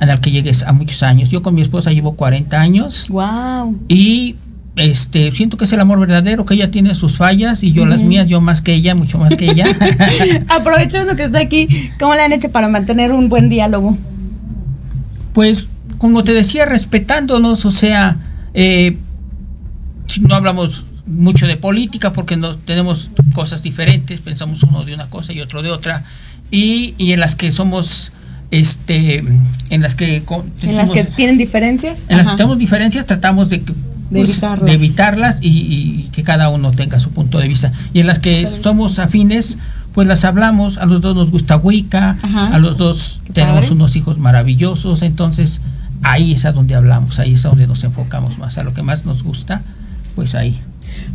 en 0.00 0.08
el 0.08 0.20
que 0.20 0.30
llegues 0.30 0.62
a 0.62 0.72
muchos 0.72 1.02
años. 1.02 1.30
Yo 1.30 1.42
con 1.42 1.54
mi 1.54 1.62
esposa 1.62 1.92
llevo 1.92 2.16
40 2.16 2.60
años. 2.60 3.06
Wow. 3.08 3.78
Y 3.88 4.36
este 4.76 5.32
siento 5.32 5.56
que 5.56 5.64
es 5.64 5.72
el 5.72 5.80
amor 5.80 5.98
verdadero, 5.98 6.44
que 6.44 6.54
ella 6.54 6.70
tiene 6.70 6.94
sus 6.94 7.16
fallas 7.16 7.62
y 7.62 7.72
yo 7.72 7.86
las 7.86 8.02
mías, 8.02 8.28
yo 8.28 8.42
más 8.42 8.60
que 8.60 8.74
ella, 8.74 8.94
mucho 8.94 9.18
más 9.18 9.34
que 9.34 9.50
ella. 9.50 9.66
Aprovechando 10.48 11.16
que 11.16 11.24
está 11.24 11.38
aquí, 11.38 11.90
¿cómo 11.98 12.14
le 12.14 12.20
han 12.20 12.32
hecho 12.32 12.50
para 12.50 12.68
mantener 12.68 13.12
un 13.12 13.28
buen 13.30 13.48
diálogo? 13.48 13.96
Pues 15.32 15.68
como 15.98 16.24
te 16.24 16.32
decía, 16.32 16.66
respetándonos, 16.66 17.64
o 17.64 17.70
sea, 17.70 18.16
eh, 18.52 18.98
no 20.20 20.34
hablamos 20.34 20.84
mucho 21.06 21.46
de 21.46 21.56
política 21.56 22.12
porque 22.12 22.36
no 22.36 22.56
tenemos 22.56 23.10
cosas 23.34 23.62
diferentes, 23.62 24.20
pensamos 24.20 24.62
uno 24.62 24.84
de 24.84 24.94
una 24.94 25.08
cosa 25.08 25.32
y 25.32 25.40
otro 25.40 25.62
de 25.62 25.70
otra, 25.70 26.04
y, 26.50 26.94
y 26.98 27.12
en 27.12 27.20
las 27.20 27.36
que 27.36 27.52
somos 27.52 28.12
este 28.50 29.24
en 29.70 29.82
las 29.82 29.94
que 29.96 30.22
en 30.62 30.76
las 30.76 30.90
que 30.90 31.04
tienen 31.04 31.36
diferencias. 31.36 32.04
en 32.08 32.18
las 32.18 32.28
que 32.28 32.36
tenemos 32.36 32.58
diferencias 32.58 33.04
tratamos 33.04 33.48
de, 33.48 33.60
pues, 34.10 34.40
de 34.40 34.72
evitarlas, 34.72 35.38
y, 35.40 35.48
y, 35.48 36.08
que 36.12 36.22
cada 36.22 36.48
uno 36.48 36.70
tenga 36.70 37.00
su 37.00 37.10
punto 37.10 37.38
de 37.38 37.48
vista. 37.48 37.72
Y 37.92 38.00
en 38.00 38.06
las 38.06 38.18
que 38.18 38.48
somos 38.62 38.98
afines 38.98 39.58
pues 39.96 40.06
las 40.06 40.26
hablamos, 40.26 40.76
a 40.76 40.84
los 40.84 41.00
dos 41.00 41.16
nos 41.16 41.30
gusta 41.30 41.56
Wicca, 41.56 42.18
a 42.22 42.58
los 42.58 42.76
dos 42.76 43.22
tenemos 43.32 43.70
unos 43.70 43.96
hijos 43.96 44.18
maravillosos, 44.18 45.00
entonces 45.00 45.62
ahí 46.02 46.34
es 46.34 46.44
a 46.44 46.52
donde 46.52 46.74
hablamos, 46.74 47.18
ahí 47.18 47.32
es 47.32 47.46
a 47.46 47.48
donde 47.48 47.66
nos 47.66 47.82
enfocamos 47.82 48.36
más, 48.36 48.58
a 48.58 48.62
lo 48.62 48.74
que 48.74 48.82
más 48.82 49.06
nos 49.06 49.22
gusta, 49.22 49.62
pues 50.16 50.34
ahí. 50.34 50.58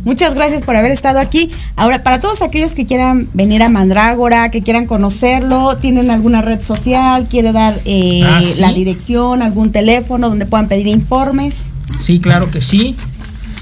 Muchas 0.04 0.34
gracias 0.34 0.62
por 0.62 0.76
haber 0.76 0.90
estado 0.90 1.18
aquí. 1.18 1.50
Ahora, 1.76 2.02
para 2.02 2.20
todos 2.20 2.40
aquellos 2.40 2.74
que 2.74 2.86
quieran 2.86 3.28
venir 3.34 3.62
a 3.62 3.68
Mandrágora, 3.68 4.50
que 4.50 4.62
quieran 4.62 4.86
conocerlo, 4.86 5.76
¿tienen 5.76 6.10
alguna 6.10 6.40
red 6.40 6.62
social? 6.62 7.26
¿Quiere 7.30 7.52
dar 7.52 7.78
eh, 7.84 8.22
ah, 8.24 8.40
la 8.58 8.72
dirección, 8.72 9.42
algún 9.42 9.70
teléfono 9.70 10.30
donde 10.30 10.46
puedan 10.46 10.68
pedir 10.68 10.86
informes? 10.86 11.68
Sí, 12.00 12.18
claro 12.18 12.50
que 12.50 12.62
sí. 12.62 12.96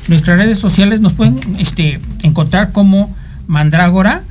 Nuestras 0.07 0.39
redes 0.39 0.59
sociales 0.59 1.01
nos 1.01 1.15
pueden 1.15 1.37
este, 1.59 2.01
encontrar 2.23 2.71
como 2.71 3.15
Mandrágora 3.49 4.23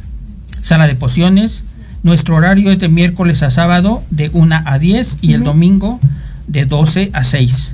sala 0.62 0.88
de 0.88 0.96
pociones. 0.96 1.64
Nuestro 2.04 2.36
horario 2.36 2.72
es 2.72 2.80
de 2.80 2.90
miércoles 2.90 3.44
a 3.44 3.50
sábado 3.50 4.02
de 4.10 4.30
1 4.34 4.62
a 4.66 4.80
10 4.80 5.18
y 5.22 5.34
el 5.34 5.44
domingo 5.44 6.00
de 6.50 6.66
12 6.66 7.12
a 7.14 7.24
6. 7.24 7.74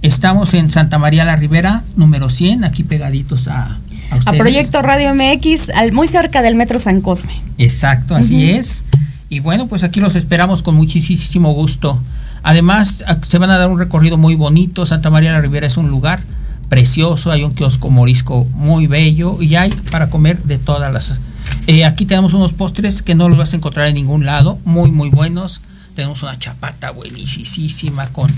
Estamos 0.00 0.54
en 0.54 0.70
Santa 0.70 0.98
María 0.98 1.24
la 1.24 1.36
Ribera, 1.36 1.82
número 1.96 2.30
100, 2.30 2.64
aquí 2.64 2.84
pegaditos 2.84 3.48
a... 3.48 3.78
A, 4.26 4.32
Proyecto 4.32 4.82
Radio 4.82 5.14
MX, 5.14 5.70
al, 5.70 5.92
muy 5.92 6.06
cerca 6.06 6.42
del 6.42 6.54
Metro 6.54 6.78
San 6.78 7.00
Cosme. 7.00 7.32
Exacto, 7.56 8.14
así 8.14 8.50
es. 8.50 8.84
Y 9.30 9.40
bueno, 9.40 9.68
pues 9.68 9.84
aquí 9.84 10.00
los 10.00 10.16
esperamos 10.16 10.62
con 10.62 10.74
muchísimo 10.74 11.52
gusto. 11.54 11.98
Además, 12.42 13.04
se 13.26 13.38
van 13.38 13.50
a 13.50 13.56
dar 13.56 13.70
un 13.70 13.78
recorrido 13.78 14.18
muy 14.18 14.34
bonito. 14.34 14.84
Santa 14.84 15.08
María 15.08 15.32
la 15.32 15.40
Ribera 15.40 15.66
es 15.66 15.78
un 15.78 15.88
lugar 15.88 16.20
precioso, 16.68 17.30
hay 17.30 17.42
un 17.42 17.52
kiosco 17.52 17.88
morisco 17.88 18.46
muy 18.52 18.86
bello 18.86 19.40
y 19.40 19.56
hay 19.56 19.70
para 19.90 20.10
comer 20.10 20.42
de 20.42 20.58
todas 20.58 20.92
las 20.92 21.18
eh, 21.66 21.84
aquí 21.84 22.06
tenemos 22.06 22.34
unos 22.34 22.52
postres 22.52 23.02
que 23.02 23.14
no 23.14 23.28
los 23.28 23.38
vas 23.38 23.52
a 23.52 23.56
encontrar 23.56 23.86
en 23.86 23.94
ningún 23.94 24.26
lado, 24.26 24.58
muy, 24.64 24.90
muy 24.90 25.10
buenos. 25.10 25.60
Tenemos 25.94 26.22
una 26.22 26.38
chapata 26.38 26.90
buenísima 26.90 28.08
con 28.08 28.30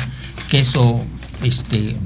queso, 0.50 1.04
este, 1.42 1.96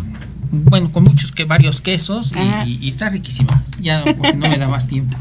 bueno, 0.50 0.90
con 0.90 1.04
muchos 1.04 1.32
que 1.32 1.44
varios 1.44 1.80
quesos 1.80 2.32
y, 2.66 2.88
está 2.88 3.08
riquísima. 3.08 3.62
Ya 3.80 4.04
no, 4.04 4.12
no 4.34 4.48
me 4.48 4.58
da 4.58 4.68
más 4.68 4.88
tiempo. 4.88 5.16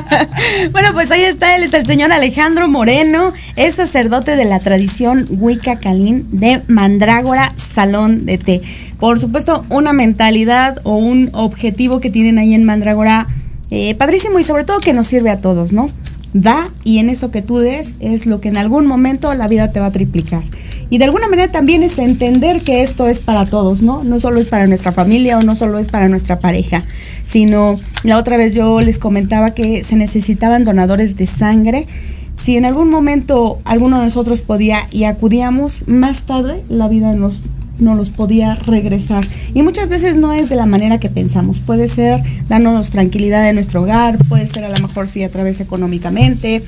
bueno, 0.72 0.92
pues 0.92 1.10
ahí 1.10 1.22
está, 1.22 1.56
él 1.56 1.62
es 1.62 1.74
el 1.74 1.86
señor 1.86 2.12
Alejandro 2.12 2.68
Moreno, 2.68 3.32
es 3.56 3.74
sacerdote 3.76 4.36
de 4.36 4.44
la 4.44 4.58
tradición 4.58 5.26
Wicca 5.30 5.78
Calín 5.78 6.26
de 6.30 6.62
Mandrágora 6.68 7.52
Salón 7.56 8.24
de 8.26 8.38
Té. 8.38 8.62
Por 8.98 9.18
supuesto, 9.18 9.66
una 9.68 9.92
mentalidad 9.92 10.80
o 10.84 10.96
un 10.96 11.30
objetivo 11.32 12.00
que 12.00 12.10
tienen 12.10 12.38
ahí 12.38 12.54
en 12.54 12.64
Mandrágora 12.64 13.26
eh, 13.70 13.94
padrísimo 13.94 14.38
y 14.38 14.44
sobre 14.44 14.64
todo 14.64 14.80
que 14.80 14.92
nos 14.92 15.06
sirve 15.06 15.30
a 15.30 15.40
todos, 15.40 15.72
¿no? 15.72 15.88
Da 16.32 16.70
y 16.82 16.98
en 16.98 17.10
eso 17.10 17.30
que 17.30 17.42
tú 17.42 17.58
des 17.58 17.94
es 18.00 18.26
lo 18.26 18.40
que 18.40 18.48
en 18.48 18.56
algún 18.56 18.86
momento 18.86 19.32
la 19.34 19.48
vida 19.48 19.72
te 19.72 19.80
va 19.80 19.86
a 19.86 19.92
triplicar. 19.92 20.42
Y 20.88 20.98
de 20.98 21.04
alguna 21.04 21.28
manera 21.28 21.50
también 21.50 21.82
es 21.82 21.98
entender 21.98 22.60
que 22.60 22.82
esto 22.82 23.08
es 23.08 23.20
para 23.20 23.46
todos, 23.46 23.82
¿no? 23.82 24.04
No 24.04 24.20
solo 24.20 24.40
es 24.40 24.48
para 24.48 24.66
nuestra 24.66 24.92
familia 24.92 25.38
o 25.38 25.42
no 25.42 25.54
solo 25.56 25.78
es 25.78 25.88
para 25.88 26.08
nuestra 26.08 26.38
pareja, 26.38 26.82
sino 27.24 27.76
la 28.02 28.18
otra 28.18 28.36
vez 28.36 28.54
yo 28.54 28.80
les 28.80 28.98
comentaba 28.98 29.52
que 29.52 29.84
se 29.84 29.96
necesitaban 29.96 30.64
donadores 30.64 31.16
de 31.16 31.26
sangre. 31.26 31.86
Si 32.34 32.56
en 32.56 32.66
algún 32.66 32.90
momento 32.90 33.60
alguno 33.64 33.98
de 33.98 34.04
nosotros 34.04 34.42
podía 34.42 34.86
y 34.90 35.04
acudíamos, 35.04 35.84
más 35.86 36.24
tarde 36.24 36.62
la 36.68 36.88
vida 36.88 37.14
nos 37.14 37.44
no 37.78 37.94
los 37.94 38.10
podía 38.10 38.54
regresar. 38.54 39.24
Y 39.54 39.62
muchas 39.62 39.88
veces 39.88 40.16
no 40.16 40.32
es 40.32 40.48
de 40.48 40.56
la 40.56 40.66
manera 40.66 40.98
que 40.98 41.08
pensamos. 41.08 41.60
Puede 41.60 41.88
ser 41.88 42.22
darnos 42.48 42.90
tranquilidad 42.90 43.48
en 43.48 43.56
nuestro 43.56 43.82
hogar, 43.82 44.18
puede 44.28 44.46
ser 44.46 44.64
a 44.64 44.68
lo 44.68 44.86
mejor 44.86 45.08
sí 45.08 45.22
a 45.22 45.30
través 45.30 45.60
económicamente, 45.60 46.62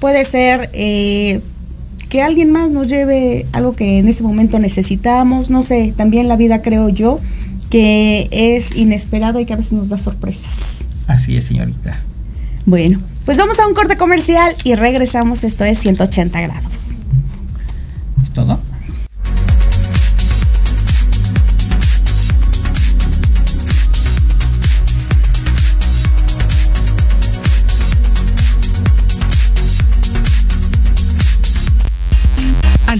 puede 0.00 0.24
ser 0.24 0.70
eh, 0.72 1.40
que 2.08 2.22
alguien 2.22 2.50
más 2.50 2.70
nos 2.70 2.88
lleve 2.88 3.46
algo 3.52 3.74
que 3.74 3.98
en 3.98 4.08
ese 4.08 4.22
momento 4.22 4.58
necesitamos. 4.58 5.50
No 5.50 5.62
sé, 5.62 5.92
también 5.96 6.28
la 6.28 6.36
vida 6.36 6.62
creo 6.62 6.88
yo 6.88 7.20
que 7.70 8.28
es 8.30 8.76
inesperado 8.76 9.40
y 9.40 9.44
que 9.44 9.52
a 9.52 9.56
veces 9.56 9.72
nos 9.72 9.88
da 9.88 9.98
sorpresas. 9.98 10.84
Así 11.06 11.36
es, 11.36 11.44
señorita. 11.44 11.98
Bueno, 12.64 13.00
pues 13.24 13.38
vamos 13.38 13.58
a 13.60 13.66
un 13.66 13.74
corte 13.74 13.96
comercial 13.96 14.54
y 14.64 14.74
regresamos. 14.74 15.44
Esto 15.44 15.64
es 15.64 15.78
180 15.80 16.40
grados. 16.40 16.94
¿Es 18.22 18.30
todo? 18.30 18.60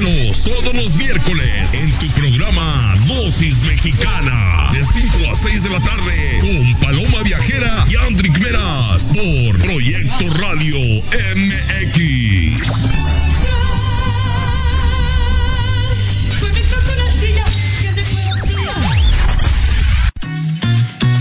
Escúchanos 0.00 0.44
todos 0.44 0.74
los 0.74 0.94
miércoles 0.94 1.74
en 1.74 1.90
tu 1.98 2.06
programa 2.08 2.94
Dosis 3.06 3.60
Mexicana 3.62 4.70
de 4.72 4.82
5 4.82 5.30
a 5.30 5.34
6 5.34 5.62
de 5.62 5.70
la 5.70 5.80
tarde 5.80 6.38
con 6.40 6.80
Paloma 6.80 7.22
Viajera 7.22 7.84
y 7.86 7.96
Andrick 7.96 8.38
Meras 8.40 9.02
por 9.12 9.58
Proyecto 9.58 10.30
Radio 10.38 10.76
MX. 11.36 12.62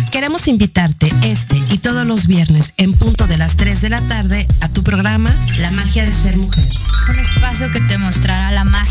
Queremos 0.10 0.48
invitarte 0.48 1.12
este 1.24 1.62
y 1.70 1.80
todos 1.80 2.08
los 2.08 2.28
viernes 2.28 2.74
en 2.78 2.94
punto 2.94 3.28
de 3.28 3.38
las 3.38 3.58
3 3.58 3.82
de 3.82 3.90
la 3.90 4.02
tarde 4.02 4.48
a 4.62 4.70
tu 4.70 4.84
programa 4.84 5.36
La 5.60 5.72
magia 5.72 6.06
de 6.06 6.14
ser 6.14 6.38
mujer 6.38 6.64
un 7.10 7.18
espacio 7.18 7.72
que 7.72 7.82
te 7.82 7.98
mostrará 7.98 8.49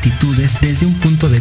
Actitudes 0.00 0.58
desde 0.62 0.86
un 0.86 0.94
punto 0.94 1.28
de 1.28 1.39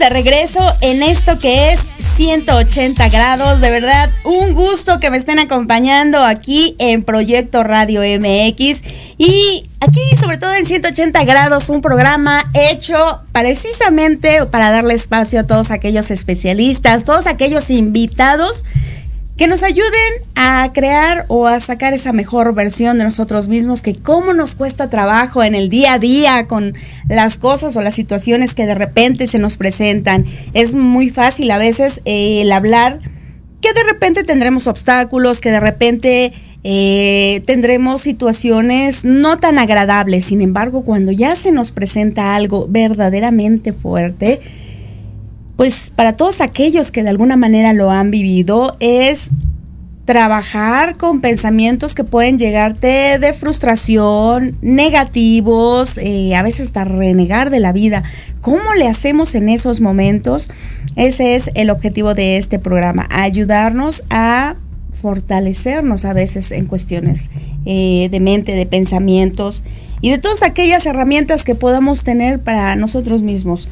de 0.00 0.08
regreso 0.08 0.58
en 0.80 1.02
esto 1.02 1.38
que 1.38 1.72
es 1.72 1.78
180 2.16 3.10
grados. 3.10 3.60
De 3.60 3.70
verdad, 3.70 4.08
un 4.24 4.54
gusto 4.54 4.98
que 4.98 5.10
me 5.10 5.18
estén 5.18 5.38
acompañando 5.38 6.24
aquí 6.24 6.74
en 6.78 7.04
Proyecto 7.04 7.62
Radio 7.62 8.00
MX. 8.00 8.82
Y 9.18 9.68
aquí, 9.80 10.00
sobre 10.18 10.38
todo 10.38 10.54
en 10.54 10.64
180 10.64 11.22
grados, 11.24 11.68
un 11.68 11.82
programa 11.82 12.46
hecho 12.54 13.20
precisamente 13.32 14.46
para 14.46 14.70
darle 14.70 14.94
espacio 14.94 15.40
a 15.40 15.44
todos 15.44 15.70
aquellos 15.70 16.10
especialistas, 16.10 17.04
todos 17.04 17.26
aquellos 17.26 17.68
invitados 17.68 18.64
que 19.40 19.48
nos 19.48 19.62
ayuden 19.62 20.12
a 20.34 20.68
crear 20.74 21.24
o 21.28 21.46
a 21.46 21.60
sacar 21.60 21.94
esa 21.94 22.12
mejor 22.12 22.54
versión 22.54 22.98
de 22.98 23.04
nosotros 23.04 23.48
mismos, 23.48 23.80
que 23.80 23.94
cómo 23.94 24.34
nos 24.34 24.54
cuesta 24.54 24.90
trabajo 24.90 25.42
en 25.42 25.54
el 25.54 25.70
día 25.70 25.94
a 25.94 25.98
día 25.98 26.46
con 26.46 26.74
las 27.08 27.38
cosas 27.38 27.74
o 27.74 27.80
las 27.80 27.94
situaciones 27.94 28.52
que 28.52 28.66
de 28.66 28.74
repente 28.74 29.26
se 29.26 29.38
nos 29.38 29.56
presentan. 29.56 30.26
Es 30.52 30.74
muy 30.74 31.08
fácil 31.08 31.50
a 31.52 31.56
veces 31.56 32.02
eh, 32.04 32.42
el 32.42 32.52
hablar 32.52 33.00
que 33.62 33.72
de 33.72 33.82
repente 33.82 34.24
tendremos 34.24 34.66
obstáculos, 34.66 35.40
que 35.40 35.50
de 35.50 35.60
repente 35.60 36.34
eh, 36.62 37.42
tendremos 37.46 38.02
situaciones 38.02 39.06
no 39.06 39.38
tan 39.38 39.58
agradables. 39.58 40.26
Sin 40.26 40.42
embargo, 40.42 40.84
cuando 40.84 41.12
ya 41.12 41.34
se 41.34 41.50
nos 41.50 41.72
presenta 41.72 42.34
algo 42.34 42.66
verdaderamente 42.68 43.72
fuerte, 43.72 44.42
pues 45.60 45.92
para 45.94 46.14
todos 46.14 46.40
aquellos 46.40 46.90
que 46.90 47.02
de 47.02 47.10
alguna 47.10 47.36
manera 47.36 47.74
lo 47.74 47.90
han 47.90 48.10
vivido, 48.10 48.78
es 48.80 49.28
trabajar 50.06 50.96
con 50.96 51.20
pensamientos 51.20 51.94
que 51.94 52.02
pueden 52.02 52.38
llegarte 52.38 53.18
de 53.18 53.34
frustración, 53.34 54.56
negativos, 54.62 55.98
eh, 55.98 56.34
a 56.34 56.42
veces 56.42 56.68
hasta 56.68 56.84
renegar 56.84 57.50
de 57.50 57.60
la 57.60 57.72
vida. 57.72 58.04
¿Cómo 58.40 58.72
le 58.74 58.88
hacemos 58.88 59.34
en 59.34 59.50
esos 59.50 59.82
momentos? 59.82 60.48
Ese 60.96 61.34
es 61.34 61.50
el 61.52 61.68
objetivo 61.68 62.14
de 62.14 62.38
este 62.38 62.58
programa, 62.58 63.06
ayudarnos 63.10 64.04
a 64.08 64.56
fortalecernos 64.92 66.06
a 66.06 66.14
veces 66.14 66.52
en 66.52 66.64
cuestiones 66.64 67.28
eh, 67.66 68.08
de 68.10 68.18
mente, 68.18 68.52
de 68.52 68.64
pensamientos 68.64 69.62
y 70.00 70.08
de 70.08 70.16
todas 70.16 70.42
aquellas 70.42 70.86
herramientas 70.86 71.44
que 71.44 71.54
podamos 71.54 72.02
tener 72.02 72.40
para 72.40 72.76
nosotros 72.76 73.20
mismos. 73.20 73.68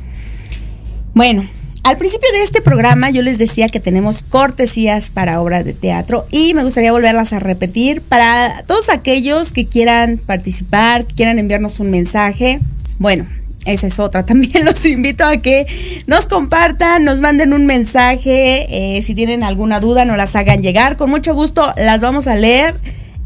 Bueno, 1.15 1.45
al 1.83 1.97
principio 1.97 2.29
de 2.33 2.43
este 2.43 2.61
programa 2.61 3.11
yo 3.11 3.23
les 3.23 3.39
decía 3.39 3.69
que 3.69 3.81
tenemos 3.81 4.23
cortesías 4.23 5.11
para 5.11 5.41
obras 5.41 5.65
de 5.65 5.73
teatro 5.73 6.27
y 6.31 6.55
me 6.55 6.65
gustaría 6.65 6.93
volverlas 6.93 7.33
a 7.33 7.39
repetir 7.39 8.03
para 8.03 8.63
todos 8.67 8.89
aquellos 8.89 9.53
que 9.53 9.67
quieran 9.67 10.19
participar, 10.19 11.05
quieran 11.05 11.39
enviarnos 11.39 11.81
un 11.81 11.91
mensaje. 11.91 12.61
Bueno, 12.99 13.27
esa 13.65 13.87
es 13.87 13.99
otra. 13.99 14.27
También 14.27 14.65
los 14.65 14.85
invito 14.85 15.25
a 15.25 15.37
que 15.37 15.67
nos 16.07 16.27
compartan, 16.27 17.05
nos 17.05 17.21
manden 17.21 17.53
un 17.53 17.67
mensaje. 17.67 18.97
Eh, 18.97 19.03
si 19.03 19.15
tienen 19.15 19.45
alguna 19.45 19.81
duda, 19.81 20.05
nos 20.05 20.17
las 20.17 20.35
hagan 20.37 20.63
llegar. 20.63 20.97
Con 20.97 21.11
mucho 21.11 21.35
gusto 21.35 21.73
las 21.77 22.01
vamos 22.01 22.27
a 22.27 22.35
leer 22.35 22.75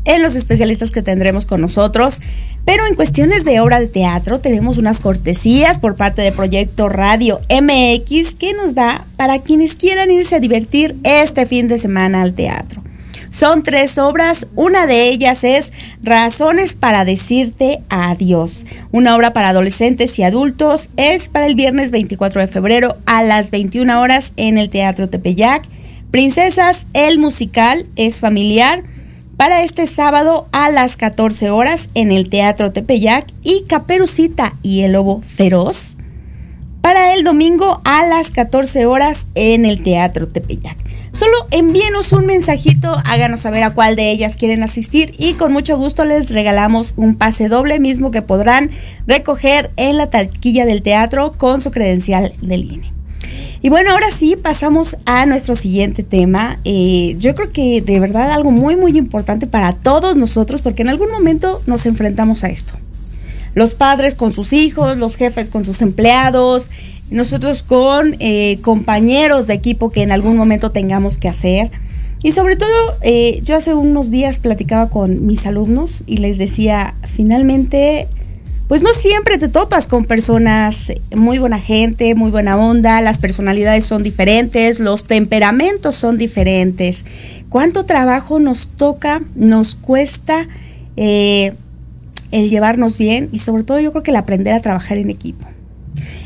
en 0.05 0.23
los 0.23 0.35
especialistas 0.35 0.91
que 0.91 1.03
tendremos 1.03 1.47
con 1.47 1.61
nosotros. 1.61 2.21
Pero 2.65 2.87
en 2.87 2.95
cuestiones 2.95 3.45
de 3.45 3.61
obra 3.61 3.81
de 3.81 3.89
teatro 3.89 4.41
tenemos 4.41 4.79
unas 4.79 5.01
cortesías 5.01 5.79
por 5.79 5.97
parte 5.97 6.23
de 6.23 6.31
Proyecto 6.31 6.89
Radio 6.89 7.41
MX 7.51 8.35
que 8.35 8.55
nos 8.55 8.75
da 8.75 9.05
para 9.17 9.41
quienes 9.41 9.75
quieran 9.75 10.11
irse 10.11 10.37
a 10.37 10.41
divertir 10.41 10.97
este 11.03 11.45
fin 11.47 11.67
de 11.67 11.79
semana 11.79 12.23
al 12.23 12.35
teatro. 12.35 12.83
Son 13.31 13.63
tres 13.63 13.97
obras, 13.97 14.47
una 14.55 14.87
de 14.87 15.09
ellas 15.09 15.43
es 15.43 15.73
Razones 16.03 16.75
para 16.75 17.07
decirte 17.07 17.81
adiós. 17.89 18.67
Una 18.93 19.17
obra 19.17 19.33
para 19.33 19.49
adolescentes 19.49 20.19
y 20.19 20.23
adultos 20.23 20.91
es 20.99 21.29
para 21.29 21.47
el 21.47 21.55
viernes 21.55 21.93
24 21.93 22.43
de 22.43 22.47
febrero 22.47 22.97
a 23.07 23.23
las 23.23 23.51
21 23.51 24.01
horas 24.01 24.35
en 24.37 24.59
el 24.59 24.69
Teatro 24.69 25.09
Tepeyac. 25.09 25.65
Princesas, 26.11 26.87
el 26.93 27.19
musical 27.19 27.87
es 27.97 28.21
familiar 28.21 28.85
para 29.43 29.65
este 29.65 29.89
sábado 29.89 30.47
a 30.53 30.71
las 30.71 30.95
14 30.95 31.51
horas 31.51 31.89
en 31.95 32.13
el 32.13 32.31
Teatro 32.31 32.71
Tepeyac 32.71 33.27
y 33.43 33.65
Caperucita 33.65 34.55
y 34.63 34.83
el 34.83 34.93
Lobo 34.93 35.21
Feroz 35.23 35.97
para 36.81 37.13
el 37.13 37.25
domingo 37.25 37.81
a 37.83 38.07
las 38.07 38.31
14 38.31 38.87
horas 38.87 39.27
en 39.35 39.65
el 39.65 39.83
Teatro 39.83 40.29
Tepeyac. 40.29 40.77
Solo 41.13 41.33
envíenos 41.51 42.13
un 42.13 42.27
mensajito, 42.27 42.97
háganos 43.05 43.41
saber 43.41 43.65
a 43.65 43.75
cuál 43.75 43.97
de 43.97 44.13
ellas 44.13 44.37
quieren 44.37 44.63
asistir 44.63 45.13
y 45.19 45.33
con 45.33 45.53
mucho 45.53 45.77
gusto 45.77 46.05
les 46.05 46.31
regalamos 46.31 46.95
un 46.95 47.17
pase 47.17 47.49
doble 47.49 47.81
mismo 47.81 48.13
que 48.13 48.23
podrán 48.23 48.71
recoger 49.09 49.73
en 49.77 49.97
la 49.97 50.09
taquilla 50.09 50.67
del 50.67 50.83
teatro 50.83 51.33
con 51.37 51.61
su 51.61 51.73
credencial 51.73 52.33
del 52.43 52.71
INE. 52.71 53.02
Y 53.65 53.69
bueno, 53.69 53.93
ahora 53.93 54.11
sí 54.11 54.35
pasamos 54.35 54.97
a 55.05 55.25
nuestro 55.25 55.55
siguiente 55.55 56.03
tema. 56.03 56.59
Eh, 56.65 57.15
yo 57.19 57.37
creo 57.37 57.53
que 57.53 57.81
de 57.81 58.01
verdad 58.01 58.33
algo 58.33 58.51
muy, 58.51 58.75
muy 58.75 58.99
importante 58.99 59.47
para 59.47 59.73
todos 59.73 60.17
nosotros, 60.17 60.63
porque 60.63 60.83
en 60.83 60.89
algún 60.89 61.13
momento 61.13 61.63
nos 61.67 61.87
enfrentamos 61.87 62.43
a 62.43 62.51
esto. 62.51 62.75
Los 63.55 63.75
padres 63.75 64.17
con 64.17 64.33
sus 64.33 64.53
hijos, 64.53 64.97
los 64.97 65.15
jefes 65.15 65.49
con 65.49 65.65
sus 65.65 65.81
empleados, 65.81 66.71
nosotros 67.11 67.63
con 67.63 68.17
eh, 68.19 68.59
compañeros 68.63 69.47
de 69.47 69.55
equipo 69.55 69.93
que 69.93 70.03
en 70.03 70.11
algún 70.11 70.37
momento 70.37 70.73
tengamos 70.73 71.17
que 71.17 71.29
hacer. 71.29 71.71
Y 72.25 72.33
sobre 72.33 72.57
todo, 72.57 72.69
eh, 73.03 73.43
yo 73.45 73.57
hace 73.57 73.75
unos 73.75 74.11
días 74.11 74.41
platicaba 74.41 74.91
con 74.91 75.25
mis 75.25 75.47
alumnos 75.47 76.03
y 76.07 76.17
les 76.17 76.37
decía, 76.37 76.95
finalmente 77.05 78.09
pues 78.73 78.83
no 78.83 78.95
siempre 78.95 79.37
te 79.37 79.49
topas 79.49 79.87
con 79.87 80.07
personas 80.07 80.93
muy 81.15 81.39
buena 81.39 81.61
gente, 81.61 82.15
muy 82.15 82.31
buena 82.31 82.57
onda, 82.57 83.03
las 83.03 83.19
personalidades 83.19 83.85
son 83.85 84.03
diferentes, 84.03 84.81
los 84.81 85.05
temperamentos 85.05 85.95
son 85.95 86.17
diferentes. 86.17 87.05
¿Cuánto 87.51 87.85
trabajo 87.85 88.41
nos 88.41 88.69
toca, 88.69 89.21
nos 89.35 89.75
cuesta 89.75 90.49
eh, 90.97 91.53
el 92.31 92.49
llevarnos 92.49 92.97
bien 92.97 93.29
y 93.31 93.41
sobre 93.41 93.63
todo 93.63 93.79
yo 93.79 93.91
creo 93.93 94.03
que 94.03 94.11
el 94.11 94.17
aprender 94.17 94.55
a 94.55 94.61
trabajar 94.61 94.97
en 94.97 95.11
equipo? 95.11 95.45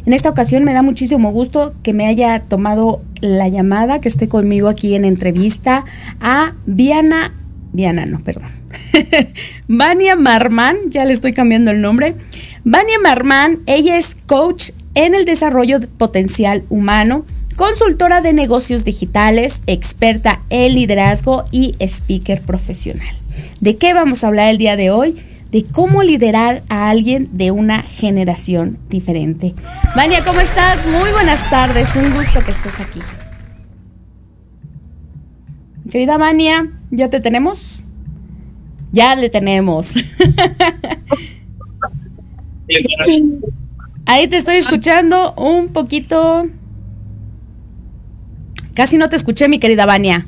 En 0.06 0.12
esta 0.12 0.30
ocasión 0.30 0.62
me 0.62 0.72
da 0.72 0.82
muchísimo 0.82 1.32
gusto 1.32 1.74
que 1.82 1.92
me 1.92 2.06
haya 2.06 2.38
tomado 2.38 3.02
la 3.20 3.48
llamada, 3.48 4.00
que 4.00 4.06
esté 4.06 4.28
conmigo 4.28 4.68
aquí 4.68 4.94
en 4.94 5.04
entrevista 5.04 5.84
a 6.20 6.54
Viana, 6.64 7.32
Viana 7.72 8.06
no, 8.06 8.20
perdón, 8.20 8.55
Vania 9.68 10.16
Marman, 10.16 10.76
ya 10.88 11.04
le 11.04 11.12
estoy 11.12 11.32
cambiando 11.32 11.70
el 11.70 11.80
nombre. 11.80 12.14
Vania 12.64 12.98
Marman, 12.98 13.60
ella 13.66 13.98
es 13.98 14.16
coach 14.26 14.70
en 14.94 15.14
el 15.14 15.24
desarrollo 15.24 15.80
potencial 15.98 16.64
humano, 16.68 17.24
consultora 17.56 18.20
de 18.20 18.32
negocios 18.32 18.84
digitales, 18.84 19.60
experta 19.66 20.40
en 20.50 20.74
liderazgo 20.74 21.44
y 21.52 21.74
speaker 21.80 22.40
profesional. 22.42 23.14
¿De 23.60 23.76
qué 23.76 23.94
vamos 23.94 24.24
a 24.24 24.28
hablar 24.28 24.48
el 24.48 24.58
día 24.58 24.76
de 24.76 24.90
hoy? 24.90 25.16
De 25.50 25.64
cómo 25.64 26.02
liderar 26.02 26.62
a 26.68 26.90
alguien 26.90 27.28
de 27.32 27.50
una 27.50 27.82
generación 27.82 28.78
diferente. 28.88 29.54
Vania, 29.94 30.18
¿cómo 30.24 30.40
estás? 30.40 30.86
Muy 30.88 31.10
buenas 31.12 31.48
tardes, 31.48 31.94
un 31.96 32.12
gusto 32.14 32.40
que 32.44 32.50
estés 32.50 32.80
aquí. 32.80 33.00
Querida 35.90 36.18
Vania, 36.18 36.72
¿ya 36.90 37.08
te 37.08 37.20
tenemos? 37.20 37.85
Ya 38.92 39.14
le 39.14 39.28
tenemos. 39.28 39.94
Ahí 44.06 44.28
te 44.28 44.36
estoy 44.36 44.56
escuchando 44.56 45.32
un 45.34 45.68
poquito. 45.68 46.48
Casi 48.74 48.98
no 48.98 49.08
te 49.08 49.16
escuché, 49.16 49.48
mi 49.48 49.58
querida 49.58 49.86
Vania. 49.86 50.26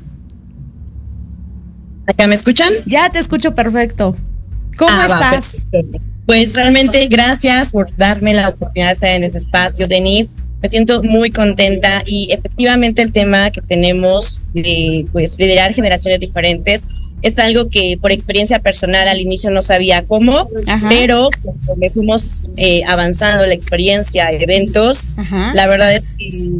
¿Acá 2.07 2.27
me 2.27 2.35
escuchan? 2.35 2.73
Ya 2.85 3.09
te 3.09 3.19
escucho 3.19 3.53
perfecto. 3.53 4.15
¿Cómo 4.77 4.91
ah, 4.91 5.05
estás? 5.05 5.65
pues 6.25 6.53
realmente 6.55 7.07
gracias 7.07 7.71
por 7.71 7.95
darme 7.95 8.33
la 8.33 8.49
oportunidad 8.49 8.89
de 8.89 8.93
estar 8.93 9.09
en 9.09 9.23
ese 9.23 9.39
espacio, 9.39 9.87
Denise. 9.87 10.35
Me 10.61 10.69
siento 10.69 11.01
muy 11.01 11.31
contenta 11.31 12.03
y 12.05 12.29
efectivamente 12.31 13.01
el 13.01 13.11
tema 13.11 13.49
que 13.49 13.61
tenemos 13.61 14.41
de 14.53 15.07
pues 15.11 15.39
liderar 15.39 15.73
generaciones 15.73 16.19
diferentes 16.19 16.85
es 17.21 17.37
algo 17.39 17.69
que 17.69 17.97
por 18.01 18.11
experiencia 18.11 18.59
personal 18.59 19.07
al 19.07 19.19
inicio 19.19 19.49
no 19.49 19.61
sabía 19.61 20.05
cómo, 20.05 20.49
pero 20.89 21.29
me 21.77 21.89
fuimos 21.89 22.43
eh, 22.57 22.83
avanzando 22.85 23.45
la 23.45 23.53
experiencia, 23.53 24.31
eventos, 24.31 25.05
la 25.53 25.67
verdad 25.67 25.95
es 25.95 26.03
que 26.17 26.51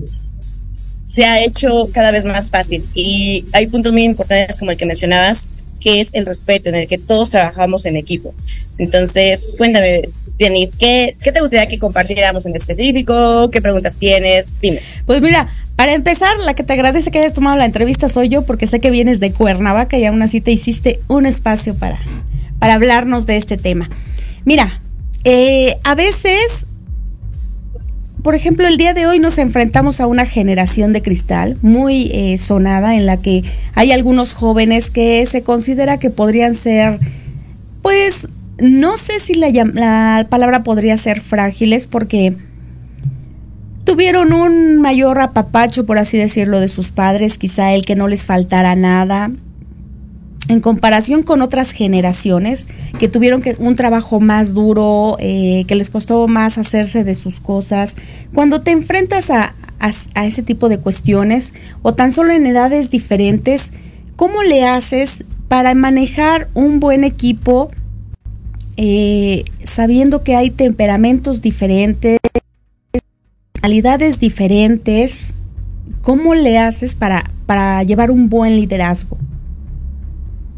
se 1.04 1.26
ha 1.26 1.44
hecho 1.44 1.90
cada 1.92 2.12
vez 2.12 2.24
más 2.24 2.52
fácil 2.52 2.86
y 2.94 3.46
hay 3.54 3.68
puntos 3.68 3.92
muy 3.92 4.04
importantes 4.04 4.58
como 4.58 4.72
el 4.72 4.78
que 4.78 4.86
mencionabas, 4.86 5.48
que 5.80 6.02
es 6.02 6.14
el 6.14 6.26
respeto, 6.26 6.70
en 6.70 6.76
el 6.76 6.88
que 6.88 6.98
todos 6.98 7.30
trabajamos 7.30 7.86
en 7.86 7.96
equipo. 7.96 8.34
Entonces, 8.78 9.56
cuéntame, 9.58 10.02
Denise, 10.38 10.78
¿qué, 10.78 11.16
¿qué 11.22 11.32
te 11.32 11.42
gustaría 11.42 11.68
que 11.68 11.80
compartiéramos 11.80 12.46
en 12.46 12.56
específico? 12.56 13.50
¿Qué 13.50 13.62
preguntas 13.62 13.96
tienes? 13.98 14.60
Dime. 14.62 14.82
Pues 15.06 15.22
mira, 15.22 15.50
para 15.80 15.94
empezar, 15.94 16.38
la 16.40 16.56
que 16.56 16.64
te 16.64 16.74
agradece 16.74 17.10
que 17.10 17.20
hayas 17.20 17.32
tomado 17.32 17.56
la 17.56 17.64
entrevista 17.64 18.10
soy 18.10 18.28
yo, 18.28 18.42
porque 18.42 18.68
sé 18.68 18.82
que 18.82 18.92
vienes 18.92 19.22
de 19.22 19.32
Cuernavaca 19.32 19.98
y 19.98 20.04
aún 20.04 20.22
así 20.22 20.42
te 20.42 20.52
hiciste 20.52 21.00
un 21.08 21.26
espacio 21.26 21.74
para, 21.74 22.02
para 22.60 22.74
hablarnos 22.74 23.26
de 23.26 23.38
este 23.38 23.56
tema. 23.56 23.90
Mira, 24.44 24.82
eh, 25.24 25.78
a 25.86 25.96
veces, 25.96 26.68
por 28.24 28.36
ejemplo, 28.36 28.68
el 28.68 28.76
día 28.76 28.94
de 28.94 29.08
hoy 29.08 29.20
nos 29.20 29.38
enfrentamos 29.38 30.02
a 30.02 30.08
una 30.08 30.26
generación 30.26 30.92
de 30.92 31.02
cristal 31.02 31.58
muy 31.62 32.12
eh, 32.14 32.38
sonada 32.38 32.98
en 32.98 33.06
la 33.06 33.16
que 33.16 33.46
hay 33.74 33.94
algunos 33.94 34.34
jóvenes 34.34 34.90
que 34.90 35.26
se 35.28 35.44
considera 35.44 35.98
que 35.98 36.10
podrían 36.10 36.56
ser, 36.56 37.00
pues, 37.82 38.28
no 38.58 38.98
sé 38.98 39.22
si 39.22 39.34
la, 39.34 39.48
la 39.48 40.28
palabra 40.30 40.62
podría 40.62 40.98
ser 40.98 41.22
frágiles, 41.22 41.88
porque 41.88 42.36
tuvieron 43.90 44.34
un 44.34 44.78
mayor 44.78 45.20
apapacho, 45.20 45.88
por 45.88 45.98
así 45.98 46.16
decirlo, 46.16 46.60
de 46.60 46.68
sus 46.68 46.92
padres, 46.92 47.40
quizá 47.40 47.74
el 47.74 47.86
que 47.86 47.96
no 47.96 48.08
les 48.08 48.24
faltara 48.24 48.76
nada, 48.76 49.32
en 50.48 50.60
comparación 50.62 51.24
con 51.24 51.42
otras 51.42 51.72
generaciones 51.72 52.68
que 53.00 53.08
tuvieron 53.08 53.42
que, 53.42 53.56
un 53.58 53.76
trabajo 53.76 54.20
más 54.20 54.54
duro, 54.54 55.18
eh, 55.20 55.66
que 55.68 55.74
les 55.74 55.90
costó 55.90 56.28
más 56.28 56.60
hacerse 56.60 57.04
de 57.04 57.16
sus 57.16 57.40
cosas. 57.40 57.96
Cuando 58.32 58.62
te 58.62 58.70
enfrentas 58.70 59.32
a, 59.32 59.56
ese 60.24 60.44
tipo 60.44 60.70
de 60.70 60.78
cuestiones 60.78 61.56
o 61.82 61.96
tan 61.96 62.12
solo 62.12 62.32
en 62.32 62.46
edades 62.46 62.92
diferentes, 62.92 63.72
¿cómo 64.16 64.44
le 64.44 64.68
haces 64.68 65.24
para 65.48 65.74
manejar 65.74 66.48
un 66.54 66.80
buen 66.80 67.04
equipo 67.04 67.72
eh, 68.78 69.46
sabiendo 69.64 70.24
que 70.24 70.36
hay 70.36 70.52
temperamentos 70.52 71.42
diferentes? 71.42 72.20
Diferentes, 74.20 75.36
¿cómo 76.02 76.36
le 76.36 76.58
haces 76.58 76.96
para, 76.96 77.32
para 77.46 77.84
llevar 77.84 78.12
un 78.12 78.30
buen 78.30 78.56
liderazgo? 78.56 79.18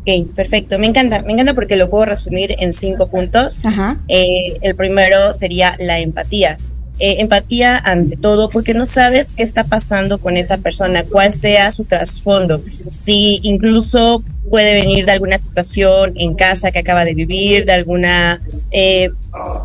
Ok, 0.01 0.33
perfecto. 0.35 0.79
Me 0.79 0.87
encanta, 0.87 1.21
me 1.21 1.33
encanta 1.33 1.53
porque 1.53 1.75
lo 1.75 1.89
puedo 1.89 2.05
resumir 2.05 2.55
en 2.57 2.73
cinco 2.73 3.07
puntos. 3.07 3.61
Eh, 4.07 4.57
el 4.61 4.75
primero 4.75 5.33
sería 5.33 5.75
la 5.79 5.99
empatía. 5.99 6.57
Eh, 7.03 7.19
empatía 7.19 7.77
ante 7.77 8.15
todo, 8.15 8.49
porque 8.49 8.73
no 8.75 8.85
sabes 8.85 9.33
qué 9.35 9.41
está 9.41 9.63
pasando 9.63 10.19
con 10.19 10.37
esa 10.37 10.57
persona, 10.57 11.03
cuál 11.03 11.33
sea 11.33 11.71
su 11.71 11.85
trasfondo. 11.85 12.61
Si 12.89 13.39
incluso 13.41 14.23
puede 14.49 14.73
venir 14.73 15.05
de 15.05 15.13
alguna 15.13 15.37
situación 15.37 16.13
en 16.15 16.35
casa 16.35 16.71
que 16.71 16.79
acaba 16.79 17.05
de 17.05 17.15
vivir, 17.15 17.65
de 17.65 17.71
alguna, 17.71 18.41
eh, 18.71 19.09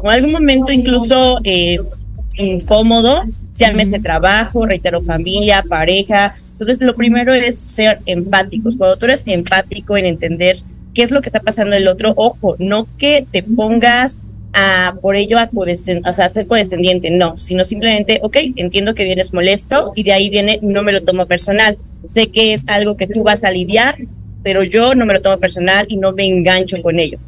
o 0.02 0.08
algún 0.08 0.32
momento 0.32 0.72
incluso 0.72 1.40
eh, 1.44 1.78
incómodo, 2.36 3.24
llámese 3.56 3.98
trabajo, 3.98 4.66
reitero 4.66 5.00
familia, 5.00 5.62
pareja. 5.68 6.34
Entonces, 6.52 6.80
lo 6.80 6.94
primero 6.94 7.34
es 7.34 7.56
ser 7.64 7.98
empáticos. 8.06 8.76
Cuando 8.76 8.96
tú 8.96 9.06
eres 9.06 9.22
empático 9.26 9.96
en 9.96 10.06
entender 10.06 10.56
qué 10.94 11.02
es 11.02 11.10
lo 11.10 11.20
que 11.20 11.28
está 11.28 11.40
pasando 11.40 11.76
el 11.76 11.88
otro, 11.88 12.14
ojo, 12.16 12.56
no 12.58 12.88
que 12.98 13.26
te 13.30 13.42
pongas 13.42 14.22
a 14.54 14.94
por 15.02 15.16
ello 15.16 15.38
a, 15.38 15.50
o 15.52 16.12
sea, 16.14 16.28
ser 16.30 16.46
codescendiente, 16.46 17.10
no, 17.10 17.36
sino 17.36 17.62
simplemente, 17.62 18.20
ok, 18.22 18.36
entiendo 18.56 18.94
que 18.94 19.04
vienes 19.04 19.34
molesto 19.34 19.92
y 19.94 20.02
de 20.02 20.14
ahí 20.14 20.30
viene, 20.30 20.58
no 20.62 20.82
me 20.82 20.92
lo 20.92 21.02
tomo 21.02 21.26
personal. 21.26 21.76
Sé 22.04 22.28
que 22.28 22.54
es 22.54 22.66
algo 22.68 22.96
que 22.96 23.06
tú 23.06 23.22
vas 23.22 23.44
a 23.44 23.50
lidiar, 23.50 23.96
pero 24.42 24.62
yo 24.62 24.94
no 24.94 25.04
me 25.04 25.12
lo 25.12 25.20
tomo 25.20 25.38
personal 25.38 25.84
y 25.90 25.98
no 25.98 26.12
me 26.12 26.26
engancho 26.26 26.80
con 26.80 26.98
ello. 26.98 27.18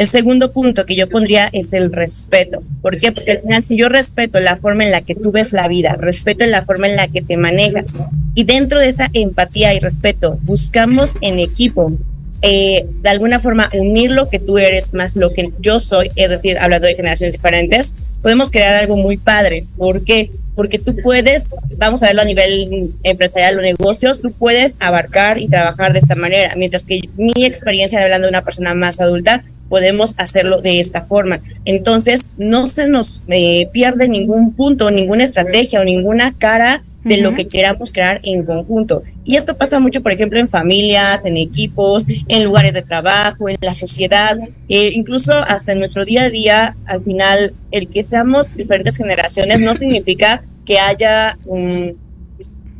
El 0.00 0.08
segundo 0.08 0.50
punto 0.50 0.86
que 0.86 0.96
yo 0.96 1.10
pondría 1.10 1.50
es 1.52 1.74
el 1.74 1.92
respeto. 1.92 2.62
¿Por 2.80 2.98
qué? 2.98 3.12
Porque 3.12 3.32
al 3.32 3.42
final 3.42 3.62
si 3.62 3.76
yo 3.76 3.90
respeto 3.90 4.40
la 4.40 4.56
forma 4.56 4.86
en 4.86 4.92
la 4.92 5.02
que 5.02 5.14
tú 5.14 5.30
ves 5.30 5.52
la 5.52 5.68
vida, 5.68 5.94
respeto 5.98 6.46
la 6.46 6.64
forma 6.64 6.88
en 6.88 6.96
la 6.96 7.08
que 7.08 7.20
te 7.20 7.36
manejas 7.36 7.98
y 8.34 8.44
dentro 8.44 8.80
de 8.80 8.88
esa 8.88 9.10
empatía 9.12 9.74
y 9.74 9.78
respeto 9.78 10.38
buscamos 10.40 11.16
en 11.20 11.38
equipo 11.38 11.92
eh, 12.40 12.86
de 13.02 13.10
alguna 13.10 13.40
forma 13.40 13.70
unir 13.74 14.10
lo 14.10 14.30
que 14.30 14.38
tú 14.38 14.56
eres 14.56 14.94
más 14.94 15.16
lo 15.16 15.34
que 15.34 15.52
yo 15.60 15.80
soy, 15.80 16.10
es 16.16 16.30
decir, 16.30 16.56
hablando 16.58 16.86
de 16.86 16.94
generaciones 16.94 17.34
diferentes, 17.34 17.92
podemos 18.22 18.50
crear 18.50 18.76
algo 18.76 18.96
muy 18.96 19.18
padre. 19.18 19.64
¿Por 19.76 20.02
qué? 20.02 20.30
Porque 20.54 20.78
tú 20.78 20.96
puedes, 20.96 21.54
vamos 21.76 22.02
a 22.02 22.06
verlo 22.06 22.22
a 22.22 22.24
nivel 22.24 22.88
empresarial 23.02 23.58
o 23.58 23.60
negocios, 23.60 24.22
tú 24.22 24.32
puedes 24.32 24.78
abarcar 24.80 25.36
y 25.36 25.48
trabajar 25.48 25.92
de 25.92 25.98
esta 25.98 26.14
manera, 26.14 26.54
mientras 26.56 26.86
que 26.86 27.02
mi 27.18 27.44
experiencia 27.44 28.02
hablando 28.02 28.28
de 28.28 28.30
una 28.30 28.44
persona 28.44 28.72
más 28.72 28.98
adulta, 29.02 29.44
podemos 29.70 30.14
hacerlo 30.18 30.60
de 30.60 30.80
esta 30.80 31.00
forma. 31.00 31.40
Entonces, 31.64 32.28
no 32.36 32.68
se 32.68 32.88
nos 32.88 33.22
eh, 33.28 33.68
pierde 33.72 34.08
ningún 34.08 34.52
punto, 34.52 34.90
ninguna 34.90 35.24
estrategia 35.24 35.80
o 35.80 35.84
ninguna 35.84 36.34
cara 36.36 36.82
de 37.04 37.16
lo 37.18 37.34
que 37.34 37.48
queramos 37.48 37.92
crear 37.92 38.20
en 38.24 38.44
conjunto. 38.44 39.02
Y 39.24 39.36
esto 39.36 39.56
pasa 39.56 39.80
mucho, 39.80 40.02
por 40.02 40.12
ejemplo, 40.12 40.38
en 40.38 40.50
familias, 40.50 41.24
en 41.24 41.38
equipos, 41.38 42.04
en 42.28 42.44
lugares 42.44 42.74
de 42.74 42.82
trabajo, 42.82 43.48
en 43.48 43.56
la 43.62 43.72
sociedad, 43.72 44.38
eh, 44.68 44.90
incluso 44.92 45.32
hasta 45.32 45.72
en 45.72 45.78
nuestro 45.78 46.04
día 46.04 46.24
a 46.24 46.30
día, 46.30 46.76
al 46.84 47.02
final, 47.02 47.54
el 47.70 47.88
que 47.88 48.02
seamos 48.02 48.54
diferentes 48.54 48.98
generaciones 48.98 49.60
no 49.60 49.74
significa 49.76 50.42
que 50.66 50.78
haya 50.78 51.38
un, 51.46 51.96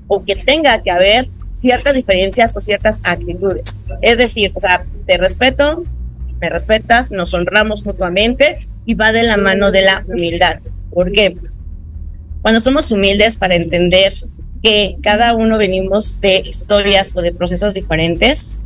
o 0.06 0.22
que 0.24 0.36
tenga 0.36 0.82
que 0.82 0.90
haber 0.90 1.28
ciertas 1.54 1.94
diferencias 1.94 2.54
o 2.56 2.60
ciertas 2.60 3.00
actitudes. 3.04 3.76
Es 4.02 4.18
decir, 4.18 4.52
o 4.54 4.60
sea, 4.60 4.84
te 5.06 5.16
respeto, 5.16 5.84
me 6.40 6.48
respetas, 6.48 7.10
nos 7.10 7.34
honramos 7.34 7.84
mutuamente 7.84 8.66
y 8.86 8.94
va 8.94 9.12
de 9.12 9.22
la 9.22 9.36
mano 9.36 9.70
de 9.70 9.82
la 9.82 10.04
humildad. 10.06 10.60
¿Por 10.90 11.12
qué? 11.12 11.36
Cuando 12.42 12.60
somos 12.60 12.90
humildes 12.90 13.36
para 13.36 13.54
entender 13.54 14.14
que 14.62 14.96
cada 15.02 15.34
uno 15.34 15.58
venimos 15.58 16.20
de 16.20 16.38
historias 16.38 17.12
o 17.14 17.22
de 17.22 17.32
procesos 17.32 17.74
diferentes, 17.74 18.58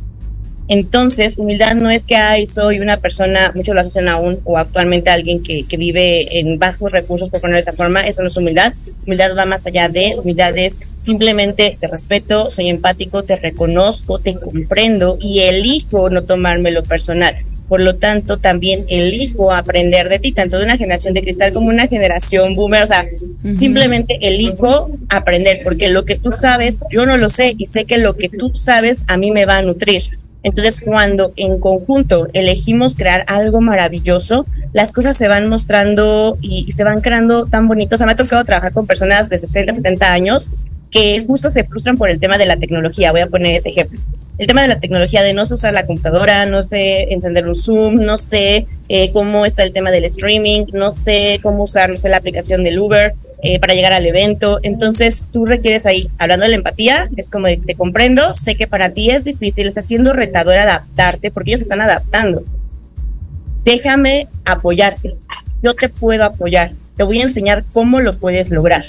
entonces, 0.67 1.37
humildad 1.37 1.75
no 1.75 1.91
es 1.91 2.05
que 2.05 2.15
ay, 2.15 2.47
soy 2.47 2.79
una 2.79 2.97
persona, 2.97 3.51
muchos 3.53 3.75
lo 3.75 3.81
asocian 3.81 4.07
aún 4.07 4.39
o 4.45 4.57
actualmente 4.57 5.11
alguien 5.11 5.43
que, 5.43 5.63
que, 5.67 5.77
vive 5.77 6.39
en 6.39 6.57
bajos 6.57 6.91
recursos, 6.91 7.29
por 7.29 7.39
ponerlo 7.39 7.57
de 7.57 7.61
esa 7.61 7.73
forma, 7.73 8.01
eso 8.01 8.23
no 8.23 8.29
es 8.29 8.37
humildad. 8.37 8.73
Humildad 9.05 9.37
va 9.37 9.45
más 9.45 9.67
allá 9.67 9.89
de, 9.89 10.15
humildad 10.17 10.57
es 10.57 10.79
simplemente 10.97 11.77
te 11.79 11.87
respeto, 11.87 12.49
soy 12.49 12.69
empático, 12.69 13.23
te 13.23 13.35
reconozco, 13.35 14.17
te 14.17 14.33
comprendo 14.33 15.19
y 15.21 15.41
elijo 15.41 16.09
no 16.09 16.23
tomármelo 16.23 16.81
personal. 16.83 17.35
Por 17.67 17.79
lo 17.79 17.95
tanto, 17.95 18.37
también 18.37 18.85
elijo 18.89 19.51
aprender 19.51 20.09
de 20.09 20.19
ti, 20.19 20.31
tanto 20.31 20.57
de 20.57 20.65
una 20.65 20.77
generación 20.77 21.13
de 21.13 21.21
cristal 21.21 21.53
como 21.53 21.69
una 21.69 21.87
generación 21.87 22.55
boomer. 22.55 22.83
O 22.83 22.87
sea, 22.87 23.05
simplemente 23.53 24.17
elijo 24.21 24.91
aprender, 25.09 25.61
porque 25.63 25.89
lo 25.89 26.05
que 26.05 26.15
tú 26.15 26.31
sabes, 26.31 26.79
yo 26.91 27.05
no 27.05 27.17
lo 27.17 27.29
sé 27.29 27.55
y 27.57 27.65
sé 27.65 27.85
que 27.85 27.97
lo 27.97 28.15
que 28.15 28.29
tú 28.29 28.51
sabes 28.53 29.05
a 29.07 29.17
mí 29.17 29.31
me 29.31 29.45
va 29.45 29.57
a 29.57 29.61
nutrir. 29.61 30.03
Entonces, 30.45 30.79
cuando 30.79 31.33
en 31.37 31.59
conjunto 31.59 32.27
elegimos 32.33 32.95
crear 32.95 33.23
algo 33.25 33.61
maravilloso, 33.61 34.45
las 34.73 34.93
cosas 34.93 35.17
se 35.17 35.27
van 35.27 35.49
mostrando 35.49 36.37
y, 36.39 36.71
se 36.71 36.83
van 36.83 37.01
creando 37.01 37.45
tan 37.47 37.67
bonitos. 37.67 37.95
O 37.95 37.97
sea, 37.97 38.05
me 38.05 38.11
ha 38.11 38.15
tocado 38.15 38.45
trabajar 38.45 38.71
con 38.71 38.85
personas 38.85 39.27
de 39.29 39.39
60, 39.39 39.73
70 39.73 40.13
años 40.13 40.51
que 40.91 41.23
justo 41.25 41.51
se 41.51 41.63
frustran 41.63 41.97
por 41.97 42.09
el 42.09 42.19
tema 42.19 42.37
de 42.37 42.45
la 42.45 42.57
tecnología. 42.57 43.11
Voy 43.11 43.21
a 43.21 43.27
poner 43.27 43.55
ese 43.55 43.69
ejemplo 43.69 43.99
el 44.37 44.47
tema 44.47 44.61
de 44.61 44.67
la 44.67 44.79
tecnología, 44.79 45.23
de 45.23 45.33
no 45.33 45.45
sé 45.45 45.53
usar 45.53 45.73
la 45.73 45.85
computadora, 45.85 46.45
no 46.45 46.63
sé 46.63 47.13
encender 47.13 47.47
un 47.47 47.55
Zoom, 47.55 47.95
no 47.95 48.17
sé 48.17 48.67
eh, 48.89 49.11
cómo 49.13 49.45
está 49.45 49.63
el 49.63 49.71
tema 49.71 49.91
del 49.91 50.03
streaming, 50.05 50.65
no 50.73 50.91
sé 50.91 51.39
cómo 51.41 51.63
usar 51.63 51.89
no 51.89 51.97
sé, 51.97 52.09
la 52.09 52.17
aplicación 52.17 52.63
del 52.63 52.79
Uber 52.79 53.13
eh, 53.43 53.59
para 53.59 53.73
llegar 53.73 53.93
al 53.93 54.05
evento. 54.05 54.59
Entonces 54.63 55.27
tú 55.31 55.45
requieres 55.45 55.85
ahí, 55.85 56.09
hablando 56.17 56.43
de 56.43 56.49
la 56.49 56.57
empatía, 56.57 57.07
es 57.15 57.29
como 57.29 57.47
de, 57.47 57.57
te 57.57 57.75
comprendo, 57.75 58.35
sé 58.35 58.55
que 58.55 58.67
para 58.67 58.89
ti 58.89 59.09
es 59.09 59.23
difícil, 59.23 59.67
está 59.67 59.81
siendo 59.81 60.11
retador 60.11 60.57
adaptarte 60.57 61.31
porque 61.31 61.51
ellos 61.51 61.61
están 61.61 61.81
adaptando. 61.81 62.43
Déjame 63.63 64.27
apoyarte, 64.43 65.15
yo 65.63 65.73
te 65.73 65.87
puedo 65.89 66.25
apoyar, 66.25 66.71
te 66.95 67.03
voy 67.03 67.19
a 67.19 67.23
enseñar 67.23 67.65
cómo 67.73 67.99
lo 67.99 68.17
puedes 68.17 68.51
lograr. 68.51 68.85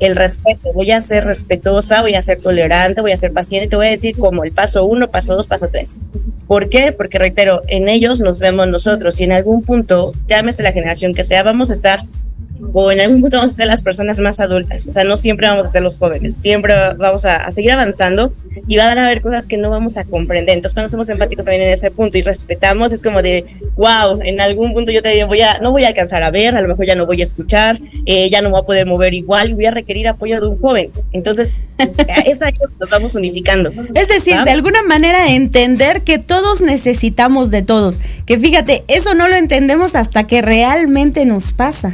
El 0.00 0.16
respeto, 0.16 0.72
voy 0.72 0.90
a 0.92 1.00
ser 1.00 1.24
respetuosa, 1.24 2.00
voy 2.00 2.14
a 2.14 2.22
ser 2.22 2.40
tolerante, 2.40 3.02
voy 3.02 3.12
a 3.12 3.16
ser 3.16 3.32
paciente, 3.32 3.68
te 3.68 3.76
voy 3.76 3.88
a 3.88 3.90
decir 3.90 4.16
como 4.16 4.44
el 4.44 4.52
paso 4.52 4.84
uno, 4.84 5.10
paso 5.10 5.36
dos, 5.36 5.46
paso 5.46 5.68
tres. 5.68 5.94
¿Por 6.46 6.68
qué? 6.70 6.92
Porque 6.92 7.18
reitero, 7.18 7.60
en 7.68 7.88
ellos 7.88 8.20
nos 8.20 8.38
vemos 8.38 8.66
nosotros 8.68 9.20
y 9.20 9.24
en 9.24 9.32
algún 9.32 9.62
punto, 9.62 10.12
llámese 10.26 10.62
la 10.62 10.72
generación 10.72 11.12
que 11.12 11.24
sea, 11.24 11.42
vamos 11.42 11.70
a 11.70 11.74
estar 11.74 12.00
o 12.72 12.92
en 12.92 13.00
algún 13.00 13.20
punto 13.20 13.36
vamos 13.36 13.52
a 13.52 13.54
ser 13.54 13.66
las 13.66 13.82
personas 13.82 14.18
más 14.18 14.40
adultas. 14.40 14.86
O 14.86 14.92
sea, 14.92 15.04
no 15.04 15.16
siempre 15.16 15.48
vamos 15.48 15.66
a 15.66 15.70
ser 15.70 15.82
los 15.82 15.98
jóvenes, 15.98 16.36
siempre 16.36 16.74
vamos 16.98 17.24
a, 17.24 17.50
seguir 17.50 17.72
avanzando 17.72 18.32
y 18.66 18.76
van 18.76 18.98
a 18.98 19.06
haber 19.06 19.20
cosas 19.20 19.46
que 19.46 19.58
no 19.58 19.70
vamos 19.70 19.96
a 19.96 20.04
comprender. 20.04 20.54
Entonces, 20.54 20.74
cuando 20.74 20.88
somos 20.88 21.08
empáticos 21.08 21.44
también 21.44 21.62
en 21.62 21.74
ese 21.74 21.90
punto 21.90 22.18
y 22.18 22.22
respetamos, 22.22 22.92
es 22.92 23.02
como 23.02 23.22
de, 23.22 23.44
wow, 23.74 24.20
en 24.22 24.40
algún 24.40 24.72
punto 24.72 24.92
yo 24.92 25.02
te 25.02 25.24
voy 25.24 25.40
a, 25.42 25.58
no 25.58 25.72
voy 25.72 25.84
a 25.84 25.88
alcanzar 25.88 26.22
a 26.22 26.30
ver, 26.30 26.56
a 26.56 26.60
lo 26.60 26.68
mejor 26.68 26.86
ya 26.86 26.94
no 26.94 27.06
voy 27.06 27.20
a 27.20 27.24
escuchar, 27.24 27.80
eh, 28.06 28.30
ya 28.30 28.42
no 28.42 28.50
voy 28.50 28.60
a 28.60 28.64
poder 28.64 28.86
mover 28.86 29.14
igual 29.14 29.50
y 29.50 29.54
voy 29.54 29.66
a 29.66 29.70
requerir 29.70 30.08
apoyo 30.08 30.40
de 30.40 30.46
un 30.46 30.60
joven. 30.60 30.90
Entonces, 31.12 31.52
esa 32.26 32.50
nos 32.78 32.90
vamos 32.90 33.14
unificando. 33.14 33.72
Es 33.94 34.08
decir, 34.08 34.36
de 34.44 34.50
alguna 34.50 34.82
manera 34.82 35.28
entender 35.28 36.02
que 36.02 36.18
todos 36.18 36.60
necesitamos 36.60 37.50
de 37.50 37.62
todos. 37.62 38.00
Que 38.26 38.38
fíjate, 38.38 38.82
eso 38.88 39.14
no 39.14 39.28
lo 39.28 39.36
entendemos 39.36 39.94
hasta 39.94 40.26
que 40.26 40.42
realmente 40.42 41.24
nos 41.24 41.52
pasa. 41.52 41.92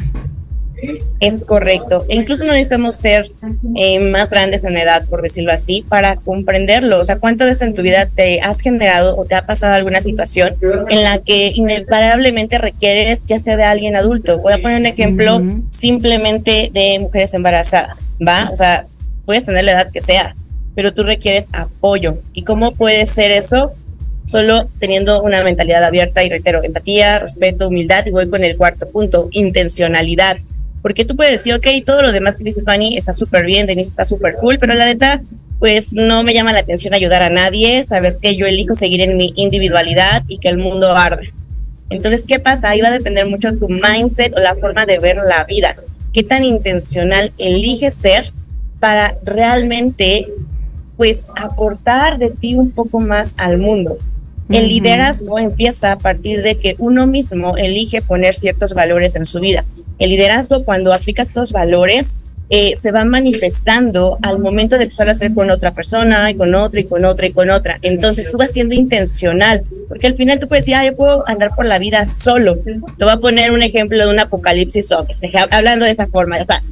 Es 1.21 1.45
correcto. 1.45 2.05
E 2.09 2.17
incluso 2.17 2.45
no 2.45 2.53
necesitamos 2.53 2.97
ser 2.97 3.31
eh, 3.75 3.99
más 4.01 4.31
grandes 4.31 4.65
en 4.65 4.77
edad, 4.77 5.05
por 5.07 5.23
decirlo 5.23 5.53
así, 5.53 5.85
para 5.89 6.17
comprenderlo. 6.17 7.01
O 7.01 7.05
sea, 7.05 7.19
¿cuántas 7.19 7.49
veces 7.49 7.63
en 7.63 7.75
tu 7.75 7.83
vida 7.83 8.07
te 8.07 8.41
has 8.41 8.61
generado 8.61 9.17
o 9.17 9.25
te 9.25 9.35
ha 9.35 9.43
pasado 9.43 9.75
alguna 9.75 10.01
situación 10.01 10.57
en 10.89 11.03
la 11.03 11.19
que 11.19 11.53
inevitablemente 11.55 12.59
requieres 12.59 13.27
ya 13.27 13.39
sea 13.39 13.57
de 13.57 13.65
alguien 13.65 13.97
adulto? 13.97 14.41
Voy 14.41 14.53
a 14.53 14.59
poner 14.59 14.79
un 14.79 14.87
ejemplo 14.87 15.43
simplemente 15.71 16.71
de 16.73 16.99
mujeres 17.01 17.35
embarazadas, 17.35 18.13
¿va? 18.27 18.49
O 18.53 18.57
sea, 18.57 18.85
puedes 19.25 19.45
tener 19.45 19.65
la 19.65 19.73
edad 19.73 19.91
que 19.91 20.01
sea, 20.01 20.35
pero 20.75 20.95
tú 20.95 21.03
requieres 21.03 21.49
apoyo. 21.53 22.19
¿Y 22.33 22.45
cómo 22.45 22.73
puede 22.73 23.05
ser 23.07 23.33
eso? 23.33 23.73
Solo 24.27 24.69
teniendo 24.79 25.23
una 25.23 25.43
mentalidad 25.43 25.83
abierta 25.83 26.23
y 26.23 26.29
reitero, 26.29 26.63
empatía, 26.63 27.19
respeto, 27.19 27.69
humildad 27.69 28.07
y 28.07 28.11
voy 28.11 28.29
con 28.29 28.45
el 28.45 28.57
cuarto 28.57 28.87
punto, 28.87 29.29
intencionalidad 29.33 30.37
porque 30.83 31.05
tú 31.05 31.17
puedes 31.17 31.33
decir, 31.33 31.55
ok, 31.55 31.67
todo 31.85 32.03
lo 32.03 32.13
demás 32.13 32.37
que 32.37 32.45
dices, 32.45 32.65
Fanny, 32.65 32.97
está 32.97 33.13
súper 33.13 33.45
bien, 33.45 33.67
Denise 33.67 33.91
está 33.91 34.05
súper 34.05 34.35
cool, 34.35 34.59
pero 34.59 34.75
la 34.75 34.87
neta, 34.87 35.21
pues 35.59 35.93
no 35.93 36.23
me 36.23 36.35
llama 36.35 36.53
la 36.53 36.61
atención 36.61 36.95
ayudar 36.95 37.23
a 37.23 37.31
nadie, 37.31 37.85
sabes 37.85 38.17
que 38.17 38.37
yo 38.37 38.47
elijo 38.47 38.75
seguir 38.75 39.01
en 39.01 39.17
mi 39.17 39.33
individualidad 39.37 40.23
y 40.29 40.39
que 40.39 40.49
el 40.49 40.59
mundo 40.59 40.95
arde. 40.95 41.33
Entonces, 41.91 42.25
¿qué 42.27 42.39
pasa? 42.39 42.71
Ahí 42.71 42.81
va 42.81 42.89
a 42.89 42.93
depender 42.93 43.27
mucho 43.27 43.57
tu 43.57 43.69
mindset 43.69 44.37
o 44.37 44.41
la 44.41 44.55
forma 44.55 44.87
de 44.87 44.99
ver 44.99 45.17
la 45.17 45.45
vida. 45.45 45.75
¿Qué 46.13 46.23
tan 46.23 46.45
intencional 46.45 47.33
eliges 47.39 47.95
ser 47.95 48.33
para 48.79 49.17
realmente, 49.25 50.27
pues, 50.97 51.31
aportar 51.37 52.19
de 52.19 52.31
ti 52.31 52.55
un 52.55 52.71
poco 52.71 53.01
más 53.01 53.35
al 53.39 53.59
mundo? 53.59 53.97
El 54.51 54.69
liderazgo 54.69 55.39
empieza 55.39 55.93
a 55.93 55.99
partir 55.99 56.43
de 56.43 56.57
que 56.57 56.75
uno 56.79 57.07
mismo 57.07 57.57
elige 57.59 58.01
poner 58.01 58.35
ciertos 58.35 58.73
valores 58.73 59.15
en 59.15 59.27
su 59.27 59.41
vida. 59.41 59.65
El 59.99 60.11
liderazgo, 60.11 60.65
cuando 60.65 60.93
aplicas 60.93 61.31
esos 61.31 61.53
valores, 61.53 62.17
eh, 62.51 62.75
se 62.81 62.93
va 62.93 63.05
manifestando 63.05 64.19
al 64.23 64.39
momento 64.39 64.79
de 64.79 64.85
empezar 64.85 65.07
a 65.09 65.13
hacer 65.13 65.35
con 65.35 65.51
otra 65.51 65.75
persona 65.75 66.31
y 66.31 66.35
con 66.35 66.55
otra 66.55 66.81
y 66.81 66.85
con 66.85 67.05
otra 67.05 67.27
y 67.27 67.33
con 67.33 67.51
otra. 67.51 67.79
Entonces 67.83 68.31
tú 68.31 68.39
vas 68.39 68.53
siendo 68.53 68.75
intencional, 68.75 69.63
porque 69.87 70.07
al 70.07 70.15
final 70.15 70.41
tú 70.41 70.49
puedes 70.49 70.65
decir, 70.65 70.77
ah, 70.77 70.87
yo 70.87 70.97
puedo 70.97 71.29
andar 71.29 71.51
por 71.55 71.67
la 71.67 71.79
vida 71.79 72.07
solo. 72.07 72.57
Te 72.57 73.05
voy 73.05 73.13
a 73.13 73.19
poner 73.19 73.51
un 73.51 73.63
ejemplo 73.63 73.99
de 73.99 74.11
un 74.11 74.19
apocalipsis 74.19 74.89
hablando 75.51 75.85
de 75.85 75.91
esa 75.91 76.07
forma. 76.07 76.39
O 76.41 76.47
sea, 76.47 76.63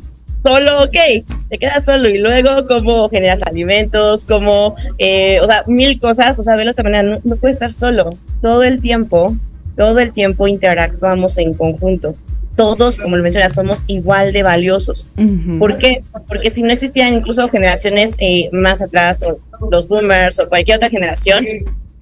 solo, 0.43 0.85
ok, 0.85 1.27
te 1.51 1.59
quedas 1.59 1.85
solo 1.85 2.09
y 2.09 2.19
luego 2.19 2.65
cómo 2.67 3.11
generas 3.11 3.43
alimentos, 3.43 4.25
cómo, 4.25 4.77
eh, 4.97 5.41
o 5.43 5.47
sea, 5.47 5.63
mil 5.67 6.01
cosas, 6.01 6.39
o 6.39 6.43
sea, 6.43 6.57
verlo 6.57 6.69
de 6.69 6.71
esta 6.71 6.85
manera, 6.85 7.03
no, 7.03 7.19
no 7.23 7.37
puedes 7.37 7.57
estar 7.57 7.73
solo. 7.73 8.09
Todo 8.41 8.63
el 8.63 8.81
tiempo, 8.81 9.37
todo 9.77 9.99
el 9.99 10.13
tiempo 10.13 10.49
interactuamos 10.49 11.37
en 11.37 11.53
conjunto 11.53 12.15
todos, 12.57 12.99
como 12.99 13.17
lo 13.17 13.23
mencionas, 13.23 13.55
somos 13.55 13.85
igual 13.87 14.33
de 14.33 14.43
valiosos. 14.43 15.11
¿Por 15.59 15.77
qué? 15.77 16.01
Porque 16.27 16.51
si 16.51 16.63
no 16.63 16.73
existían 16.73 17.15
incluso 17.15 17.49
generaciones 17.49 18.17
eh, 18.19 18.49
más 18.53 18.83
atrás, 18.83 19.23
o 19.23 19.39
los 19.71 19.87
boomers, 19.89 20.39
o 20.39 20.49
cualquier 20.49 20.79
otra 20.79 20.91
generación, 20.91 21.47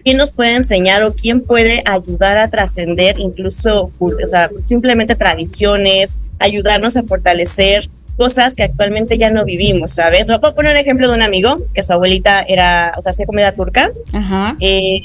¿quién 0.03 0.17
nos 0.17 0.33
puede 0.33 0.55
enseñar 0.55 1.03
o 1.03 1.13
quién 1.13 1.41
puede 1.41 1.83
ayudar 1.85 2.39
a 2.39 2.49
trascender 2.49 3.19
incluso, 3.19 3.91
o 3.99 4.27
sea, 4.27 4.51
simplemente 4.67 5.17
tradiciones, 5.17 6.17
ayudarnos 6.39 6.97
a 6.97 7.03
fortalecer 7.03 7.89
cosas 8.17 8.55
que 8.55 8.63
actualmente 8.63 9.19
ya 9.19 9.31
no 9.31 9.45
vivimos, 9.45 9.93
¿sabes? 9.93 10.29
Voy 10.29 10.37
a 10.41 10.55
poner 10.55 10.73
un 10.73 10.79
ejemplo 10.79 11.09
de 11.09 11.15
un 11.15 11.23
amigo 11.23 11.57
que 11.75 11.83
su 11.83 11.93
abuelita 11.93 12.43
era, 12.43 12.93
o 12.97 13.03
sea, 13.03 13.11
hacía 13.11 13.27
comida 13.27 13.53
turca. 13.53 13.91
Ajá. 14.13 14.57
Eh, 14.61 15.01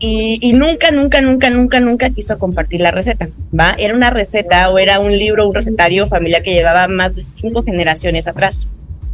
y, 0.00 0.52
nunca, 0.52 0.90
nunca, 0.92 1.20
nunca, 1.20 1.50
nunca, 1.50 1.80
nunca 1.80 2.10
quiso 2.10 2.38
compartir 2.38 2.80
la 2.80 2.92
receta, 2.92 3.28
¿va? 3.58 3.74
Era 3.78 3.94
una 3.94 4.10
receta 4.10 4.70
o 4.70 4.78
era 4.78 5.00
un 5.00 5.16
libro, 5.16 5.48
un 5.48 5.54
recetario 5.54 6.06
familiar 6.06 6.42
que 6.42 6.52
llevaba 6.52 6.86
más 6.86 7.16
de 7.16 7.24
cinco 7.24 7.64
generaciones 7.64 8.28
atrás, 8.28 8.68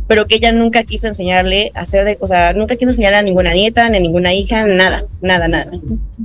pero 0.07 0.27
que 0.27 0.35
ella 0.35 0.53
nunca 0.53 0.85
quiso 0.85 1.07
enseñarle 1.07 1.73
a 1.75 1.81
hacer 1.81 2.05
de, 2.05 2.19
o 2.21 2.27
sea, 2.27 2.53
nunca 2.53 2.77
quiso 2.77 2.91
enseñarle 2.91 3.17
a 3.17 3.23
ninguna 3.23 3.55
nieta, 3.55 3.89
ni 3.89 3.97
a 3.97 4.01
ninguna 4.01 4.35
hija, 4.35 4.67
nada, 4.67 5.05
nada, 5.23 5.49
nada. 5.49 5.73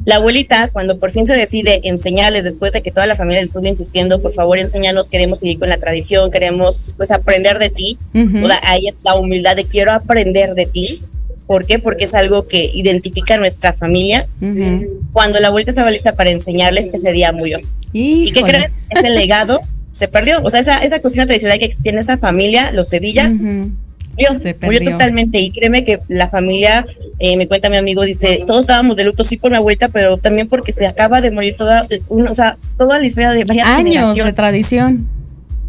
La 0.04 0.16
abuelita, 0.16 0.70
cuando 0.74 1.00
por 1.00 1.12
fin 1.12 1.26
se 1.26 1.36
decide 1.36 1.80
enseñarles, 1.84 2.44
después 2.44 2.74
de 2.74 2.82
que 2.82 2.92
toda 2.92 3.08
la 3.08 3.16
familia 3.16 3.40
le 3.40 3.46
estuvo 3.46 3.66
insistiendo, 3.66 4.22
por 4.22 4.34
favor, 4.34 4.60
enséñanos, 4.60 5.08
queremos 5.08 5.40
seguir 5.40 5.60
con 5.60 5.70
la 5.70 5.78
tradición, 5.78 6.32
queremos, 6.32 6.94
pues, 6.98 7.12
aprender 7.12 7.60
de 7.60 7.70
ti, 7.70 7.98
ahí 8.64 8.88
es 8.90 8.98
la 9.06 9.16
humildad 9.16 9.56
de 9.56 9.64
quiero 9.64 9.94
aprender 9.94 10.56
de 10.56 10.66
ti, 10.66 11.02
¿Por 11.50 11.66
qué? 11.66 11.80
Porque 11.80 12.06
es 12.06 12.14
algo 12.14 12.46
que 12.46 12.70
identifica 12.76 13.34
a 13.34 13.38
nuestra 13.38 13.74
familia. 13.74 14.28
Cuando 15.12 15.40
la 15.40 15.50
vuelta 15.50 15.72
estaba 15.72 15.90
lista 15.90 16.14
para 16.14 16.30
enseñarles, 16.30 16.94
ese 16.94 17.12
día 17.12 17.32
murió. 17.32 17.60
¿Y 17.92 18.32
qué 18.34 18.44
crees? 18.44 18.84
Ese 18.92 19.10
legado 19.16 19.60
se 19.92 20.08
perdió. 20.08 20.44
O 20.44 20.52
sea, 20.52 20.60
esa, 20.60 20.78
esa 20.78 21.00
cocina 21.00 21.26
tradicional 21.26 21.58
que 21.58 21.72
en 21.86 21.98
esa 21.98 22.20
familia, 22.20 22.72
los 22.72 22.88
Sevilla, 22.88 23.32
murió, 24.62 24.92
totalmente. 24.92 25.40
Y 25.40 25.50
créeme 25.50 25.84
que 25.84 25.98
la 26.08 26.30
familia, 26.30 26.86
eh, 27.18 27.36
me 27.36 27.48
cuenta 27.48 27.68
mi 27.72 27.78
amigo, 27.78 28.04
dice, 28.04 28.44
todos 28.46 28.60
estábamos 28.60 28.96
de 28.96 29.06
luto, 29.06 29.24
sí 29.24 29.38
por 29.38 29.52
mi 29.52 29.58
vuelta, 29.58 29.90
pero 29.90 30.18
también 30.18 30.48
porque 30.48 30.72
se 30.72 30.86
acaba 30.86 31.20
de 31.20 31.32
morir 31.32 31.56
toda, 31.56 31.88
o 32.10 32.36
sea, 32.36 32.60
toda 32.78 33.00
la 33.00 33.06
historia 33.08 33.32
de 33.32 33.46
varias 33.46 33.68
años 33.68 34.16
de 34.16 34.34
tradición. 34.34 35.10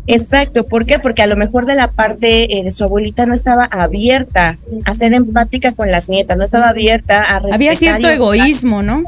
Exacto, 0.07 0.67
¿por 0.67 0.87
qué? 0.87 0.99
Porque 0.99 1.23
a 1.23 1.27
lo 1.27 1.37
mejor 1.37 1.67
de 1.67 1.75
la 1.75 1.89
parte 1.89 2.59
eh, 2.59 2.65
de 2.65 2.71
su 2.71 2.85
abuelita 2.85 3.27
no 3.27 3.35
estaba 3.35 3.65
abierta 3.65 4.59
a 4.85 4.95
ser 4.95 5.13
empática 5.15 5.73
con 5.73 5.91
las 5.91 6.09
nietas, 6.09 6.37
no 6.37 6.45
estaba 6.45 6.69
abierta 6.69 7.23
a 7.23 7.39
respetar. 7.39 7.55
Había 7.55 7.77
cierto 7.77 8.09
egoísmo, 8.09 8.83
¿no? 8.83 9.05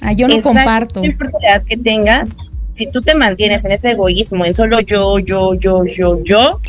Ah, 0.00 0.12
yo 0.12 0.28
no 0.28 0.40
comparto. 0.40 1.00
No 1.00 1.06
importa 1.06 1.38
la 1.42 1.48
edad 1.50 1.62
que 1.64 1.76
tengas, 1.76 2.36
si 2.74 2.86
tú 2.86 3.02
te 3.02 3.14
mantienes 3.14 3.64
en 3.64 3.72
ese 3.72 3.90
egoísmo, 3.90 4.44
en 4.44 4.54
solo 4.54 4.80
yo, 4.80 5.18
yo, 5.18 5.54
yo, 5.54 5.84
yo, 5.84 6.22
yo, 6.24 6.60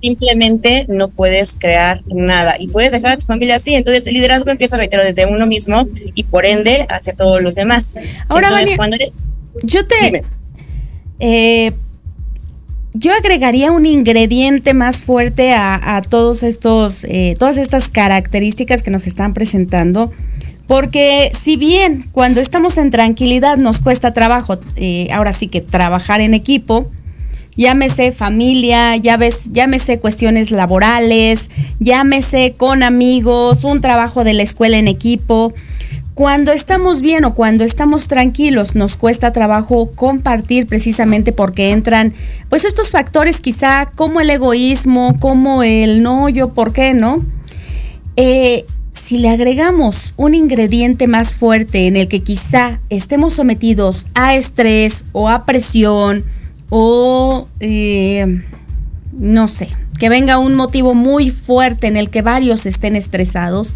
simplemente 0.00 0.86
no 0.88 1.08
puedes 1.08 1.56
crear 1.58 2.02
nada 2.06 2.56
y 2.58 2.68
puedes 2.68 2.92
dejar 2.92 3.12
a 3.12 3.16
tu 3.16 3.26
familia 3.26 3.56
así. 3.56 3.74
Entonces 3.74 4.06
el 4.06 4.14
liderazgo 4.14 4.50
empieza 4.50 4.76
a 4.76 4.78
reiterar 4.78 5.06
desde 5.06 5.26
uno 5.26 5.46
mismo 5.46 5.88
y 6.14 6.24
por 6.24 6.46
ende 6.46 6.86
hacia 6.88 7.14
todos 7.14 7.42
los 7.42 7.54
demás. 7.54 7.94
Ahora, 8.28 8.50
cuando 8.76 8.96
yo 9.62 9.86
te... 9.86 10.22
Eh, 11.20 11.72
yo 12.98 13.12
agregaría 13.14 13.70
un 13.70 13.86
ingrediente 13.86 14.74
más 14.74 15.00
fuerte 15.00 15.52
a, 15.52 16.02
todos 16.08 16.42
estos, 16.42 17.04
eh, 17.04 17.36
todas 17.38 17.56
estas 17.56 17.88
características 17.88 18.82
que 18.82 18.90
nos 18.90 19.06
están 19.06 19.34
presentando. 19.34 20.12
Porque 20.66 21.32
si 21.40 21.56
bien 21.56 22.04
cuando 22.12 22.40
estamos 22.40 22.76
en 22.76 22.90
tranquilidad 22.90 23.56
nos 23.56 23.78
cuesta 23.78 24.12
trabajo, 24.12 24.58
eh, 24.76 25.08
ahora 25.12 25.32
sí 25.32 25.48
que 25.48 25.60
trabajar 25.60 26.20
en 26.20 26.34
equipo, 26.34 26.90
llámese 27.56 28.12
familia, 28.12 28.96
llámese 28.96 29.98
cuestiones 29.98 30.50
laborales, 30.50 31.50
llámese 31.78 32.52
con 32.56 32.82
amigos, 32.82 33.64
un 33.64 33.80
trabajo 33.80 34.24
de 34.24 34.34
la 34.34 34.42
escuela 34.42 34.76
en 34.76 34.88
equipo, 34.88 35.54
cuando 36.14 36.52
estamos 36.52 37.00
bien 37.00 37.24
o 37.24 37.34
cuando 37.34 37.64
estamos 37.64 38.08
tranquilos, 38.08 38.74
nos 38.74 38.96
cuesta 38.96 39.32
trabajo 39.32 39.92
compartir 39.94 40.66
precisamente 40.66 41.32
porque 41.32 41.70
entran, 41.70 42.12
pues 42.48 42.64
estos 42.64 42.90
factores 42.90 43.40
quizá 43.40 43.90
como 43.94 44.20
el 44.20 44.30
egoísmo, 44.30 45.16
como 45.20 45.62
el 45.62 46.02
no, 46.02 46.28
yo, 46.28 46.52
¿por 46.52 46.72
qué 46.72 46.92
no? 46.92 47.24
Eh, 48.16 48.64
si 48.90 49.18
le 49.18 49.28
agregamos 49.28 50.12
un 50.16 50.34
ingrediente 50.34 51.06
más 51.06 51.32
fuerte 51.32 51.86
en 51.86 51.96
el 51.96 52.08
que 52.08 52.20
quizá 52.20 52.80
estemos 52.90 53.34
sometidos 53.34 54.06
a 54.14 54.34
estrés 54.34 55.04
o 55.12 55.28
a 55.28 55.42
presión 55.42 56.24
o 56.68 57.48
eh, 57.60 58.42
no 59.12 59.48
sé, 59.48 59.68
que 59.98 60.08
venga 60.08 60.38
un 60.38 60.54
motivo 60.54 60.94
muy 60.94 61.30
fuerte 61.30 61.86
en 61.86 61.96
el 61.96 62.10
que 62.10 62.22
varios 62.22 62.66
estén 62.66 62.96
estresados, 62.96 63.74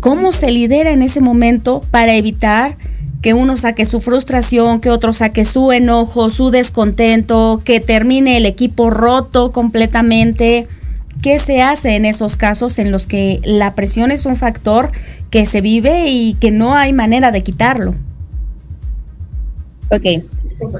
¿Cómo 0.00 0.32
se 0.32 0.50
lidera 0.50 0.90
en 0.90 1.02
ese 1.02 1.20
momento 1.20 1.80
para 1.90 2.14
evitar 2.14 2.76
que 3.22 3.34
uno 3.34 3.56
saque 3.56 3.86
su 3.86 4.00
frustración, 4.00 4.80
que 4.80 4.90
otro 4.90 5.12
saque 5.12 5.44
su 5.44 5.72
enojo, 5.72 6.28
su 6.30 6.50
descontento, 6.50 7.60
que 7.64 7.80
termine 7.80 8.36
el 8.36 8.46
equipo 8.46 8.90
roto 8.90 9.52
completamente? 9.52 10.66
¿Qué 11.22 11.38
se 11.38 11.62
hace 11.62 11.94
en 11.94 12.04
esos 12.04 12.36
casos 12.36 12.78
en 12.78 12.90
los 12.90 13.06
que 13.06 13.40
la 13.44 13.74
presión 13.74 14.10
es 14.10 14.26
un 14.26 14.36
factor 14.36 14.90
que 15.30 15.46
se 15.46 15.60
vive 15.60 16.06
y 16.08 16.34
que 16.34 16.50
no 16.50 16.74
hay 16.74 16.92
manera 16.92 17.30
de 17.30 17.42
quitarlo? 17.42 17.94
Ok, 19.90 20.22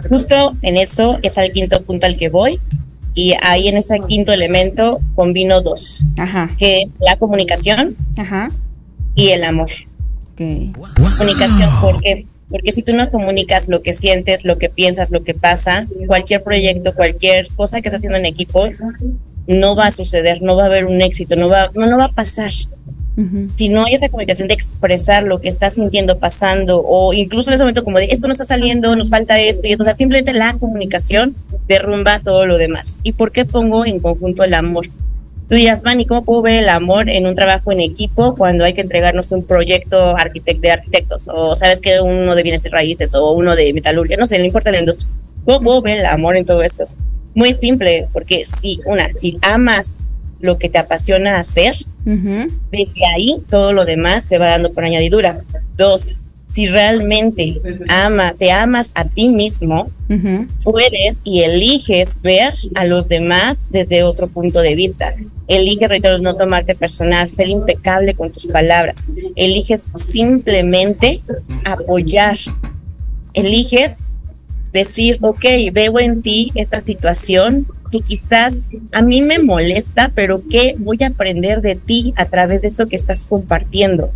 Justo 0.09 0.53
en 0.63 0.77
eso 0.77 1.19
es 1.23 1.39
al 1.39 1.51
quinto 1.51 1.83
punto 1.83 2.07
al 2.07 2.17
que 2.17 2.29
voy 2.29 2.61
y 3.15 3.35
ahí 3.43 3.69
en 3.69 3.77
ese 3.77 3.99
quinto 4.01 4.33
elemento 4.33 5.01
combino 5.15 5.61
dos, 5.61 6.05
Ajá. 6.17 6.49
que 6.59 6.89
la 6.99 7.17
comunicación 7.17 7.97
Ajá. 8.17 8.49
Y 9.15 9.29
el 9.29 9.45
amor. 9.45 9.71
Ok. 10.33 10.77
Comunicación, 11.19 11.71
porque 11.81 12.27
porque 12.53 12.71
si 12.71 12.83
tú 12.83 12.93
no 12.93 13.11
comunicas 13.11 13.69
lo 13.69 13.83
que 13.83 13.95
sientes, 13.95 14.45
lo 14.45 14.59
que 14.59 14.69
piensas, 14.69 15.11
lo 15.11 15.25
que 15.25 15.33
pasa, 15.33 15.87
cualquier 16.07 16.43
proyecto, 16.43 16.95
cualquier 16.95 17.49
cosa 17.57 17.81
que 17.81 17.89
estás 17.89 18.01
haciendo 18.01 18.19
en 18.19 18.27
equipo, 18.27 18.69
no 19.47 19.75
va 19.75 19.87
a 19.87 19.91
suceder, 19.91 20.43
no 20.43 20.55
va 20.55 20.65
a 20.65 20.67
haber 20.67 20.85
un 20.85 21.01
éxito, 21.01 21.35
no 21.35 21.49
va, 21.49 21.71
no, 21.75 21.87
no 21.87 21.97
va 21.97 22.05
a 22.05 22.13
pasar. 22.13 22.53
Si 23.47 23.69
no 23.69 23.85
hay 23.85 23.95
esa 23.95 24.09
comunicación 24.09 24.49
de 24.49 24.55
expresar 24.55 25.25
lo 25.27 25.39
que 25.39 25.49
estás 25.49 25.75
sintiendo, 25.75 26.19
pasando, 26.19 26.83
o 26.85 27.13
incluso 27.13 27.51
en 27.51 27.55
ese 27.55 27.63
momento 27.63 27.85
como 27.85 27.99
de 27.99 28.07
esto 28.07 28.27
no 28.27 28.33
está 28.33 28.45
saliendo, 28.45 28.97
nos 28.97 29.11
falta 29.11 29.39
esto, 29.39 29.67
y 29.67 29.73
entonces 29.73 29.97
simplemente 29.97 30.33
la 30.33 30.55
comunicación 30.55 31.35
derrumba 31.69 32.21
todo 32.21 32.47
lo 32.47 32.57
demás. 32.57 32.99
¿Y 33.03 33.13
por 33.13 33.33
qué 33.33 33.45
pongo 33.45 33.85
en 33.85 33.99
conjunto 33.99 34.45
el 34.45 34.55
amor? 34.55 34.87
Tú 35.53 35.57
dirás, 35.57 35.85
Manny, 35.85 36.07
¿cómo 36.07 36.23
puedo 36.23 36.41
ver 36.41 36.61
el 36.61 36.69
amor 36.71 37.11
en 37.11 37.27
un 37.27 37.35
trabajo 37.35 37.73
en 37.73 37.81
equipo 37.81 38.33
cuando 38.33 38.65
hay 38.65 38.73
que 38.73 38.81
entregarnos 38.81 39.33
un 39.33 39.45
proyecto 39.45 40.17
arquitect 40.17 40.63
de 40.63 40.71
arquitectos? 40.71 41.29
O 41.29 41.55
sabes 41.57 41.83
que 41.83 42.01
uno 42.01 42.35
de 42.35 42.43
bienes 42.43 42.65
y 42.65 42.71
raíces 42.71 43.15
o 43.15 43.33
uno 43.33 43.55
de 43.55 43.71
metalurgia, 43.75 44.17
no 44.17 44.25
sé, 44.25 44.39
no 44.39 44.47
importa 44.47 44.71
la 44.71 44.79
industria. 44.79 45.13
¿Cómo 45.45 45.61
puedo 45.61 45.83
ver 45.83 45.99
el 45.99 46.07
amor 46.07 46.39
en 46.39 46.47
todo 46.47 46.63
esto? 46.63 46.85
Muy 47.35 47.53
simple, 47.53 48.09
porque 48.15 48.47
si, 48.47 48.81
una, 48.87 49.13
si 49.13 49.37
amas 49.43 49.99
lo 50.41 50.57
que 50.57 50.71
te 50.71 50.79
apasiona 50.79 51.39
hacer, 51.39 51.77
desde 52.07 53.05
ahí 53.15 53.37
todo 53.51 53.75
lo 53.75 53.85
demás 53.85 54.25
se 54.25 54.39
va 54.39 54.49
dando 54.49 54.73
por 54.73 54.87
añadidura. 54.87 55.45
Dos, 55.77 56.17
si 56.53 56.67
realmente 56.67 57.61
ama, 57.89 58.35
te 58.35 58.53
amas 58.53 58.93
a 58.95 59.05
ti 59.07 59.31
mismo, 59.31 59.87
puedes 60.63 61.23
y 61.25 61.43
eliges 61.43 62.21
ver 62.21 62.53
a 62.75 62.85
los 62.85 63.09
demás 63.09 63.65
desde 63.71 64.03
otro 64.03 64.29
punto 64.29 64.61
de 64.61 64.75
vista. 64.75 65.15
Eliges, 65.49 65.89
reitero, 65.89 66.19
no 66.19 66.35
tomarte 66.35 66.75
personal, 66.75 67.27
ser 67.31 67.49
impecable 67.49 68.13
con 68.15 68.31
tus 68.31 68.47
palabras. 68.47 69.07
Eliges 69.35 69.89
simplemente 69.95 71.23
apoyar. 71.65 72.37
Eliges 73.33 74.09
decir, 74.75 75.19
ok, 75.23 75.45
veo 75.73 76.01
en 76.01 76.21
ti 76.21 76.53
esta 76.55 76.81
situación 76.81 77.67
que 77.91 78.01
quizás 78.01 78.61
a 78.93 79.01
mí 79.01 79.23
me 79.23 79.39
molesta, 79.39 80.11
pero 80.15 80.47
que 80.47 80.75
voy 80.79 80.99
a 81.01 81.07
aprender 81.07 81.63
de 81.63 81.77
ti 81.77 82.13
a 82.17 82.27
través 82.27 82.61
de 82.63 82.69
esto 82.69 82.87
que 82.87 82.97
estás 82.97 83.27
compartiendo. 83.27 84.11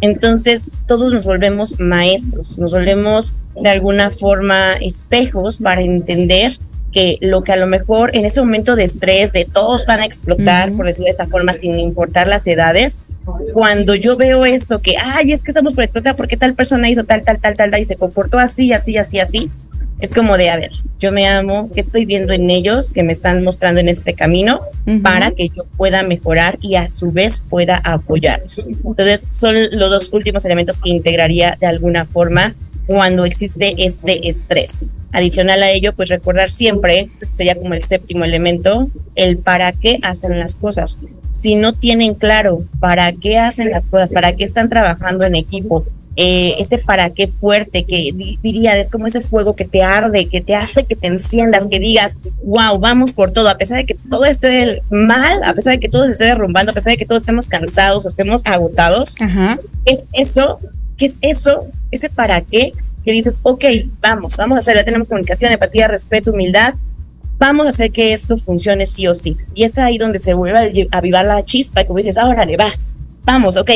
Entonces 0.00 0.70
todos 0.86 1.12
nos 1.12 1.24
volvemos 1.24 1.80
maestros, 1.80 2.58
nos 2.58 2.72
volvemos 2.72 3.34
de 3.60 3.68
alguna 3.70 4.10
forma 4.10 4.74
espejos 4.74 5.58
para 5.58 5.80
entender 5.80 6.52
que 6.92 7.18
lo 7.20 7.42
que 7.42 7.52
a 7.52 7.56
lo 7.56 7.66
mejor 7.66 8.14
en 8.14 8.24
ese 8.24 8.40
momento 8.40 8.76
de 8.76 8.84
estrés, 8.84 9.32
de 9.32 9.44
todos 9.44 9.86
van 9.86 10.00
a 10.00 10.06
explotar, 10.06 10.72
por 10.72 10.86
decirlo 10.86 11.04
de 11.06 11.10
esta 11.10 11.26
forma, 11.26 11.52
sin 11.54 11.78
importar 11.78 12.26
las 12.26 12.46
edades, 12.46 12.98
cuando 13.52 13.94
yo 13.94 14.16
veo 14.16 14.44
eso, 14.44 14.80
que, 14.80 14.96
ay, 14.96 15.32
es 15.32 15.42
que 15.42 15.50
estamos 15.50 15.74
por 15.74 15.84
explotar 15.84 16.16
porque 16.16 16.36
tal 16.36 16.54
persona 16.54 16.88
hizo 16.88 17.04
tal, 17.04 17.22
tal, 17.22 17.40
tal, 17.40 17.56
tal, 17.56 17.70
tal, 17.70 17.80
y 17.80 17.84
se 17.84 17.96
comportó 17.96 18.38
así, 18.38 18.72
así, 18.72 18.96
así, 18.96 19.18
así, 19.18 19.50
es 19.98 20.12
como 20.12 20.36
de, 20.36 20.50
a 20.50 20.56
ver, 20.56 20.72
yo 21.00 21.10
me 21.10 21.26
amo, 21.26 21.70
que 21.70 21.80
estoy 21.80 22.04
viendo 22.04 22.32
en 22.32 22.50
ellos 22.50 22.92
que 22.92 23.02
me 23.02 23.12
están 23.12 23.42
mostrando 23.42 23.80
en 23.80 23.88
este 23.88 24.12
camino 24.12 24.58
para 25.02 25.30
que 25.30 25.48
yo 25.48 25.64
pueda 25.76 26.02
mejorar 26.02 26.58
y 26.60 26.74
a 26.74 26.88
su 26.88 27.10
vez 27.10 27.40
pueda 27.40 27.78
apoyar. 27.78 28.42
Entonces, 28.84 29.26
son 29.30 29.54
los 29.72 29.90
dos 29.90 30.12
últimos 30.12 30.44
elementos 30.44 30.80
que 30.80 30.90
integraría 30.90 31.56
de 31.58 31.66
alguna 31.66 32.04
forma 32.04 32.54
cuando 32.86 33.24
existe 33.24 33.74
este 33.78 34.28
estrés. 34.28 34.80
Adicional 35.12 35.62
a 35.62 35.70
ello, 35.70 35.94
pues 35.94 36.08
recordar 36.08 36.50
siempre, 36.50 37.08
sería 37.30 37.56
como 37.56 37.74
el 37.74 37.82
séptimo 37.82 38.24
elemento, 38.24 38.90
el 39.14 39.38
para 39.38 39.72
qué 39.72 39.98
hacen 40.02 40.38
las 40.38 40.56
cosas. 40.56 40.98
Si 41.32 41.54
no 41.54 41.72
tienen 41.72 42.14
claro 42.14 42.58
para 42.80 43.12
qué 43.12 43.38
hacen 43.38 43.70
las 43.70 43.84
cosas, 43.86 44.10
para 44.10 44.34
qué 44.34 44.44
están 44.44 44.68
trabajando 44.68 45.24
en 45.24 45.34
equipo, 45.34 45.84
eh, 46.18 46.54
ese 46.58 46.78
para 46.78 47.10
qué 47.10 47.28
fuerte 47.28 47.84
que 47.84 48.10
diría, 48.42 48.78
es 48.78 48.88
como 48.88 49.06
ese 49.06 49.20
fuego 49.20 49.54
que 49.54 49.66
te 49.66 49.82
arde, 49.82 50.26
que 50.26 50.40
te 50.40 50.54
hace 50.54 50.84
que 50.84 50.96
te 50.96 51.08
enciendas, 51.08 51.66
que 51.66 51.78
digas, 51.78 52.18
wow, 52.42 52.78
vamos 52.78 53.12
por 53.12 53.32
todo, 53.32 53.50
a 53.50 53.58
pesar 53.58 53.76
de 53.76 53.84
que 53.84 53.94
todo 53.94 54.24
esté 54.24 54.82
mal, 54.88 55.42
a 55.44 55.52
pesar 55.52 55.74
de 55.74 55.80
que 55.80 55.90
todo 55.90 56.06
se 56.06 56.12
esté 56.12 56.24
derrumbando, 56.24 56.70
a 56.70 56.74
pesar 56.74 56.92
de 56.92 56.96
que 56.96 57.04
todos 57.04 57.22
estemos 57.22 57.48
cansados 57.48 58.06
o 58.06 58.08
estemos 58.08 58.40
agotados, 58.46 59.14
es 59.84 60.04
eso, 60.14 60.58
¿qué 60.96 61.06
es 61.06 61.18
eso? 61.22 61.68
Ese 61.90 62.08
para 62.08 62.40
qué 62.40 62.72
que 63.06 63.12
dices, 63.12 63.38
ok, 63.44 63.64
vamos, 64.00 64.36
vamos 64.36 64.56
a 64.56 64.58
hacer, 64.58 64.76
ya 64.76 64.84
tenemos 64.84 65.06
comunicación, 65.06 65.52
empatía, 65.52 65.86
respeto, 65.86 66.32
humildad, 66.32 66.74
vamos 67.38 67.66
a 67.66 67.70
hacer 67.70 67.92
que 67.92 68.12
esto 68.12 68.36
funcione 68.36 68.84
sí 68.84 69.06
o 69.06 69.14
sí. 69.14 69.36
Y 69.54 69.62
es 69.62 69.78
ahí 69.78 69.96
donde 69.96 70.18
se 70.18 70.34
vuelve 70.34 70.88
a 70.90 70.98
avivar 70.98 71.24
la 71.24 71.44
chispa, 71.44 71.82
y 71.82 71.84
como 71.86 71.98
dices, 71.98 72.18
ahora 72.18 72.44
le 72.44 72.56
va, 72.56 72.72
vamos, 73.22 73.56
ok, 73.56 73.70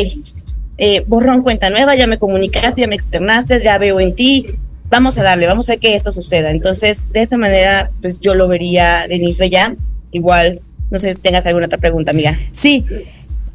eh, 0.78 1.04
borrón 1.06 1.42
cuenta 1.42 1.70
nueva, 1.70 1.94
ya 1.94 2.08
me 2.08 2.18
comunicaste, 2.18 2.80
ya 2.80 2.88
me 2.88 2.96
externaste, 2.96 3.60
ya 3.60 3.78
veo 3.78 4.00
en 4.00 4.16
ti, 4.16 4.46
vamos 4.88 5.16
a 5.16 5.22
darle, 5.22 5.46
vamos 5.46 5.68
a 5.68 5.72
hacer 5.72 5.80
que 5.80 5.94
esto 5.94 6.10
suceda. 6.10 6.50
Entonces, 6.50 7.12
de 7.12 7.22
esta 7.22 7.38
manera, 7.38 7.92
pues 8.02 8.18
yo 8.18 8.34
lo 8.34 8.48
vería, 8.48 9.06
Denise 9.06 9.44
Bella, 9.44 9.76
igual, 10.10 10.60
no 10.90 10.98
sé 10.98 11.14
si 11.14 11.22
tengas 11.22 11.46
alguna 11.46 11.66
otra 11.66 11.78
pregunta, 11.78 12.10
amiga. 12.10 12.36
Sí. 12.52 12.84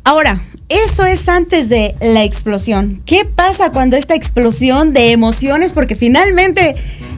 Ahora, 0.06 0.42
eso 0.70 1.06
es 1.06 1.30
antes 1.30 1.70
de 1.70 1.96
la 2.02 2.24
explosión. 2.24 3.02
¿Qué 3.06 3.26
pasa 3.26 3.72
cuando 3.72 3.96
esta 3.96 4.16
explosión 4.16 4.94
de 4.94 5.12
emociones? 5.12 5.72
Porque 5.72 5.96
finalmente 5.96 6.76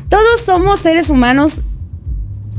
todos 0.09 0.41
somos 0.41 0.79
seres 0.79 1.09
humanos 1.09 1.61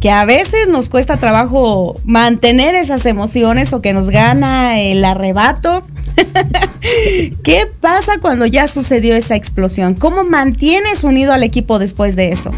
que 0.00 0.10
a 0.10 0.24
veces 0.24 0.68
nos 0.68 0.88
cuesta 0.88 1.16
trabajo 1.16 2.00
mantener 2.04 2.74
esas 2.74 3.04
emociones 3.06 3.72
o 3.72 3.80
que 3.80 3.92
nos 3.92 4.10
gana 4.10 4.80
el 4.80 5.04
arrebato. 5.04 5.82
¿Qué 7.42 7.66
pasa 7.80 8.18
cuando 8.20 8.46
ya 8.46 8.68
sucedió 8.68 9.14
esa 9.14 9.34
explosión? 9.34 9.94
¿Cómo 9.94 10.24
mantienes 10.24 11.04
unido 11.04 11.32
al 11.32 11.42
equipo 11.42 11.78
después 11.78 12.16
de 12.16 12.30
eso? 12.30 12.50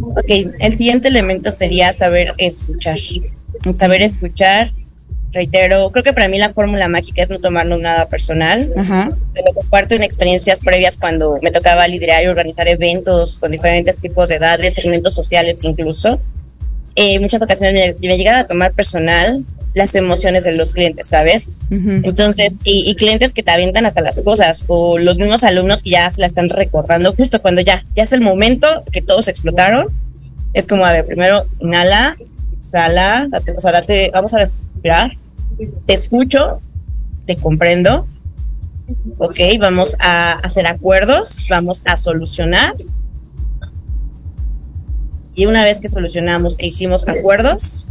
Ok, 0.00 0.30
el 0.58 0.76
siguiente 0.76 1.08
elemento 1.08 1.52
sería 1.52 1.92
saber 1.92 2.32
escuchar. 2.38 2.98
Saber 3.74 4.02
escuchar, 4.02 4.72
reitero, 5.32 5.90
creo 5.90 6.04
que 6.04 6.12
para 6.12 6.28
mí 6.28 6.38
la 6.38 6.52
fórmula 6.52 6.88
mágica 6.88 7.22
es 7.22 7.30
no 7.30 7.38
tomarnos 7.38 7.80
nada 7.80 8.08
personal. 8.08 8.70
Te 9.34 9.42
lo 9.42 9.52
comparto 9.54 9.94
en 9.94 10.02
experiencias 10.02 10.60
previas 10.60 10.98
cuando 10.98 11.38
me 11.42 11.50
tocaba 11.50 11.88
liderar 11.88 12.22
y 12.22 12.26
organizar 12.26 12.68
eventos 12.68 13.38
con 13.38 13.50
diferentes 13.50 13.98
tipos 13.98 14.28
de 14.28 14.36
edades, 14.36 14.74
segmentos 14.74 15.14
sociales 15.14 15.58
incluso. 15.62 16.20
Eh, 16.94 17.18
muchas 17.20 17.40
ocasiones 17.40 17.96
me, 18.00 18.08
me 18.08 18.18
llegaba 18.18 18.40
a 18.40 18.46
tomar 18.46 18.72
personal 18.72 19.42
las 19.72 19.94
emociones 19.94 20.44
de 20.44 20.52
los 20.52 20.74
clientes, 20.74 21.08
¿sabes? 21.08 21.52
Entonces, 21.70 22.58
y, 22.64 22.90
y, 22.90 22.94
clientes 22.94 23.32
que 23.32 23.42
te 23.42 23.50
avientan 23.50 23.86
hasta 23.86 24.02
las 24.02 24.20
cosas, 24.20 24.66
o 24.68 24.98
los 24.98 25.16
mismos 25.16 25.42
alumnos 25.44 25.82
que 25.82 25.90
ya 25.90 26.10
se 26.10 26.20
la 26.20 26.26
están 26.26 26.50
recordando 26.50 27.14
justo 27.14 27.40
cuando 27.40 27.62
ya, 27.62 27.82
ya 27.96 28.02
es 28.02 28.12
el 28.12 28.20
momento 28.20 28.66
que 28.92 29.00
todos 29.00 29.28
explotaron. 29.28 29.88
Es 30.52 30.66
como, 30.66 30.84
a 30.84 30.92
ver, 30.92 31.06
primero 31.06 31.46
inhala, 31.60 32.18
exhala, 32.58 33.26
date, 33.30 33.52
o 33.56 33.60
sea, 33.62 33.72
date, 33.72 34.10
vamos 34.12 34.34
a 34.34 34.38
respirar, 34.38 35.16
te 35.86 35.94
escucho, 35.94 36.60
te 37.24 37.36
comprendo, 37.36 38.06
ok, 39.18 39.38
vamos 39.60 39.96
a 40.00 40.32
hacer 40.34 40.66
acuerdos, 40.66 41.46
vamos 41.48 41.82
a 41.84 41.96
solucionar 41.96 42.74
y 45.34 45.46
una 45.46 45.64
vez 45.64 45.80
que 45.80 45.88
solucionamos 45.88 46.56
e 46.58 46.66
hicimos 46.66 47.08
acuerdos, 47.08 47.86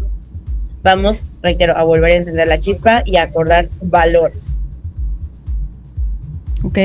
vamos, 0.84 1.26
reitero, 1.42 1.76
a 1.78 1.84
volver 1.84 2.12
a 2.12 2.16
encender 2.16 2.48
la 2.48 2.60
chispa 2.60 3.04
y 3.06 3.18
a 3.18 3.24
acordar 3.24 3.70
valores. 3.82 4.52
Ok. 6.64 6.78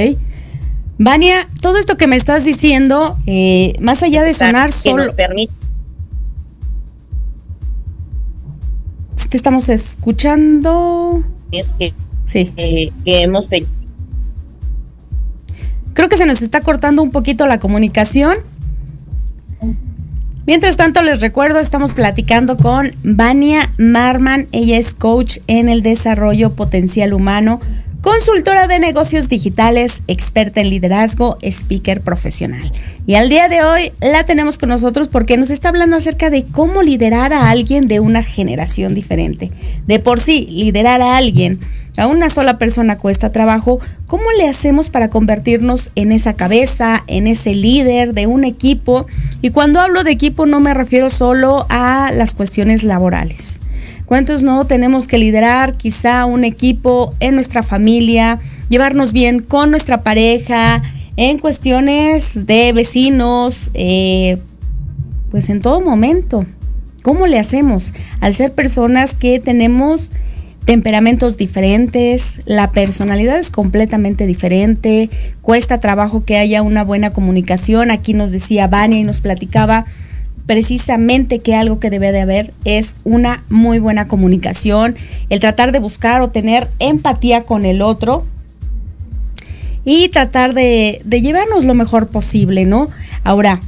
Vania, 0.98 1.46
todo 1.60 1.76
esto 1.76 1.98
que 1.98 2.06
me 2.06 2.16
estás 2.16 2.44
diciendo, 2.44 3.18
eh, 3.26 3.74
más 3.80 4.02
allá 4.02 4.22
de 4.22 4.32
sonar 4.32 4.68
que 4.68 4.76
solo... 4.76 5.04
nos 5.04 5.14
permite 5.14 5.52
Estamos 9.36 9.68
escuchando. 9.68 11.22
es 11.52 11.74
que, 11.74 11.92
sí. 12.24 12.50
eh, 12.56 12.90
que 13.04 13.22
hemos 13.22 13.52
hecho. 13.52 13.68
Creo 15.92 16.08
que 16.08 16.16
se 16.16 16.24
nos 16.24 16.40
está 16.40 16.62
cortando 16.62 17.02
un 17.02 17.10
poquito 17.10 17.46
la 17.46 17.58
comunicación. 17.58 18.38
Mientras 20.46 20.76
tanto, 20.76 21.02
les 21.02 21.20
recuerdo, 21.20 21.58
estamos 21.58 21.92
platicando 21.92 22.56
con 22.56 22.92
Vania 23.04 23.70
Marman. 23.78 24.46
Ella 24.52 24.78
es 24.78 24.94
coach 24.94 25.38
en 25.48 25.68
el 25.68 25.82
desarrollo 25.82 26.54
potencial 26.54 27.12
humano, 27.12 27.60
consultora 28.00 28.66
de 28.66 28.78
negocios 28.78 29.28
digitales, 29.28 30.02
experta 30.06 30.60
en 30.60 30.70
liderazgo, 30.70 31.36
speaker 31.42 32.00
profesional. 32.00 32.72
Y 33.06 33.14
al 33.14 33.28
día 33.28 33.48
de 33.48 33.62
hoy 33.62 33.92
la 34.00 34.24
tenemos 34.24 34.58
con 34.58 34.68
nosotros 34.68 35.08
porque 35.08 35.36
nos 35.36 35.50
está 35.50 35.68
hablando 35.68 35.96
acerca 35.96 36.30
de 36.30 36.44
cómo 36.44 36.82
liderar 36.82 37.32
a 37.32 37.50
alguien 37.50 37.88
de 37.88 38.00
una 38.00 38.22
generación 38.22 38.94
diferente. 38.94 39.50
De 39.86 39.98
por 39.98 40.20
sí, 40.20 40.46
liderar 40.50 41.02
a 41.02 41.16
alguien 41.16 41.58
a 41.96 42.06
una 42.06 42.28
sola 42.30 42.58
persona 42.58 42.98
cuesta 42.98 43.32
trabajo, 43.32 43.80
¿cómo 44.06 44.24
le 44.36 44.48
hacemos 44.48 44.90
para 44.90 45.08
convertirnos 45.08 45.90
en 45.94 46.12
esa 46.12 46.34
cabeza, 46.34 47.02
en 47.06 47.26
ese 47.26 47.54
líder 47.54 48.12
de 48.12 48.26
un 48.26 48.44
equipo? 48.44 49.06
Y 49.40 49.50
cuando 49.50 49.80
hablo 49.80 50.04
de 50.04 50.10
equipo 50.10 50.46
no 50.46 50.60
me 50.60 50.74
refiero 50.74 51.10
solo 51.10 51.66
a 51.68 52.10
las 52.14 52.34
cuestiones 52.34 52.82
laborales. 52.82 53.60
¿Cuántos 54.06 54.42
no 54.42 54.64
tenemos 54.66 55.08
que 55.08 55.18
liderar 55.18 55.74
quizá 55.74 56.24
un 56.24 56.44
equipo 56.44 57.12
en 57.20 57.34
nuestra 57.34 57.62
familia, 57.62 58.38
llevarnos 58.68 59.12
bien 59.12 59.40
con 59.40 59.70
nuestra 59.70 59.98
pareja, 59.98 60.82
en 61.16 61.38
cuestiones 61.38 62.46
de 62.46 62.72
vecinos, 62.72 63.70
eh, 63.74 64.38
pues 65.30 65.48
en 65.48 65.60
todo 65.60 65.80
momento? 65.80 66.46
¿Cómo 67.02 67.26
le 67.26 67.38
hacemos 67.38 67.92
al 68.20 68.34
ser 68.34 68.52
personas 68.52 69.14
que 69.14 69.40
tenemos 69.40 70.12
temperamentos 70.66 71.36
diferentes, 71.36 72.40
la 72.44 72.72
personalidad 72.72 73.38
es 73.38 73.50
completamente 73.50 74.26
diferente, 74.26 75.08
cuesta 75.40 75.78
trabajo 75.78 76.24
que 76.24 76.36
haya 76.36 76.60
una 76.62 76.82
buena 76.82 77.10
comunicación. 77.10 77.92
Aquí 77.92 78.14
nos 78.14 78.32
decía 78.32 78.66
Vania 78.66 78.98
y 78.98 79.04
nos 79.04 79.20
platicaba 79.20 79.86
precisamente 80.46 81.40
que 81.40 81.54
algo 81.54 81.80
que 81.80 81.90
debe 81.90 82.12
de 82.12 82.20
haber 82.20 82.52
es 82.64 82.94
una 83.04 83.44
muy 83.48 83.78
buena 83.78 84.08
comunicación, 84.08 84.94
el 85.28 85.40
tratar 85.40 85.72
de 85.72 85.80
buscar 85.80 86.22
o 86.22 86.30
tener 86.30 86.68
empatía 86.78 87.42
con 87.44 87.64
el 87.64 87.82
otro 87.82 88.24
y 89.84 90.08
tratar 90.08 90.54
de, 90.54 91.00
llevarnos 91.08 91.64
lo 91.64 91.74
mejor 91.74 92.08
posible, 92.08 92.64
¿no? 92.64 92.88
Ahora, 93.24 93.60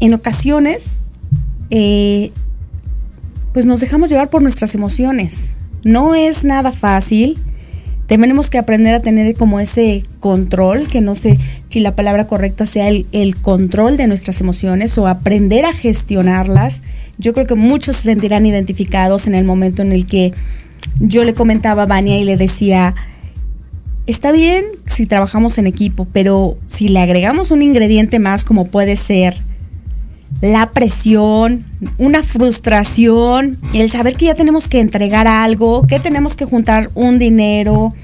en 0.00 0.14
ocasiones, 0.14 1.02
eh, 1.70 2.32
pues 3.52 3.66
nos 3.66 3.80
dejamos 3.80 4.10
llevar 4.10 4.30
por 4.30 4.42
nuestras 4.42 4.74
emociones 4.74 5.54
no 5.84 6.14
es 6.14 6.44
nada 6.44 6.72
fácil. 6.72 7.38
Tenemos 8.06 8.50
que 8.50 8.58
aprender 8.58 8.94
a 8.94 9.00
tener 9.00 9.34
como 9.36 9.60
ese 9.60 10.04
control, 10.18 10.88
que 10.88 11.00
no 11.00 11.14
sé 11.14 11.38
si 11.70 11.80
la 11.80 11.94
palabra 11.94 12.26
correcta 12.26 12.66
sea 12.66 12.88
el, 12.88 13.36
control 13.36 13.96
de 13.96 14.08
nuestras 14.08 14.40
emociones 14.40 14.98
o 14.98 15.06
aprender 15.06 15.64
a 15.64 15.72
gestionarlas. 15.72 16.82
Yo 17.16 17.32
creo 17.32 17.46
que 17.46 17.54
muchos 17.54 17.96
se 17.96 18.02
sentirán 18.02 18.44
identificados 18.44 19.26
en 19.28 19.34
el 19.36 19.44
momento 19.44 19.82
en 19.82 19.92
el 19.92 20.04
que 20.06 20.32
yo 20.98 21.24
le 21.24 21.32
comentaba 21.32 21.84
a 21.84 21.86
Vania 21.86 22.18
y 22.18 22.24
le 22.24 22.36
decía, 22.36 22.96
está 24.06 24.32
bien 24.32 24.64
si 24.84 25.06
trabajamos 25.06 25.58
en 25.58 25.68
equipo, 25.68 26.08
pero 26.12 26.58
si 26.66 26.88
le 26.88 27.00
agregamos 27.00 27.52
un 27.52 27.62
ingrediente 27.62 28.18
más 28.18 28.42
como 28.42 28.66
puede 28.66 28.96
ser 28.96 29.36
la 30.40 30.70
presión, 30.70 31.64
una 31.98 32.22
frustración, 32.24 33.58
el 33.74 33.90
saber 33.92 34.16
que 34.16 34.26
ya 34.26 34.34
tenemos 34.34 34.66
que 34.68 34.80
entregar 34.80 35.28
algo, 35.28 35.86
que 35.86 36.00
tenemos 36.00 36.34
que 36.34 36.46
juntar 36.46 36.90
un 36.94 37.18
dinero, 37.18 37.94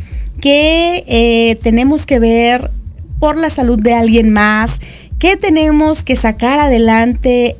que 0.41 1.05
eh, 1.09 1.57
tenemos 1.63 2.07
que 2.07 2.19
ver 2.19 2.71
por 3.19 3.37
la 3.37 3.51
salud 3.51 3.79
de 3.79 3.95
alguien 3.95 4.31
más, 4.31 4.81
que 5.19 5.37
tenemos 5.37 6.03
que 6.03 6.17
sacar 6.17 6.59
adelante 6.61 7.57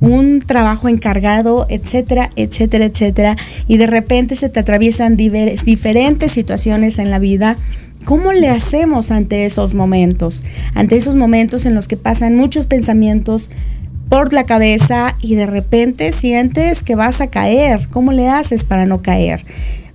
un 0.00 0.40
trabajo 0.40 0.88
encargado, 0.88 1.66
etcétera, 1.68 2.30
etcétera, 2.36 2.86
etcétera, 2.86 3.36
y 3.68 3.76
de 3.76 3.86
repente 3.86 4.34
se 4.36 4.48
te 4.48 4.60
atraviesan 4.60 5.16
diferentes 5.16 6.32
situaciones 6.32 6.98
en 6.98 7.10
la 7.10 7.18
vida 7.18 7.56
¿Cómo 8.04 8.32
le 8.32 8.48
hacemos 8.48 9.10
ante 9.12 9.44
esos 9.44 9.74
momentos? 9.74 10.42
Ante 10.74 10.96
esos 10.96 11.14
momentos 11.14 11.66
en 11.66 11.74
los 11.74 11.86
que 11.86 11.96
pasan 11.96 12.36
muchos 12.36 12.66
pensamientos 12.66 13.50
por 14.08 14.32
la 14.32 14.44
cabeza 14.44 15.16
y 15.20 15.36
de 15.36 15.46
repente 15.46 16.10
sientes 16.10 16.82
que 16.82 16.96
vas 16.96 17.20
a 17.20 17.28
caer. 17.28 17.88
¿Cómo 17.90 18.12
le 18.12 18.28
haces 18.28 18.64
para 18.64 18.86
no 18.86 19.02
caer? 19.02 19.42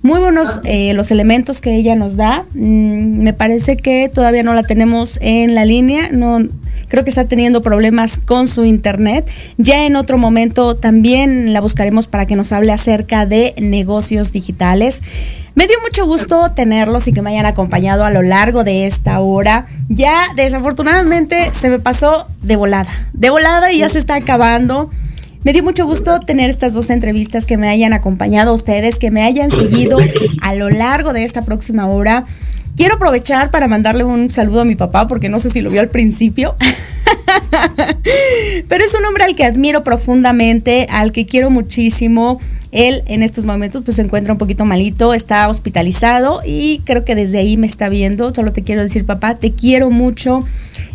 Muy 0.02 0.20
buenos 0.20 0.60
eh, 0.62 0.94
los 0.94 1.10
elementos 1.10 1.60
que 1.60 1.74
ella 1.74 1.96
nos 1.96 2.16
da. 2.16 2.44
Mm, 2.54 3.22
me 3.22 3.32
parece 3.32 3.76
que 3.76 4.08
todavía 4.12 4.44
no 4.44 4.54
la 4.54 4.62
tenemos 4.62 5.18
en 5.20 5.56
la 5.56 5.64
línea. 5.64 6.10
No, 6.12 6.38
creo 6.88 7.02
que 7.02 7.10
está 7.10 7.24
teniendo 7.24 7.62
problemas 7.62 8.18
con 8.18 8.46
su 8.46 8.64
internet. 8.64 9.28
Ya 9.56 9.86
en 9.86 9.96
otro 9.96 10.16
momento 10.16 10.76
también 10.76 11.52
la 11.52 11.60
buscaremos 11.60 12.06
para 12.06 12.26
que 12.26 12.36
nos 12.36 12.52
hable 12.52 12.72
acerca 12.72 13.26
de 13.26 13.54
negocios 13.58 14.30
digitales. 14.30 15.02
Me 15.56 15.66
dio 15.66 15.76
mucho 15.82 16.06
gusto 16.06 16.52
tenerlos 16.54 17.08
y 17.08 17.12
que 17.12 17.20
me 17.20 17.30
hayan 17.30 17.46
acompañado 17.46 18.04
a 18.04 18.10
lo 18.10 18.22
largo 18.22 18.62
de 18.62 18.86
esta 18.86 19.18
hora. 19.18 19.66
Ya 19.88 20.26
desafortunadamente 20.36 21.50
se 21.52 21.68
me 21.68 21.80
pasó 21.80 22.28
de 22.40 22.54
volada, 22.54 22.90
de 23.12 23.30
volada 23.30 23.72
y 23.72 23.78
ya 23.78 23.88
se 23.88 23.98
está 23.98 24.14
acabando. 24.14 24.90
Me 25.44 25.52
dio 25.52 25.62
mucho 25.62 25.86
gusto 25.86 26.18
tener 26.20 26.50
estas 26.50 26.74
dos 26.74 26.90
entrevistas, 26.90 27.46
que 27.46 27.56
me 27.56 27.68
hayan 27.68 27.92
acompañado 27.92 28.52
ustedes, 28.52 28.98
que 28.98 29.12
me 29.12 29.22
hayan 29.22 29.50
seguido 29.50 29.98
a 30.42 30.54
lo 30.54 30.68
largo 30.68 31.12
de 31.12 31.22
esta 31.22 31.42
próxima 31.42 31.86
hora. 31.86 32.26
Quiero 32.76 32.96
aprovechar 32.96 33.50
para 33.50 33.68
mandarle 33.68 34.04
un 34.04 34.30
saludo 34.30 34.62
a 34.62 34.64
mi 34.64 34.74
papá, 34.74 35.06
porque 35.06 35.28
no 35.28 35.38
sé 35.38 35.50
si 35.50 35.60
lo 35.60 35.70
vio 35.70 35.80
al 35.80 35.88
principio. 35.88 36.56
Pero 38.68 38.84
es 38.84 38.94
un 38.94 39.04
hombre 39.04 39.24
al 39.24 39.36
que 39.36 39.44
admiro 39.44 39.84
profundamente, 39.84 40.86
al 40.90 41.12
que 41.12 41.24
quiero 41.24 41.50
muchísimo. 41.50 42.40
Él 42.72 43.02
en 43.06 43.22
estos 43.22 43.44
momentos 43.44 43.84
pues 43.84 43.96
se 43.96 44.02
encuentra 44.02 44.32
un 44.32 44.38
poquito 44.38 44.64
malito, 44.64 45.14
está 45.14 45.48
hospitalizado 45.48 46.42
y 46.44 46.82
creo 46.84 47.04
que 47.04 47.14
desde 47.14 47.38
ahí 47.38 47.56
me 47.56 47.66
está 47.66 47.88
viendo. 47.88 48.34
Solo 48.34 48.52
te 48.52 48.62
quiero 48.62 48.82
decir, 48.82 49.06
papá, 49.06 49.38
te 49.38 49.52
quiero 49.52 49.90
mucho. 49.90 50.40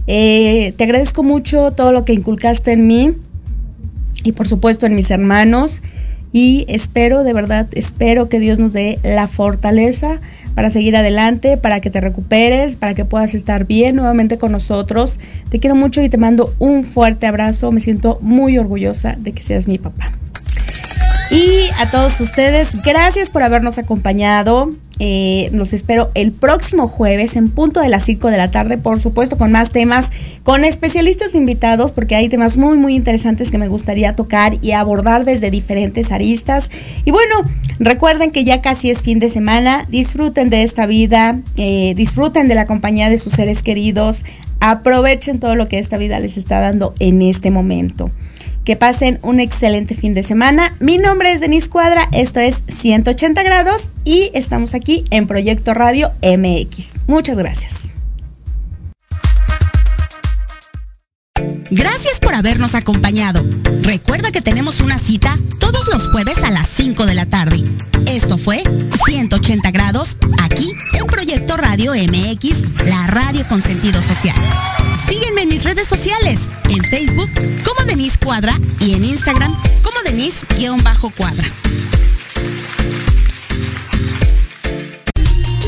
Eh, 0.05 0.73
te 0.77 0.83
agradezco 0.83 1.23
mucho 1.23 1.71
todo 1.71 1.93
lo 1.93 2.03
que 2.03 2.13
inculcaste 2.13 2.73
en 2.73 2.87
mí 2.87 3.15
y 4.23 4.31
por 4.31 4.47
supuesto 4.47 4.85
en 4.85 4.95
mis 4.95 5.11
hermanos. 5.11 5.81
Y 6.35 6.65
espero, 6.67 7.23
de 7.23 7.31
verdad, 7.31 7.67
espero 7.73 8.27
que 8.27 8.39
Dios 8.39 8.57
nos 8.57 8.73
dé 8.73 8.97
la 9.03 9.27
fortaleza 9.27 10.19
para 10.55 10.71
seguir 10.71 10.95
adelante, 10.95 11.57
para 11.57 11.79
que 11.79 11.91
te 11.91 12.01
recuperes, 12.01 12.75
para 12.75 12.95
que 12.95 13.05
puedas 13.05 13.35
estar 13.35 13.67
bien 13.67 13.95
nuevamente 13.95 14.39
con 14.39 14.51
nosotros. 14.51 15.19
Te 15.49 15.59
quiero 15.59 15.75
mucho 15.75 16.01
y 16.01 16.09
te 16.09 16.17
mando 16.17 16.51
un 16.57 16.83
fuerte 16.85 17.27
abrazo. 17.27 17.71
Me 17.71 17.81
siento 17.81 18.17
muy 18.21 18.57
orgullosa 18.57 19.15
de 19.19 19.31
que 19.31 19.43
seas 19.43 19.67
mi 19.67 19.77
papá. 19.77 20.11
Y 21.33 21.67
a 21.79 21.89
todos 21.89 22.19
ustedes, 22.19 22.83
gracias 22.83 23.31
por 23.31 23.41
habernos 23.41 23.79
acompañado. 23.79 24.69
Eh, 24.99 25.49
los 25.51 25.73
espero 25.73 26.11
el 26.13 26.31
próximo 26.31 26.87
jueves 26.87 27.35
en 27.35 27.49
punto 27.49 27.79
de 27.79 27.89
las 27.89 28.05
5 28.05 28.29
de 28.29 28.37
la 28.37 28.51
tarde, 28.51 28.77
por 28.77 29.01
supuesto, 29.01 29.35
con 29.35 29.51
más 29.51 29.71
temas, 29.71 30.11
con 30.43 30.63
especialistas 30.63 31.33
invitados, 31.33 31.91
porque 31.91 32.15
hay 32.15 32.29
temas 32.29 32.55
muy, 32.57 32.77
muy 32.77 32.93
interesantes 32.93 33.49
que 33.49 33.57
me 33.57 33.67
gustaría 33.67 34.15
tocar 34.15 34.57
y 34.61 34.73
abordar 34.73 35.25
desde 35.25 35.49
diferentes 35.49 36.11
aristas. 36.11 36.69
Y 37.03 37.09
bueno, 37.09 37.33
recuerden 37.79 38.29
que 38.29 38.43
ya 38.43 38.61
casi 38.61 38.91
es 38.91 39.01
fin 39.01 39.17
de 39.17 39.31
semana, 39.31 39.87
disfruten 39.89 40.51
de 40.51 40.61
esta 40.61 40.85
vida, 40.85 41.39
eh, 41.57 41.95
disfruten 41.95 42.47
de 42.47 42.53
la 42.53 42.67
compañía 42.67 43.09
de 43.09 43.17
sus 43.17 43.33
seres 43.33 43.63
queridos, 43.63 44.23
aprovechen 44.59 45.39
todo 45.39 45.55
lo 45.55 45.67
que 45.67 45.79
esta 45.79 45.97
vida 45.97 46.19
les 46.19 46.37
está 46.37 46.59
dando 46.59 46.93
en 46.99 47.23
este 47.23 47.49
momento. 47.49 48.11
Que 48.63 48.75
pasen 48.75 49.19
un 49.23 49.39
excelente 49.39 49.93
fin 49.95 50.13
de 50.13 50.23
semana. 50.23 50.75
Mi 50.79 50.97
nombre 50.97 51.31
es 51.31 51.41
Denise 51.41 51.69
Cuadra, 51.69 52.07
esto 52.11 52.39
es 52.39 52.63
180 52.67 53.43
grados 53.43 53.89
y 54.05 54.31
estamos 54.33 54.73
aquí 54.73 55.05
en 55.11 55.27
Proyecto 55.27 55.73
Radio 55.73 56.11
MX. 56.21 57.01
Muchas 57.07 57.37
gracias. 57.37 58.02
Gracias 61.75 62.19
por 62.19 62.35
habernos 62.35 62.75
acompañado. 62.75 63.43
Recuerda 63.81 64.31
que 64.31 64.41
tenemos 64.41 64.79
una 64.79 64.99
cita 64.99 65.39
todos 65.59 65.87
los 65.87 66.07
jueves 66.09 66.37
a 66.43 66.51
las 66.51 66.67
5 66.67 67.05
de 67.07 67.15
la 67.15 67.25
tarde. 67.25 67.63
Esto 68.05 68.37
fue 68.37 68.61
180 69.07 69.71
grados 69.71 70.17
aquí 70.41 70.71
en 70.93 71.07
Proyecto 71.07 71.57
Radio 71.57 71.93
MX, 71.93 72.85
la 72.85 73.07
radio 73.07 73.43
con 73.47 73.61
sentido 73.61 74.01
social. 74.01 74.35
Sígueme 75.07 75.43
en 75.43 75.49
mis 75.49 75.63
redes 75.63 75.87
sociales, 75.87 76.41
en 76.69 76.83
Facebook 76.83 77.31
como 77.63 77.87
Denise 77.87 78.19
Cuadra 78.19 78.55
y 78.79 78.93
en 78.93 79.05
Instagram 79.05 79.51
como 79.81 79.99
Denise-Cuadra. 80.05 81.47